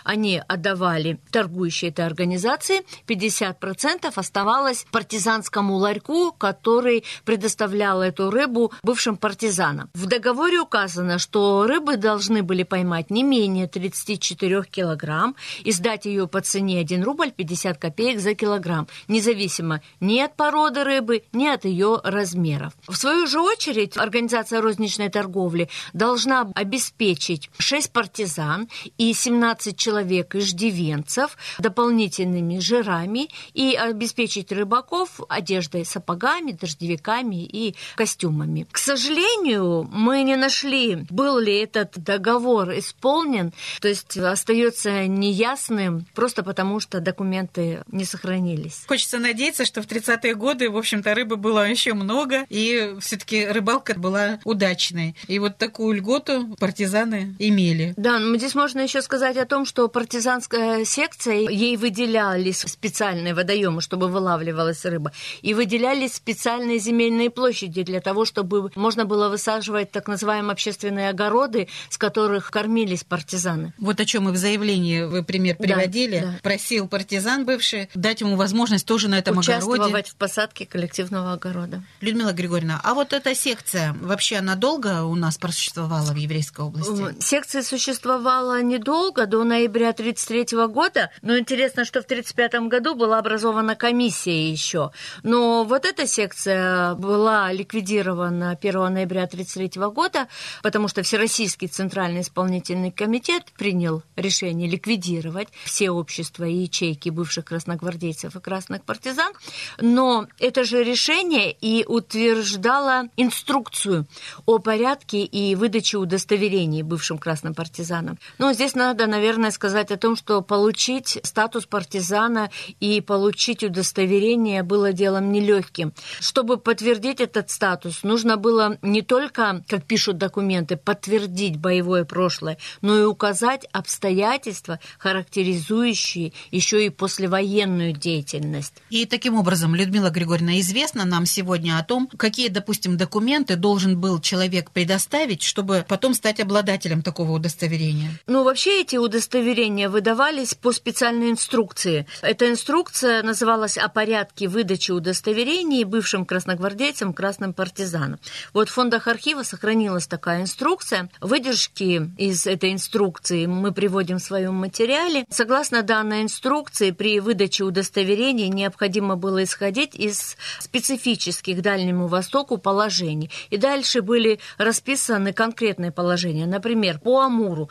они 0.04 0.42
отдавали 0.48 1.20
торгующей 1.32 1.90
этой 1.90 2.06
организации, 2.06 2.82
50% 3.08 4.12
оставалось 4.16 4.86
партизанскому 4.92 5.76
ларьку, 5.76 6.32
который 6.32 7.04
предоставлял 7.26 8.02
эту 8.02 8.30
рыбу 8.30 8.72
бывшим 8.84 9.18
партизанам. 9.18 9.90
В 9.94 10.06
договоре 10.06 10.60
указано, 10.60 11.20
что 11.20 11.66
рыбы 11.68 11.98
должны 11.98 12.44
были 12.44 12.64
поймать 12.64 13.10
не 13.10 13.24
менее 13.24 13.68
34 13.68 14.64
килограмм 14.64 15.36
и 15.64 15.72
сдать 15.72 16.06
ее 16.06 16.28
по 16.28 16.42
цене 16.42 16.80
1 16.80 17.04
рубль 17.04 17.32
50 17.32 17.78
копеек 17.78 18.20
за 18.20 18.34
килограмм, 18.34 18.88
независимо 19.08 19.82
ни 20.00 20.20
от 20.20 20.36
породы 20.36 20.84
рыбы, 20.84 21.24
ни 21.34 21.48
от 21.48 21.66
ее 21.66 22.00
размеров. 22.04 22.74
В 22.88 22.96
свою 22.96 23.28
же 23.28 23.40
очередь, 23.40 23.98
организация 23.98 24.62
розничной 24.62 25.10
торговли 25.10 25.70
должна 25.94 26.52
обеспечить 26.56 27.50
6 27.58 27.92
партизан 27.92 28.68
и 28.98 29.14
17 29.14 29.78
человек 29.78 30.36
иждивенцев 30.36 31.38
дополнительными 31.60 32.60
жирами 32.60 33.30
и 33.54 33.76
обеспечить 33.76 34.52
рыбаков 34.52 35.22
одеждой, 35.30 35.86
сапогами, 35.86 36.52
дождевиками 36.52 37.44
и 37.44 37.76
костюмами. 37.96 38.68
К 38.72 38.78
сожалению, 38.78 39.88
мы 39.92 40.24
не 40.24 40.36
нашли, 40.36 41.06
был 41.10 41.40
ли 41.40 41.60
этот 41.60 41.98
договор 41.98 42.78
исполнен, 42.78 43.52
то 43.82 43.88
есть 43.88 44.18
остается 44.18 45.08
неясным 45.08 46.06
просто 46.14 46.44
потому, 46.44 46.80
что 46.80 47.00
документы 47.00 47.84
не 47.92 48.06
сохранились. 48.06 48.84
Хочется 48.88 49.18
надеяться, 49.20 49.66
что 49.66 49.82
в 49.82 49.88
30-е 49.88 50.36
годы, 50.36 50.70
в 50.70 50.78
общем-то, 50.78 51.14
рыбы 51.14 51.36
было 51.38 51.68
еще 51.68 51.94
много, 51.94 52.46
и 52.50 52.96
все-таки 53.00 53.46
рыбалка 53.46 53.94
была 53.98 54.40
удачной. 54.44 55.16
И 55.28 55.40
вот 55.40 55.58
такую 55.58 55.96
льготу 55.98 56.56
партизаны 56.60 57.36
имели. 57.40 57.94
Да, 57.98 58.20
но 58.20 58.38
здесь 58.38 58.56
можно 58.56 58.67
еще 58.76 59.02
сказать 59.02 59.38
о 59.38 59.46
том, 59.46 59.66
что 59.66 59.88
партизанская 59.88 60.86
секция, 60.86 61.50
ей 61.50 61.78
выделялись 61.78 62.60
специальные 62.60 63.34
водоемы, 63.34 63.82
чтобы 63.82 64.08
вылавливалась 64.08 64.84
рыба, 64.86 65.12
и 65.42 65.54
выделялись 65.54 66.16
специальные 66.16 66.80
земельные 66.80 67.30
площади 67.30 67.84
для 67.84 68.02
того, 68.02 68.26
чтобы 68.26 68.72
можно 68.76 69.06
было 69.06 69.30
высаживать 69.30 69.92
так 69.92 70.08
называемые 70.08 70.54
общественные 70.54 71.10
огороды, 71.10 71.68
с 71.90 71.98
которых 71.98 72.52
кормились 72.52 73.04
партизаны. 73.04 73.74
Вот 73.78 74.00
о 74.00 74.06
чем 74.06 74.30
и 74.30 74.32
в 74.32 74.38
заявлении 74.38 75.04
вы 75.04 75.24
пример 75.24 75.56
приводили. 75.56 76.20
Да, 76.20 76.26
да. 76.28 76.40
Просил 76.44 76.88
партизан 76.88 77.46
бывший 77.46 77.90
дать 77.94 78.22
ему 78.22 78.36
возможность 78.36 78.86
тоже 78.86 79.08
на 79.08 79.20
этом 79.20 79.38
Участвовать 79.38 79.82
огороде. 79.82 80.10
в 80.10 80.16
посадке 80.16 80.66
коллективного 80.66 81.34
огорода. 81.34 81.84
Людмила 82.02 82.32
Григорьевна, 82.32 82.80
а 82.84 82.94
вот 82.94 83.14
эта 83.14 83.36
секция, 83.36 83.96
вообще 84.02 84.38
она 84.38 84.56
долго 84.56 85.04
у 85.04 85.16
нас 85.16 85.38
просуществовала 85.38 86.12
в 86.12 86.16
Еврейской 86.16 86.62
области? 86.62 87.22
Секция 87.22 87.64
существовала 87.64 88.57
недолго, 88.62 89.26
до 89.26 89.44
ноября 89.44 89.90
1933 89.90 90.68
года, 90.68 91.12
но 91.22 91.38
интересно, 91.38 91.86
что 91.86 92.02
в 92.02 92.06
1935 92.06 92.70
году 92.70 92.96
была 92.96 93.20
образована 93.20 93.76
комиссия 93.76 94.50
еще. 94.50 94.92
Но 95.24 95.64
вот 95.64 95.86
эта 95.86 96.08
секция 96.08 96.96
была 96.96 97.52
ликвидирована 97.52 98.52
1 98.52 98.94
ноября 98.94 99.24
1933 99.24 99.82
года, 99.90 100.28
потому 100.64 100.88
что 100.88 101.04
Всероссийский 101.04 101.68
Центральный 101.68 102.22
исполнительный 102.22 102.92
комитет 102.92 103.44
принял 103.58 104.04
решение 104.16 104.70
ликвидировать 104.70 105.50
все 105.64 105.90
общества 105.90 106.44
и 106.44 106.54
ячейки 106.54 107.10
бывших 107.10 107.46
красногвардейцев 107.46 108.36
и 108.36 108.40
красных 108.40 108.84
партизан, 108.84 109.34
но 109.80 110.28
это 110.40 110.64
же 110.64 110.84
решение 110.84 111.52
и 111.52 111.86
утверждало 111.88 113.10
инструкцию 113.18 114.06
о 114.46 114.60
порядке 114.60 115.24
и 115.24 115.56
выдаче 115.56 115.98
удостоверений 115.98 116.82
бывшим 116.82 117.18
красным 117.18 117.54
партизанам. 117.54 118.18
Но 118.38 118.47
здесь 118.54 118.76
надо, 118.76 119.08
наверное, 119.08 119.52
сказать 119.52 119.92
о 119.92 119.98
том, 119.98 120.16
что 120.16 120.42
получить 120.42 121.20
статус 121.24 121.66
партизана 121.66 122.50
и 122.80 123.02
получить 123.02 123.64
удостоверение 123.64 124.64
было 124.64 124.94
делом 124.94 125.32
нелегким. 125.32 125.94
Чтобы 126.20 126.58
подтвердить 126.58 127.22
этот 127.22 127.50
статус, 127.50 128.04
нужно 128.04 128.38
было 128.38 128.78
не 128.82 129.02
только, 129.02 129.64
как 129.68 129.86
пишут 129.86 130.18
документы, 130.18 130.78
подтвердить 130.78 131.58
боевое 131.58 132.06
прошлое, 132.06 132.58
но 132.82 132.98
и 132.98 133.04
указать 133.04 133.66
обстоятельства, 133.72 134.80
характеризующие 134.98 136.34
еще 136.52 136.86
и 136.86 136.90
послевоенную 136.90 137.94
деятельность. 137.94 138.74
И 138.90 139.06
таким 139.06 139.36
образом, 139.36 139.76
Людмила 139.76 140.10
Григорьевна, 140.10 140.60
известно 140.60 141.06
нам 141.06 141.26
сегодня 141.26 141.78
о 141.78 141.84
том, 141.84 142.08
какие, 142.18 142.50
допустим, 142.50 142.98
документы 142.98 143.56
должен 143.56 144.00
был 144.00 144.20
человек 144.20 144.72
предоставить, 144.72 145.44
чтобы 145.44 145.86
потом 145.88 146.14
стать 146.14 146.40
обладателем 146.40 147.02
такого 147.02 147.32
удостоверения? 147.32 148.12
Ну, 148.28 148.37
вообще 148.44 148.82
эти 148.82 148.96
удостоверения 148.96 149.90
выдавались 149.90 150.56
по 150.56 150.72
специальной 150.72 151.32
инструкции. 151.32 152.08
Эта 152.22 152.50
инструкция 152.50 153.24
называлась 153.24 153.78
«О 153.78 153.90
порядке 153.90 154.48
выдачи 154.48 154.92
удостоверений 154.92 155.84
бывшим 155.84 156.26
красногвардейцам, 156.26 157.14
красным 157.14 157.54
партизанам». 157.54 158.20
Вот 158.54 158.70
в 158.70 158.74
фондах 158.74 159.08
архива 159.08 159.44
сохранилась 159.44 160.08
такая 160.08 160.42
инструкция. 160.42 161.10
Выдержки 161.22 162.10
из 162.18 162.48
этой 162.48 162.74
инструкции 162.74 163.46
мы 163.46 163.72
приводим 163.72 164.18
в 164.18 164.24
своем 164.24 164.56
материале. 164.56 165.26
Согласно 165.30 165.84
данной 165.84 166.24
инструкции, 166.24 166.92
при 166.92 167.20
выдаче 167.20 167.64
удостоверений 167.64 168.50
необходимо 168.50 169.16
было 169.16 169.44
исходить 169.44 169.96
из 169.96 170.38
специфических 170.60 171.62
Дальнему 171.62 172.08
Востоку 172.08 172.58
положений. 172.58 173.32
И 173.50 173.58
дальше 173.58 174.02
были 174.02 174.40
расписаны 174.58 175.34
конкретные 175.34 175.92
положения. 175.92 176.46
Например, 176.46 177.00
по 177.00 177.22
Амуру 177.22 177.70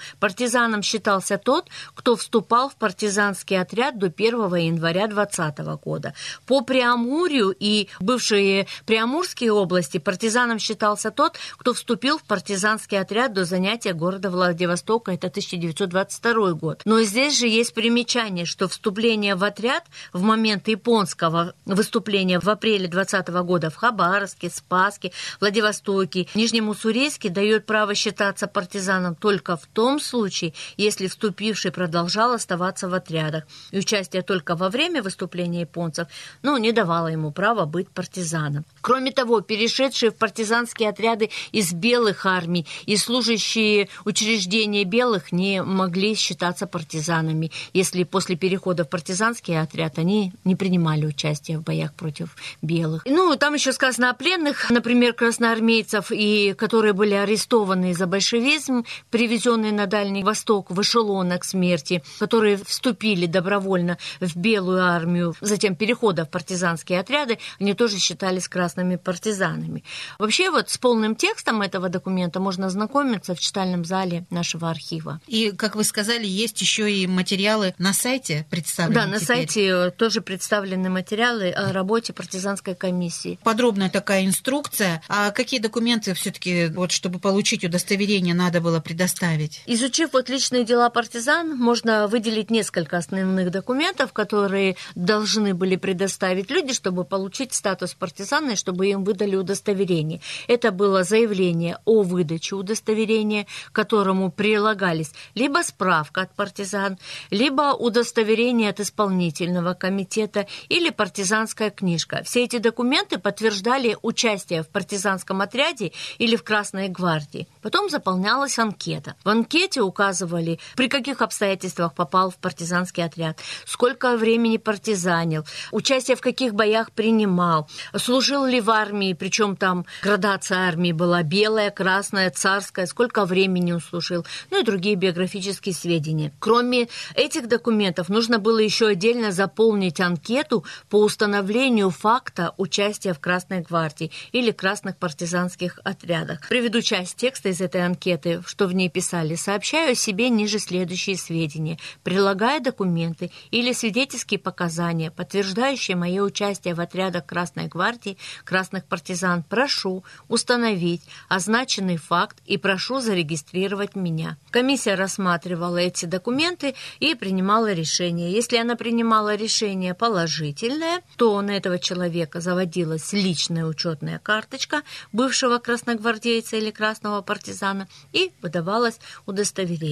партизаном 0.57 0.83
считался 0.83 1.37
тот, 1.37 1.69
кто 1.95 2.17
вступал 2.17 2.71
в 2.71 2.77
партизанский 2.77 3.61
отряд 3.61 3.99
до 3.99 4.07
1 4.07 4.55
января 4.55 5.07
2020 5.07 5.59
года. 5.85 6.15
По 6.47 6.63
Преамурью 6.63 7.55
и 7.59 7.89
бывшие 8.01 8.67
Преамурские 8.87 9.53
области 9.53 9.99
партизаном 9.99 10.59
считался 10.59 11.11
тот, 11.11 11.37
кто 11.59 11.75
вступил 11.75 12.17
в 12.17 12.25
партизанский 12.25 12.99
отряд 12.99 13.35
до 13.35 13.45
занятия 13.45 13.93
города 13.93 14.31
Владивостока, 14.31 15.13
это 15.13 15.27
1922 15.27 16.53
год. 16.53 16.81
Но 16.87 17.03
здесь 17.03 17.39
же 17.39 17.49
есть 17.49 17.75
примечание, 17.75 18.47
что 18.47 18.67
вступление 18.67 19.35
в 19.35 19.45
отряд 19.45 19.85
в 20.15 20.23
момент 20.23 20.69
японского 20.69 21.53
выступления 21.67 22.41
в 22.41 22.49
апреле 22.49 22.89
2020 22.89 23.29
года 23.45 23.69
в 23.69 23.77
Хабаровске, 23.77 24.49
Спаске, 24.49 25.13
Владивостоке, 25.39 26.29
Нижнем 26.35 26.71
Уссурийске 26.71 27.29
дает 27.29 27.67
право 27.67 27.95
считаться 27.95 28.47
партизаном 28.47 29.15
только 29.17 29.59
в 29.59 29.67
том 29.67 30.01
случае, 30.01 30.36
если 30.77 31.07
вступивший 31.07 31.73
продолжал 31.73 32.33
оставаться 32.33 32.89
в 32.89 32.95
отрядах. 32.95 33.45
И 33.71 33.79
участие 33.79 34.23
только 34.23 34.55
во 34.57 34.69
время 34.69 35.03
выступления 35.03 35.61
японцев, 35.61 36.09
ну, 36.43 36.57
не 36.59 36.73
давало 36.73 37.09
ему 37.09 37.33
права 37.33 37.65
быть 37.65 37.89
партизаном. 37.89 38.65
Кроме 38.81 39.13
того, 39.13 39.41
перешедшие 39.41 40.11
в 40.11 40.17
партизанские 40.17 40.89
отряды 40.89 41.31
из 41.53 41.73
белых 41.73 42.27
армий 42.27 42.67
и 42.87 42.97
служащие 42.97 43.89
учреждения 44.05 44.85
белых 44.85 45.33
не 45.33 45.63
могли 45.63 46.15
считаться 46.15 46.67
партизанами, 46.67 47.51
если 47.73 48.05
после 48.05 48.37
перехода 48.37 48.85
в 48.85 48.89
партизанский 48.89 49.61
отряд 49.61 49.99
они 49.99 50.33
не 50.45 50.57
принимали 50.57 51.07
участие 51.07 51.59
в 51.59 51.63
боях 51.63 51.95
против 51.95 52.37
белых. 52.63 53.03
Ну, 53.07 53.37
там 53.37 53.55
еще 53.55 53.73
сказано 53.73 54.11
о 54.11 54.15
пленных, 54.15 54.71
например, 54.71 55.13
красноармейцев, 55.13 56.11
и 56.11 56.55
которые 56.57 56.93
были 56.93 57.15
арестованы 57.15 57.95
за 57.95 58.07
большевизм, 58.07 58.85
привезенные 59.11 59.73
на 59.73 59.87
Дальний 59.87 60.25
Восток 60.27 60.71
в 60.71 60.81
эшелонах 60.81 61.45
смерти, 61.45 62.03
которые 62.19 62.57
вступили 62.59 63.27
добровольно 63.27 63.97
в 64.21 64.37
белую 64.37 64.83
армию, 64.85 65.35
затем 65.41 65.77
перехода 65.77 66.25
в 66.25 66.31
партизанские 66.31 67.01
отряды, 67.01 67.39
они 67.61 67.75
тоже 67.75 67.99
считались 67.99 68.49
красными 68.49 68.97
партизанами. 68.97 69.85
Вообще 70.19 70.51
вот 70.51 70.69
с 70.69 70.79
полным 70.79 71.15
текстом 71.15 71.63
этого 71.63 71.89
документа 71.89 72.41
можно 72.41 72.67
ознакомиться 72.67 73.35
в 73.35 73.41
читальном 73.41 73.85
зале 73.85 74.27
нашего 74.31 74.69
архива. 74.69 75.21
И, 75.29 75.53
как 75.53 75.77
вы 75.77 75.85
сказали, 75.85 76.27
есть 76.27 76.61
еще 76.61 76.91
и 76.93 77.07
материалы 77.07 77.75
на 77.79 77.93
сайте 77.93 78.47
представлены. 78.51 79.01
Да, 79.01 79.07
на 79.07 79.21
теперь. 79.21 79.27
сайте 79.27 79.91
тоже 79.91 80.21
представлены 80.21 80.91
материалы 80.91 81.51
о 81.51 81.73
работе 81.73 82.13
партизанской 82.13 82.75
комиссии. 82.75 83.39
Подробная 83.45 83.91
такая 83.91 84.27
инструкция. 84.27 85.03
А 85.09 85.31
какие 85.31 85.61
документы 85.61 86.15
все-таки, 86.15 86.67
вот, 86.67 86.91
чтобы 86.91 87.21
получить 87.21 87.65
удостоверение, 87.65 88.35
надо 88.35 88.61
было 88.61 88.81
предоставить? 88.81 89.63
Изучив 89.67 90.16
вот 90.17 90.31
личные 90.31 90.65
дела 90.65 90.89
партизан, 90.89 91.59
можно 91.59 92.07
выделить 92.07 92.51
несколько 92.51 92.97
основных 92.97 93.51
документов, 93.51 94.15
которые 94.15 94.77
должны 94.95 95.53
были 95.53 95.77
предоставить 95.77 96.51
люди, 96.51 96.73
чтобы 96.73 97.05
получить 97.05 97.53
статус 97.53 97.93
партизана 97.93 98.53
и 98.53 98.57
чтобы 98.57 98.87
им 98.87 99.05
выдали 99.05 99.37
удостоверение. 99.37 100.23
Это 100.49 100.71
было 100.71 101.05
заявление 101.05 101.77
о 101.85 102.01
выдаче 102.01 102.55
удостоверения, 102.55 103.47
к 103.67 103.73
которому 103.73 104.31
прилагались 104.31 105.13
либо 105.35 105.59
справка 105.63 106.23
от 106.23 106.35
партизан, 106.35 106.97
либо 107.31 107.75
удостоверение 107.75 108.71
от 108.71 108.81
исполнительного 108.81 109.75
комитета 109.75 110.47
или 110.71 110.89
партизанская 110.89 111.69
книжка. 111.69 112.23
Все 112.25 112.45
эти 112.45 112.57
документы 112.57 113.19
подтверждали 113.19 113.99
участие 114.01 114.63
в 114.63 114.69
партизанском 114.69 115.43
отряде 115.43 115.93
или 116.17 116.37
в 116.37 116.43
Красной 116.43 116.89
гвардии. 116.89 117.49
Потом 117.61 117.91
заполнялась 117.91 118.59
анкета. 118.59 119.15
В 119.23 119.29
анкете 119.29 119.83
указывали, 120.07 120.59
при 120.77 120.89
каких 120.89 121.21
обстоятельствах 121.23 121.95
попал 121.95 122.31
в 122.31 122.37
партизанский 122.37 123.05
отряд, 123.05 123.41
сколько 123.65 124.17
времени 124.17 124.57
партизанил, 124.57 125.45
участие 125.73 126.17
в 126.17 126.21
каких 126.21 126.55
боях 126.55 126.93
принимал, 126.93 127.69
служил 127.97 128.45
ли 128.47 128.61
в 128.61 128.71
армии, 128.71 129.15
причем 129.15 129.57
там 129.57 129.85
градация 130.03 130.59
армии 130.59 130.93
была 130.93 131.23
белая, 131.23 131.71
красная, 131.71 132.31
царская, 132.31 132.87
сколько 132.87 133.25
времени 133.25 133.73
он 133.73 133.81
служил, 133.81 134.25
ну 134.51 134.61
и 134.61 134.65
другие 134.65 134.95
биографические 134.97 135.75
сведения. 135.75 136.33
Кроме 136.39 136.89
этих 137.15 137.49
документов, 137.49 138.09
нужно 138.09 138.39
было 138.39 138.59
еще 138.59 138.89
отдельно 138.89 139.33
заполнить 139.33 140.01
анкету 140.01 140.65
по 140.89 141.03
установлению 141.03 141.91
факта 141.91 142.55
участия 142.59 143.13
в 143.13 143.19
Красной 143.19 143.61
гвардии 143.61 144.13
или 144.33 144.53
красных 144.53 144.97
партизанских 144.97 145.81
отрядах. 145.85 146.49
Приведу 146.49 146.81
часть 146.81 147.17
текста 147.17 147.49
из 147.49 147.61
этой 147.61 147.85
анкеты, 147.85 148.43
что 148.47 148.67
в 148.67 148.75
ней 148.75 148.89
писали. 148.89 149.35
Сообщаю 149.35 149.96
себе 149.97 150.29
ниже 150.29 150.59
следующие 150.59 151.17
сведения. 151.17 151.79
Прилагая 152.03 152.61
документы 152.61 153.31
или 153.51 153.73
свидетельские 153.73 154.39
показания, 154.39 155.11
подтверждающие 155.11 155.97
мое 155.97 156.23
участие 156.23 156.75
в 156.75 156.81
отрядах 156.81 157.27
Красной 157.27 157.67
гвардии, 157.67 158.19
красных 158.45 158.85
партизан, 158.85 159.43
прошу 159.43 160.05
установить 160.29 161.03
означенный 161.29 161.97
факт 161.97 162.39
и 162.47 162.57
прошу 162.57 163.01
зарегистрировать 163.01 163.97
меня. 163.97 164.37
Комиссия 164.51 164.95
рассматривала 164.95 165.79
эти 165.79 166.05
документы 166.05 166.75
и 167.01 167.15
принимала 167.15 167.73
решение. 167.73 168.33
Если 168.33 168.57
она 168.57 168.77
принимала 168.77 169.35
решение 169.35 169.95
положительное, 169.95 171.03
то 171.17 171.41
на 171.41 171.57
этого 171.57 171.79
человека 171.79 172.41
заводилась 172.41 173.13
личная 173.13 173.67
учетная 173.67 174.19
карточка 174.19 174.83
бывшего 175.13 175.59
красногвардейца 175.59 176.57
или 176.57 176.71
красного 176.71 177.23
партизана 177.23 177.89
и 178.13 178.33
выдавалось 178.43 178.99
удостоверение. 179.27 179.86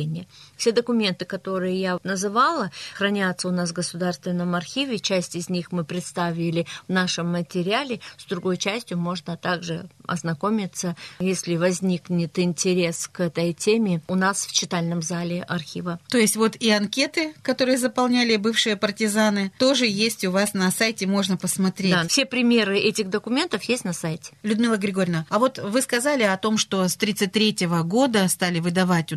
Все 0.56 0.72
документы, 0.72 1.24
которые 1.24 1.80
я 1.80 1.98
называла, 2.02 2.70
хранятся 2.94 3.48
у 3.48 3.50
нас 3.50 3.70
в 3.70 3.74
Государственном 3.74 4.54
архиве. 4.54 4.98
Часть 4.98 5.36
из 5.36 5.48
них 5.48 5.72
мы 5.72 5.84
представили 5.84 6.66
в 6.88 6.92
нашем 6.92 7.30
материале. 7.32 8.00
С 8.16 8.24
другой 8.24 8.56
частью 8.56 8.98
можно 8.98 9.36
также 9.36 9.86
ознакомиться, 10.06 10.96
если 11.18 11.56
возникнет 11.56 12.38
интерес 12.38 13.08
к 13.08 13.20
этой 13.20 13.52
теме, 13.52 14.02
у 14.08 14.14
нас 14.14 14.46
в 14.46 14.52
читальном 14.52 15.02
зале 15.02 15.42
архива. 15.42 15.98
То 16.08 16.18
есть 16.18 16.36
вот 16.36 16.56
и 16.56 16.70
анкеты, 16.70 17.34
которые 17.42 17.78
заполняли 17.78 18.36
бывшие 18.36 18.76
партизаны, 18.76 19.52
тоже 19.58 19.86
есть 19.86 20.24
у 20.24 20.30
вас 20.30 20.54
на 20.54 20.70
сайте, 20.70 21.06
можно 21.06 21.36
посмотреть. 21.36 21.92
Да, 21.92 22.06
все 22.08 22.26
примеры 22.26 22.78
этих 22.78 23.08
документов 23.08 23.62
есть 23.64 23.84
на 23.84 23.92
сайте. 23.92 24.32
Людмила 24.42 24.76
Григорьевна, 24.76 25.26
а 25.28 25.38
вот 25.38 25.58
вы 25.58 25.82
сказали 25.82 26.22
о 26.22 26.36
том, 26.36 26.58
что 26.58 26.86
с 26.88 26.96
1933 26.96 27.66
года 27.84 28.26
стали 28.28 28.60
выдавать 28.60 29.12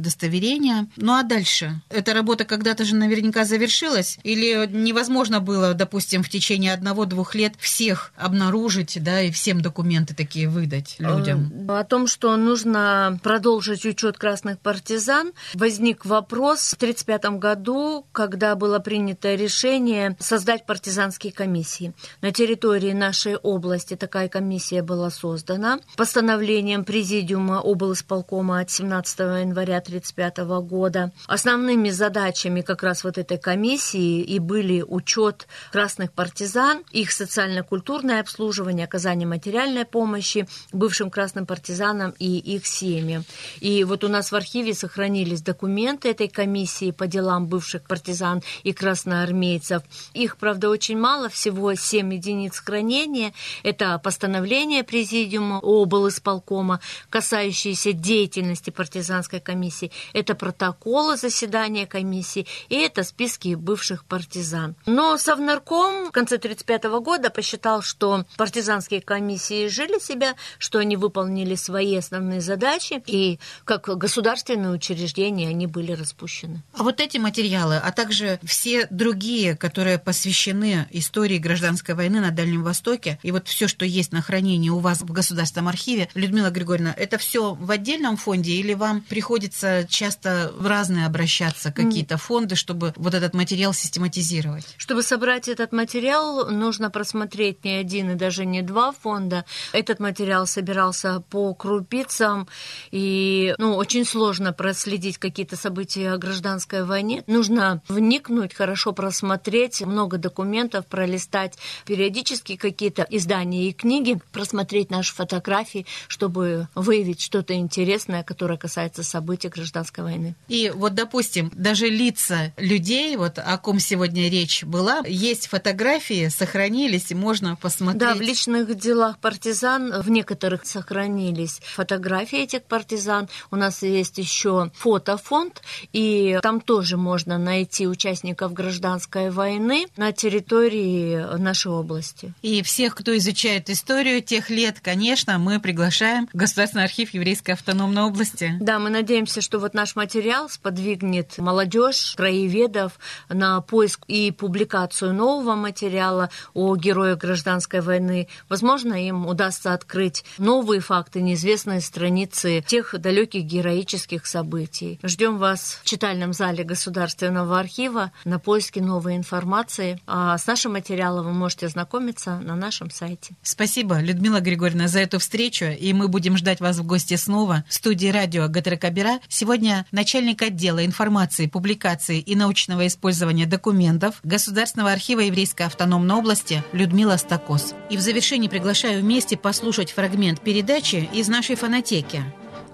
удостоверения. 0.67 0.87
Ну 0.97 1.13
а 1.13 1.23
дальше? 1.23 1.81
Эта 1.89 2.13
работа 2.13 2.45
когда-то 2.45 2.85
же 2.85 2.95
наверняка 2.95 3.45
завершилась? 3.45 4.19
Или 4.23 4.67
невозможно 4.71 5.39
было, 5.39 5.73
допустим, 5.73 6.23
в 6.23 6.29
течение 6.29 6.73
одного-двух 6.73 7.35
лет 7.35 7.53
всех 7.59 8.11
обнаружить, 8.17 9.01
да, 9.01 9.21
и 9.21 9.31
всем 9.31 9.61
документы 9.61 10.15
такие 10.15 10.49
выдать 10.49 10.95
людям? 10.99 11.51
О 11.69 11.83
том, 11.83 12.07
что 12.07 12.35
нужно 12.37 13.19
продолжить 13.23 13.85
учет 13.85 14.17
красных 14.17 14.59
партизан, 14.59 15.31
возник 15.53 16.05
вопрос 16.05 16.59
в 16.71 16.73
1935 16.75 17.39
году, 17.39 18.05
когда 18.11 18.55
было 18.55 18.79
принято 18.79 19.35
решение 19.35 20.15
создать 20.19 20.65
партизанские 20.65 21.33
комиссии. 21.33 21.93
На 22.21 22.31
территории 22.31 22.93
нашей 22.93 23.35
области 23.35 23.95
такая 23.95 24.29
комиссия 24.29 24.81
была 24.81 25.09
создана 25.09 25.79
постановлением 25.95 26.83
Президиума 26.83 27.59
облсполкома 27.61 28.59
от 28.59 28.69
17 28.69 29.19
января 29.19 29.77
1935 29.77 30.37
года. 30.61 31.11
Основными 31.27 31.89
задачами 31.89 32.61
как 32.61 32.83
раз 32.83 33.03
вот 33.03 33.17
этой 33.17 33.37
комиссии 33.37 34.21
и 34.21 34.39
были 34.39 34.81
учет 34.81 35.47
красных 35.71 36.11
партизан, 36.11 36.83
их 36.91 37.11
социально-культурное 37.11 38.19
обслуживание, 38.21 38.85
оказание 38.85 39.27
материальной 39.27 39.85
помощи 39.85 40.47
бывшим 40.71 41.09
красным 41.09 41.45
партизанам 41.45 42.13
и 42.19 42.37
их 42.37 42.65
семьям. 42.65 43.23
И 43.59 43.83
вот 43.83 44.03
у 44.03 44.07
нас 44.07 44.31
в 44.31 44.35
архиве 44.35 44.73
сохранились 44.73 45.41
документы 45.41 46.09
этой 46.09 46.27
комиссии 46.27 46.91
по 46.91 47.07
делам 47.07 47.47
бывших 47.47 47.83
партизан 47.83 48.41
и 48.63 48.73
красноармейцев. 48.73 49.83
Их, 50.13 50.37
правда, 50.37 50.69
очень 50.69 50.97
мало, 50.97 51.29
всего 51.29 51.73
7 51.75 52.13
единиц 52.13 52.59
хранения. 52.59 53.33
Это 53.63 53.97
постановление 53.99 54.83
Президиума 54.83 55.59
облсполкома, 55.59 56.79
касающиеся 57.09 57.93
деятельности 57.93 58.69
партизанской 58.69 59.39
комиссии. 59.39 59.91
Это 60.13 60.35
протоколы 60.37 61.17
заседания 61.17 61.85
комиссии 61.85 62.47
и 62.69 62.75
это 62.75 63.03
списки 63.03 63.55
бывших 63.55 64.05
партизан. 64.05 64.75
Но 64.85 65.17
Совнарком 65.17 66.07
в 66.07 66.11
конце 66.11 66.35
1935 66.35 66.83
года 67.03 67.29
посчитал, 67.29 67.81
что 67.81 68.25
партизанские 68.37 69.01
комиссии 69.01 69.67
жили 69.67 69.99
себя, 69.99 70.35
что 70.57 70.79
они 70.79 70.95
выполнили 70.95 71.55
свои 71.55 71.95
основные 71.95 72.41
задачи, 72.41 73.01
и 73.05 73.39
как 73.65 73.87
государственные 73.97 74.71
учреждения 74.71 75.49
они 75.49 75.67
были 75.67 75.91
распущены. 75.93 76.63
А 76.73 76.83
вот 76.83 76.99
эти 76.99 77.17
материалы, 77.17 77.77
а 77.77 77.91
также 77.91 78.39
все 78.43 78.87
другие, 78.89 79.55
которые 79.55 79.97
посвящены 79.97 80.87
истории 80.91 81.37
гражданской 81.37 81.95
войны 81.95 82.21
на 82.21 82.31
Дальнем 82.31 82.63
Востоке, 82.63 83.19
и 83.23 83.31
вот 83.31 83.47
все, 83.47 83.67
что 83.67 83.85
есть 83.85 84.11
на 84.11 84.21
хранении 84.21 84.69
у 84.69 84.79
вас 84.79 85.01
в 85.01 85.11
Государственном 85.11 85.69
архиве, 85.69 86.09
Людмила 86.13 86.49
Григорьевна, 86.49 86.93
это 86.95 87.17
все 87.17 87.53
в 87.53 87.71
отдельном 87.71 88.17
фонде 88.17 88.53
или 88.53 88.73
вам 88.73 89.01
приходится 89.01 89.85
часто 89.89 90.26
в 90.57 90.67
разные 90.67 91.05
обращаться 91.05 91.71
какие-то 91.71 92.17
фонды, 92.17 92.55
чтобы 92.55 92.93
вот 92.95 93.13
этот 93.13 93.33
материал 93.33 93.73
систематизировать? 93.73 94.65
Чтобы 94.77 95.03
собрать 95.03 95.47
этот 95.47 95.71
материал, 95.71 96.49
нужно 96.49 96.89
просмотреть 96.89 97.63
не 97.63 97.71
один 97.71 98.11
и 98.11 98.15
даже 98.15 98.45
не 98.45 98.61
два 98.61 98.91
фонда. 98.91 99.45
Этот 99.73 99.99
материал 99.99 100.47
собирался 100.47 101.21
по 101.29 101.53
крупицам, 101.53 102.47
и 102.91 103.55
ну, 103.57 103.75
очень 103.75 104.05
сложно 104.05 104.53
проследить 104.53 105.17
какие-то 105.17 105.55
события 105.55 106.11
о 106.11 106.17
гражданской 106.17 106.83
войне. 106.83 107.23
Нужно 107.27 107.81
вникнуть, 107.87 108.53
хорошо 108.53 108.93
просмотреть 108.93 109.81
много 109.81 110.17
документов, 110.17 110.85
пролистать 110.87 111.57
периодически 111.85 112.55
какие-то 112.55 113.05
издания 113.09 113.69
и 113.69 113.73
книги, 113.73 114.19
просмотреть 114.31 114.89
наши 114.89 115.13
фотографии, 115.13 115.85
чтобы 116.07 116.67
выявить 116.75 117.21
что-то 117.21 117.53
интересное, 117.53 118.23
которое 118.23 118.57
касается 118.57 119.03
событий 119.03 119.49
гражданской 119.49 120.03
войны. 120.03 120.16
И 120.47 120.71
вот, 120.73 120.93
допустим, 120.93 121.51
даже 121.55 121.87
лица 121.87 122.53
людей, 122.57 123.15
вот 123.17 123.39
о 123.39 123.57
ком 123.57 123.79
сегодня 123.79 124.29
речь 124.29 124.63
была, 124.63 125.01
есть 125.05 125.47
фотографии, 125.47 126.27
сохранились, 126.29 127.11
и 127.11 127.15
можно 127.15 127.55
посмотреть. 127.55 127.99
Да, 127.99 128.15
в 128.15 128.21
личных 128.21 128.77
делах 128.77 129.19
партизан 129.19 130.01
в 130.01 130.09
некоторых 130.09 130.65
сохранились 130.65 131.59
фотографии 131.75 132.43
этих 132.43 132.63
партизан. 132.63 133.29
У 133.51 133.55
нас 133.55 133.83
есть 133.83 134.17
еще 134.17 134.71
фотофонд, 134.75 135.61
и 135.93 136.39
там 136.41 136.61
тоже 136.61 136.97
можно 136.97 137.37
найти 137.37 137.87
участников 137.87 138.53
гражданской 138.53 139.29
войны 139.29 139.87
на 139.97 140.11
территории 140.11 141.37
нашей 141.37 141.71
области. 141.71 142.33
И 142.41 142.61
всех, 142.63 142.95
кто 142.95 143.15
изучает 143.17 143.69
историю 143.69 144.21
тех 144.21 144.49
лет, 144.49 144.79
конечно, 144.81 145.37
мы 145.37 145.59
приглашаем 145.59 146.27
в 146.33 146.37
Государственный 146.37 146.85
архив 146.85 147.13
Еврейской 147.13 147.51
автономной 147.51 148.03
области. 148.03 148.55
Да, 148.59 148.79
мы 148.79 148.89
надеемся, 148.89 149.41
что 149.41 149.59
вот 149.59 149.73
наш 149.73 149.95
материал 149.95 150.06
сподвигнет 150.49 151.37
молодежь, 151.37 152.13
краеведов 152.15 152.99
на 153.29 153.61
поиск 153.61 154.03
и 154.07 154.31
публикацию 154.31 155.13
нового 155.13 155.55
материала 155.55 156.29
о 156.53 156.75
героях 156.75 157.19
гражданской 157.19 157.81
войны. 157.81 158.27
Возможно, 158.49 158.93
им 158.93 159.25
удастся 159.25 159.73
открыть 159.73 160.23
новые 160.37 160.81
факты, 160.81 161.21
неизвестные 161.21 161.81
страницы 161.81 162.63
тех 162.65 162.95
далеких 162.99 163.43
героических 163.43 164.25
событий. 164.25 164.99
Ждем 165.03 165.37
вас 165.37 165.79
в 165.83 165.85
читальном 165.85 166.33
зале 166.33 166.63
Государственного 166.63 167.59
архива 167.59 168.11
на 168.25 168.39
поиске 168.39 168.81
новой 168.81 169.15
информации. 169.15 169.99
А 170.07 170.37
с 170.37 170.47
нашим 170.47 170.73
материалом 170.73 171.25
вы 171.25 171.33
можете 171.33 171.65
ознакомиться 171.65 172.39
на 172.39 172.55
нашем 172.55 172.91
сайте. 172.91 173.35
Спасибо, 173.41 173.99
Людмила 173.99 174.39
Григорьевна, 174.39 174.87
за 174.87 174.99
эту 174.99 175.19
встречу, 175.19 175.65
и 175.65 175.93
мы 175.93 176.07
будем 176.07 176.37
ждать 176.37 176.59
вас 176.59 176.77
в 176.77 176.85
гости 176.85 177.15
снова. 177.15 177.63
В 177.67 177.73
студии 177.73 178.07
радио 178.07 178.47
Гатрекабера 178.47 179.19
сегодня 179.27 179.85
начальник 179.97 180.43
отдела 180.43 180.85
информации, 180.85 181.47
публикации 181.47 182.19
и 182.19 182.35
научного 182.35 182.85
использования 182.85 183.47
документов 183.47 184.19
Государственного 184.21 184.91
архива 184.91 185.21
Еврейской 185.21 185.63
автономной 185.63 186.15
области 186.15 186.63
Людмила 186.71 187.17
Стакос. 187.17 187.73
И 187.89 187.97
в 187.97 188.01
завершении 188.01 188.47
приглашаю 188.47 189.01
вместе 189.01 189.37
послушать 189.37 189.91
фрагмент 189.91 190.39
передачи 190.41 191.09
из 191.13 191.27
нашей 191.29 191.55
фонотеки. 191.55 192.23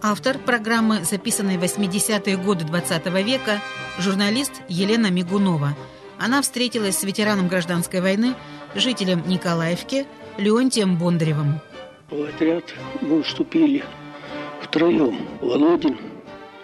Автор 0.02 0.38
программы, 0.38 1.06
записанной 1.06 1.58
в 1.58 1.64
80-е 1.64 2.36
годы 2.36 2.66
20 2.66 3.06
века, 3.24 3.62
журналист 4.00 4.52
Елена 4.68 5.10
Мигунова. 5.10 5.78
Она 6.20 6.42
встретилась 6.42 6.98
с 6.98 7.04
ветераном 7.04 7.48
гражданской 7.48 8.02
войны, 8.02 8.36
жителем 8.76 9.24
Николаевки 9.26 10.06
Леонтием 10.38 10.98
Бондаревым. 10.98 11.62
В 12.10 12.22
отряд 12.22 12.66
мы 13.00 13.24
вступили 13.24 13.82
втроем. 14.62 15.26
Володин, 15.40 15.98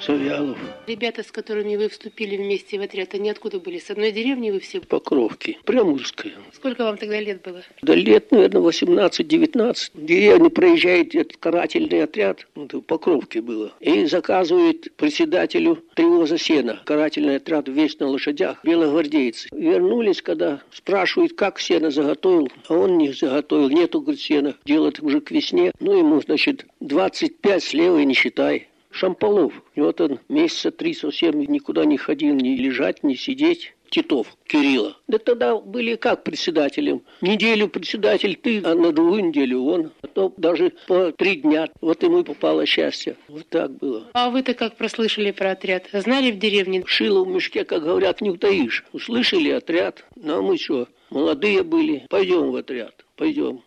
Завьялов. 0.06 0.58
Ребята, 0.88 1.24
с 1.24 1.32
которыми 1.32 1.76
вы 1.76 1.90
вступили 1.90 2.38
вместе 2.38 2.80
в 2.80 2.82
отряд, 2.82 3.14
они 3.14 3.30
откуда 3.30 3.60
были? 3.60 3.80
С 3.80 3.90
одной 3.90 4.12
деревни 4.12 4.52
вы 4.52 4.60
все? 4.60 4.80
Покровки. 4.82 5.58
Приморская. 5.66 6.34
Сколько 6.54 6.84
вам 6.84 6.98
тогда 6.98 7.20
лет 7.20 7.42
было? 7.42 7.64
Да 7.82 7.94
лет, 7.96 8.32
наверное, 8.32 8.62
18-19. 8.62 9.92
В 9.94 10.06
деревне 10.06 10.50
проезжает 10.50 11.16
этот 11.16 11.38
карательный 11.38 12.04
отряд, 12.04 12.48
это 12.56 12.78
в 12.78 12.82
Покровке 12.82 13.42
было, 13.42 13.74
и 13.80 14.06
заказывает 14.06 14.94
председателю 14.96 15.84
привоза 15.96 16.38
сена. 16.38 16.82
Карательный 16.86 17.36
отряд 17.38 17.68
весь 17.68 18.00
на 18.00 18.08
лошадях, 18.08 18.64
белогвардейцы. 18.64 19.50
Вернулись, 19.52 20.22
когда 20.22 20.62
спрашивают, 20.72 21.34
как 21.34 21.60
сено 21.60 21.92
заготовил, 21.92 22.50
а 22.68 22.74
он 22.76 22.98
не 22.98 23.12
заготовил, 23.12 23.70
нету, 23.70 24.02
говорит, 24.02 24.22
сена. 24.22 24.56
Делает 24.66 25.02
уже 25.02 25.22
к 25.22 25.32
весне. 25.32 25.72
Ну, 25.80 25.98
ему, 25.98 26.22
значит, 26.22 26.66
25 26.80 27.64
слева 27.64 28.00
и 28.00 28.06
не 28.06 28.14
считай. 28.14 28.70
Шамполов. 29.00 29.54
И 29.76 29.82
вот 29.82 30.02
он 30.02 30.20
месяца 30.28 30.72
три 30.72 30.94
совсем 30.94 31.40
никуда 31.40 31.86
не 31.86 31.96
ходил, 31.98 32.36
ни 32.36 32.58
лежать, 32.58 33.02
ни 33.02 33.14
сидеть. 33.14 33.74
Титов 33.90 34.28
Кирилла. 34.46 34.98
Да 35.08 35.18
тогда 35.18 35.58
были 35.58 35.96
как 35.96 36.24
председателем. 36.24 37.02
Неделю 37.22 37.70
председатель 37.70 38.36
ты, 38.36 38.62
а 38.64 38.76
на 38.76 38.92
другую 38.92 39.26
неделю 39.30 39.62
он. 39.62 39.92
А 40.02 40.08
то 40.08 40.34
даже 40.38 40.74
по 40.88 41.12
три 41.14 41.38
дня. 41.38 41.70
Вот 41.82 42.04
ему 42.04 42.20
и 42.20 42.24
попало 42.24 42.66
счастье. 42.66 43.16
Вот 43.30 43.48
так 43.48 43.72
было. 43.78 44.06
А 44.14 44.30
вы-то 44.30 44.54
как 44.54 44.76
прослышали 44.76 45.32
про 45.32 45.52
отряд? 45.52 45.88
Знали 45.92 46.30
в 46.30 46.38
деревне? 46.38 46.84
Шило 46.86 47.24
в 47.24 47.28
мешке, 47.30 47.64
как 47.64 47.84
говорят, 47.84 48.22
не 48.22 48.30
утаишь. 48.30 48.84
Услышали 48.92 49.50
отряд. 49.50 50.06
Ну 50.18 50.38
а 50.38 50.42
мы 50.42 50.58
что, 50.58 50.88
молодые 51.10 51.64
были. 51.64 52.06
Пойдем 52.10 52.52
в 52.52 52.56
отряд. 52.58 52.94
Пойдем. 53.16 53.62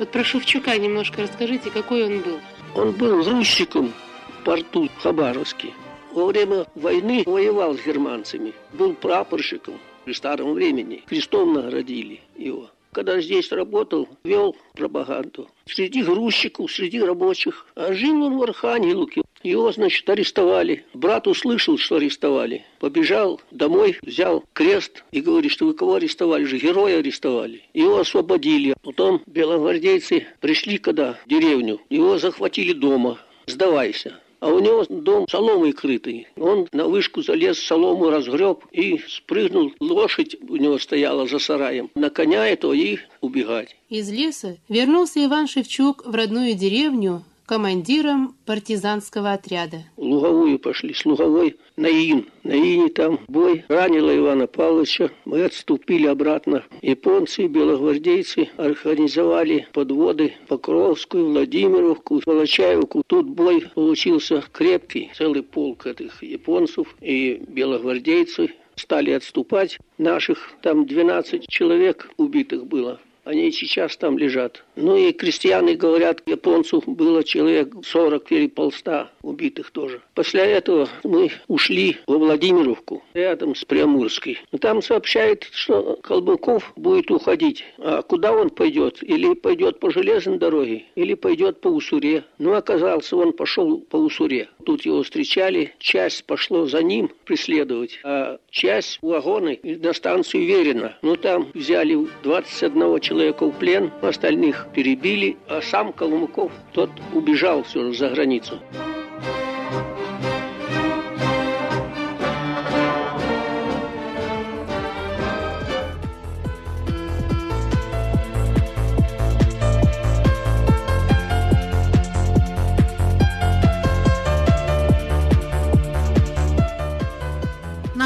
Вот 0.00 0.12
про 0.12 0.24
Шевчука 0.24 0.78
немножко 0.78 1.20
расскажите, 1.20 1.70
какой 1.70 2.04
он 2.04 2.20
был. 2.20 2.40
Он 2.74 2.92
был 2.92 3.22
грузчиком 3.22 3.92
в 4.28 4.44
порту 4.44 4.88
Хабаровске. 5.02 5.74
Во 6.12 6.24
время 6.24 6.64
войны 6.74 7.22
воевал 7.26 7.76
с 7.76 7.84
германцами. 7.84 8.54
Был 8.72 8.94
прапорщиком 8.94 9.78
при 10.06 10.14
старом 10.14 10.54
времени. 10.54 11.02
Крестом 11.06 11.52
наградили 11.52 12.22
его. 12.34 12.70
Когда 12.92 13.20
здесь 13.20 13.52
работал, 13.52 14.08
вел 14.24 14.56
пропаганду. 14.74 15.48
Среди 15.66 16.02
грузчиков, 16.02 16.72
среди 16.72 17.00
рабочих. 17.00 17.66
А 17.76 17.92
жил 17.92 18.22
он 18.24 18.36
в 18.36 18.42
Архангелуке. 18.42 19.22
Его, 19.42 19.72
значит, 19.72 20.08
арестовали. 20.10 20.84
Брат 20.92 21.26
услышал, 21.26 21.78
что 21.78 21.96
арестовали. 21.96 22.64
Побежал 22.78 23.40
домой, 23.50 23.98
взял 24.02 24.44
крест 24.52 25.04
и 25.12 25.20
говорит, 25.20 25.52
что 25.52 25.66
вы 25.66 25.74
кого 25.74 25.94
арестовали? 25.94 26.44
Же 26.44 26.58
героя 26.58 26.98
арестовали. 26.98 27.62
Его 27.72 28.00
освободили. 28.00 28.74
Потом 28.82 29.22
белогвардейцы 29.26 30.26
пришли 30.40 30.78
когда 30.78 31.14
в 31.24 31.28
деревню. 31.28 31.80
Его 31.88 32.18
захватили 32.18 32.72
дома. 32.72 33.18
Сдавайся. 33.46 34.19
А 34.40 34.48
у 34.48 34.58
него 34.58 34.84
дом 34.88 35.26
соломой 35.28 35.72
крытый. 35.72 36.26
Он 36.36 36.66
на 36.72 36.88
вышку 36.88 37.22
залез, 37.22 37.58
солому 37.58 38.10
разгреб 38.10 38.64
и 38.72 38.98
спрыгнул. 39.06 39.72
Лошадь 39.80 40.36
у 40.48 40.56
него 40.56 40.78
стояла 40.78 41.26
за 41.26 41.38
сараем. 41.38 41.90
На 41.94 42.10
коня 42.10 42.46
этого 42.46 42.72
и 42.72 42.98
убегать. 43.20 43.76
Из 43.90 44.10
леса 44.10 44.56
вернулся 44.68 45.24
Иван 45.24 45.46
Шевчук 45.46 46.06
в 46.06 46.14
родную 46.14 46.54
деревню 46.54 47.24
командиром 47.50 48.36
партизанского 48.46 49.32
отряда. 49.32 49.78
Луговую 49.96 50.60
пошли, 50.60 50.94
с 50.94 51.04
Луговой 51.04 51.56
на 51.76 51.88
Ин. 51.88 52.28
На 52.44 52.52
Ине 52.52 52.88
там 52.90 53.18
бой 53.26 53.64
ранило 53.66 54.16
Ивана 54.16 54.46
Павловича. 54.46 55.10
Мы 55.24 55.42
отступили 55.42 56.06
обратно. 56.06 56.62
Японцы, 56.80 57.48
белогвардейцы 57.48 58.50
организовали 58.56 59.66
подводы 59.72 60.34
Покровскую, 60.46 61.26
Владимировку, 61.26 62.22
Волочаевку. 62.24 63.02
Тут 63.04 63.26
бой 63.26 63.68
получился 63.74 64.44
крепкий. 64.52 65.10
Целый 65.16 65.42
полк 65.42 65.86
этих 65.86 66.22
японцев 66.22 66.94
и 67.00 67.42
белогвардейцы 67.48 68.54
стали 68.76 69.10
отступать. 69.10 69.76
Наших 69.98 70.52
там 70.62 70.86
12 70.86 71.48
человек 71.48 72.12
убитых 72.16 72.68
было. 72.68 73.00
Они 73.30 73.52
сейчас 73.52 73.96
там 73.96 74.18
лежат. 74.18 74.64
Ну 74.74 74.96
и 74.96 75.12
крестьяне 75.12 75.76
говорят, 75.76 76.20
японцев 76.26 76.82
было 76.84 77.22
человек 77.22 77.72
40 77.84 78.32
или 78.32 78.48
полста 78.48 79.12
убитых 79.22 79.70
тоже. 79.70 80.00
После 80.14 80.40
этого 80.40 80.88
мы 81.04 81.30
ушли 81.46 81.98
во 82.08 82.18
Владимировку, 82.18 83.04
рядом 83.14 83.54
с 83.54 83.64
Приамурской. 83.64 84.40
Там 84.60 84.82
сообщают, 84.82 85.48
что 85.52 86.00
Колбаков 86.02 86.72
будет 86.74 87.08
уходить. 87.12 87.64
А 87.78 88.02
куда 88.02 88.32
он 88.32 88.50
пойдет? 88.50 89.00
Или 89.00 89.34
пойдет 89.34 89.78
по 89.78 89.92
железной 89.92 90.38
дороге, 90.38 90.86
или 90.96 91.14
пойдет 91.14 91.60
по 91.60 91.68
Усуре. 91.68 92.24
Ну, 92.38 92.54
оказался, 92.54 93.16
он 93.16 93.32
пошел 93.32 93.78
по 93.78 93.96
Усуре. 93.96 94.48
Тут 94.66 94.84
его 94.84 95.04
встречали, 95.04 95.72
часть 95.78 96.24
пошло 96.24 96.66
за 96.66 96.82
ним 96.82 97.12
преследовать, 97.26 98.00
а 98.02 98.38
часть 98.50 98.98
вагоны 99.02 99.60
на 99.62 99.92
станцию 99.92 100.46
Верина. 100.46 100.98
Ну, 101.02 101.14
там 101.14 101.46
взяли 101.54 101.96
21 102.24 102.98
человека 102.98 103.19
в 103.50 103.52
плен, 103.52 103.90
остальных 104.02 104.68
перебили, 104.74 105.36
а 105.48 105.60
сам 105.62 105.92
Колмыков, 105.92 106.52
тот 106.72 106.90
убежал 107.14 107.62
все 107.62 107.92
за 107.92 108.08
границу. 108.08 108.58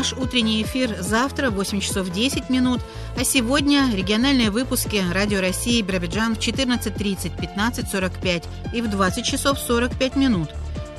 Наш 0.04 0.12
утренний 0.12 0.62
эфир 0.62 0.98
завтра 1.00 1.48
в 1.48 1.54
8 1.54 1.80
часов 1.80 2.10
10 2.10 2.50
минут, 2.50 2.82
а 3.16 3.24
сегодня 3.24 3.90
региональные 3.90 4.50
выпуски 4.50 5.02
Радио 5.14 5.40
России 5.40 5.80
Биробиджан 5.80 6.34
в 6.34 6.40
14.30, 6.40 7.32
15.45 7.40 8.44
и 8.74 8.82
в 8.82 8.90
20 8.90 9.24
часов 9.24 9.58
45 9.58 10.16
минут. 10.16 10.50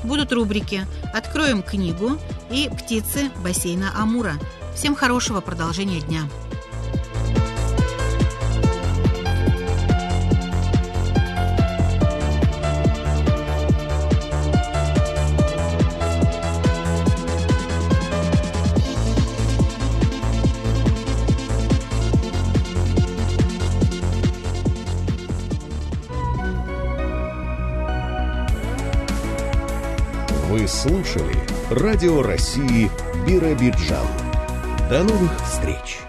Будут 0.04 0.34
рубрики 0.34 0.88
«Откроем 1.14 1.62
книгу», 1.62 2.18
и 2.50 2.68
птицы 2.68 3.30
бассейна 3.44 3.92
Амура. 3.96 4.40
Всем 4.74 4.96
хорошего 4.96 5.40
продолжения 5.40 6.02
дня. 6.02 6.22
Слушали 30.86 31.36
Радио 31.72 32.22
России 32.22 32.92
Биробиджан. 33.26 34.06
До 34.88 35.04
новых 35.04 35.32
встреч! 35.44 36.05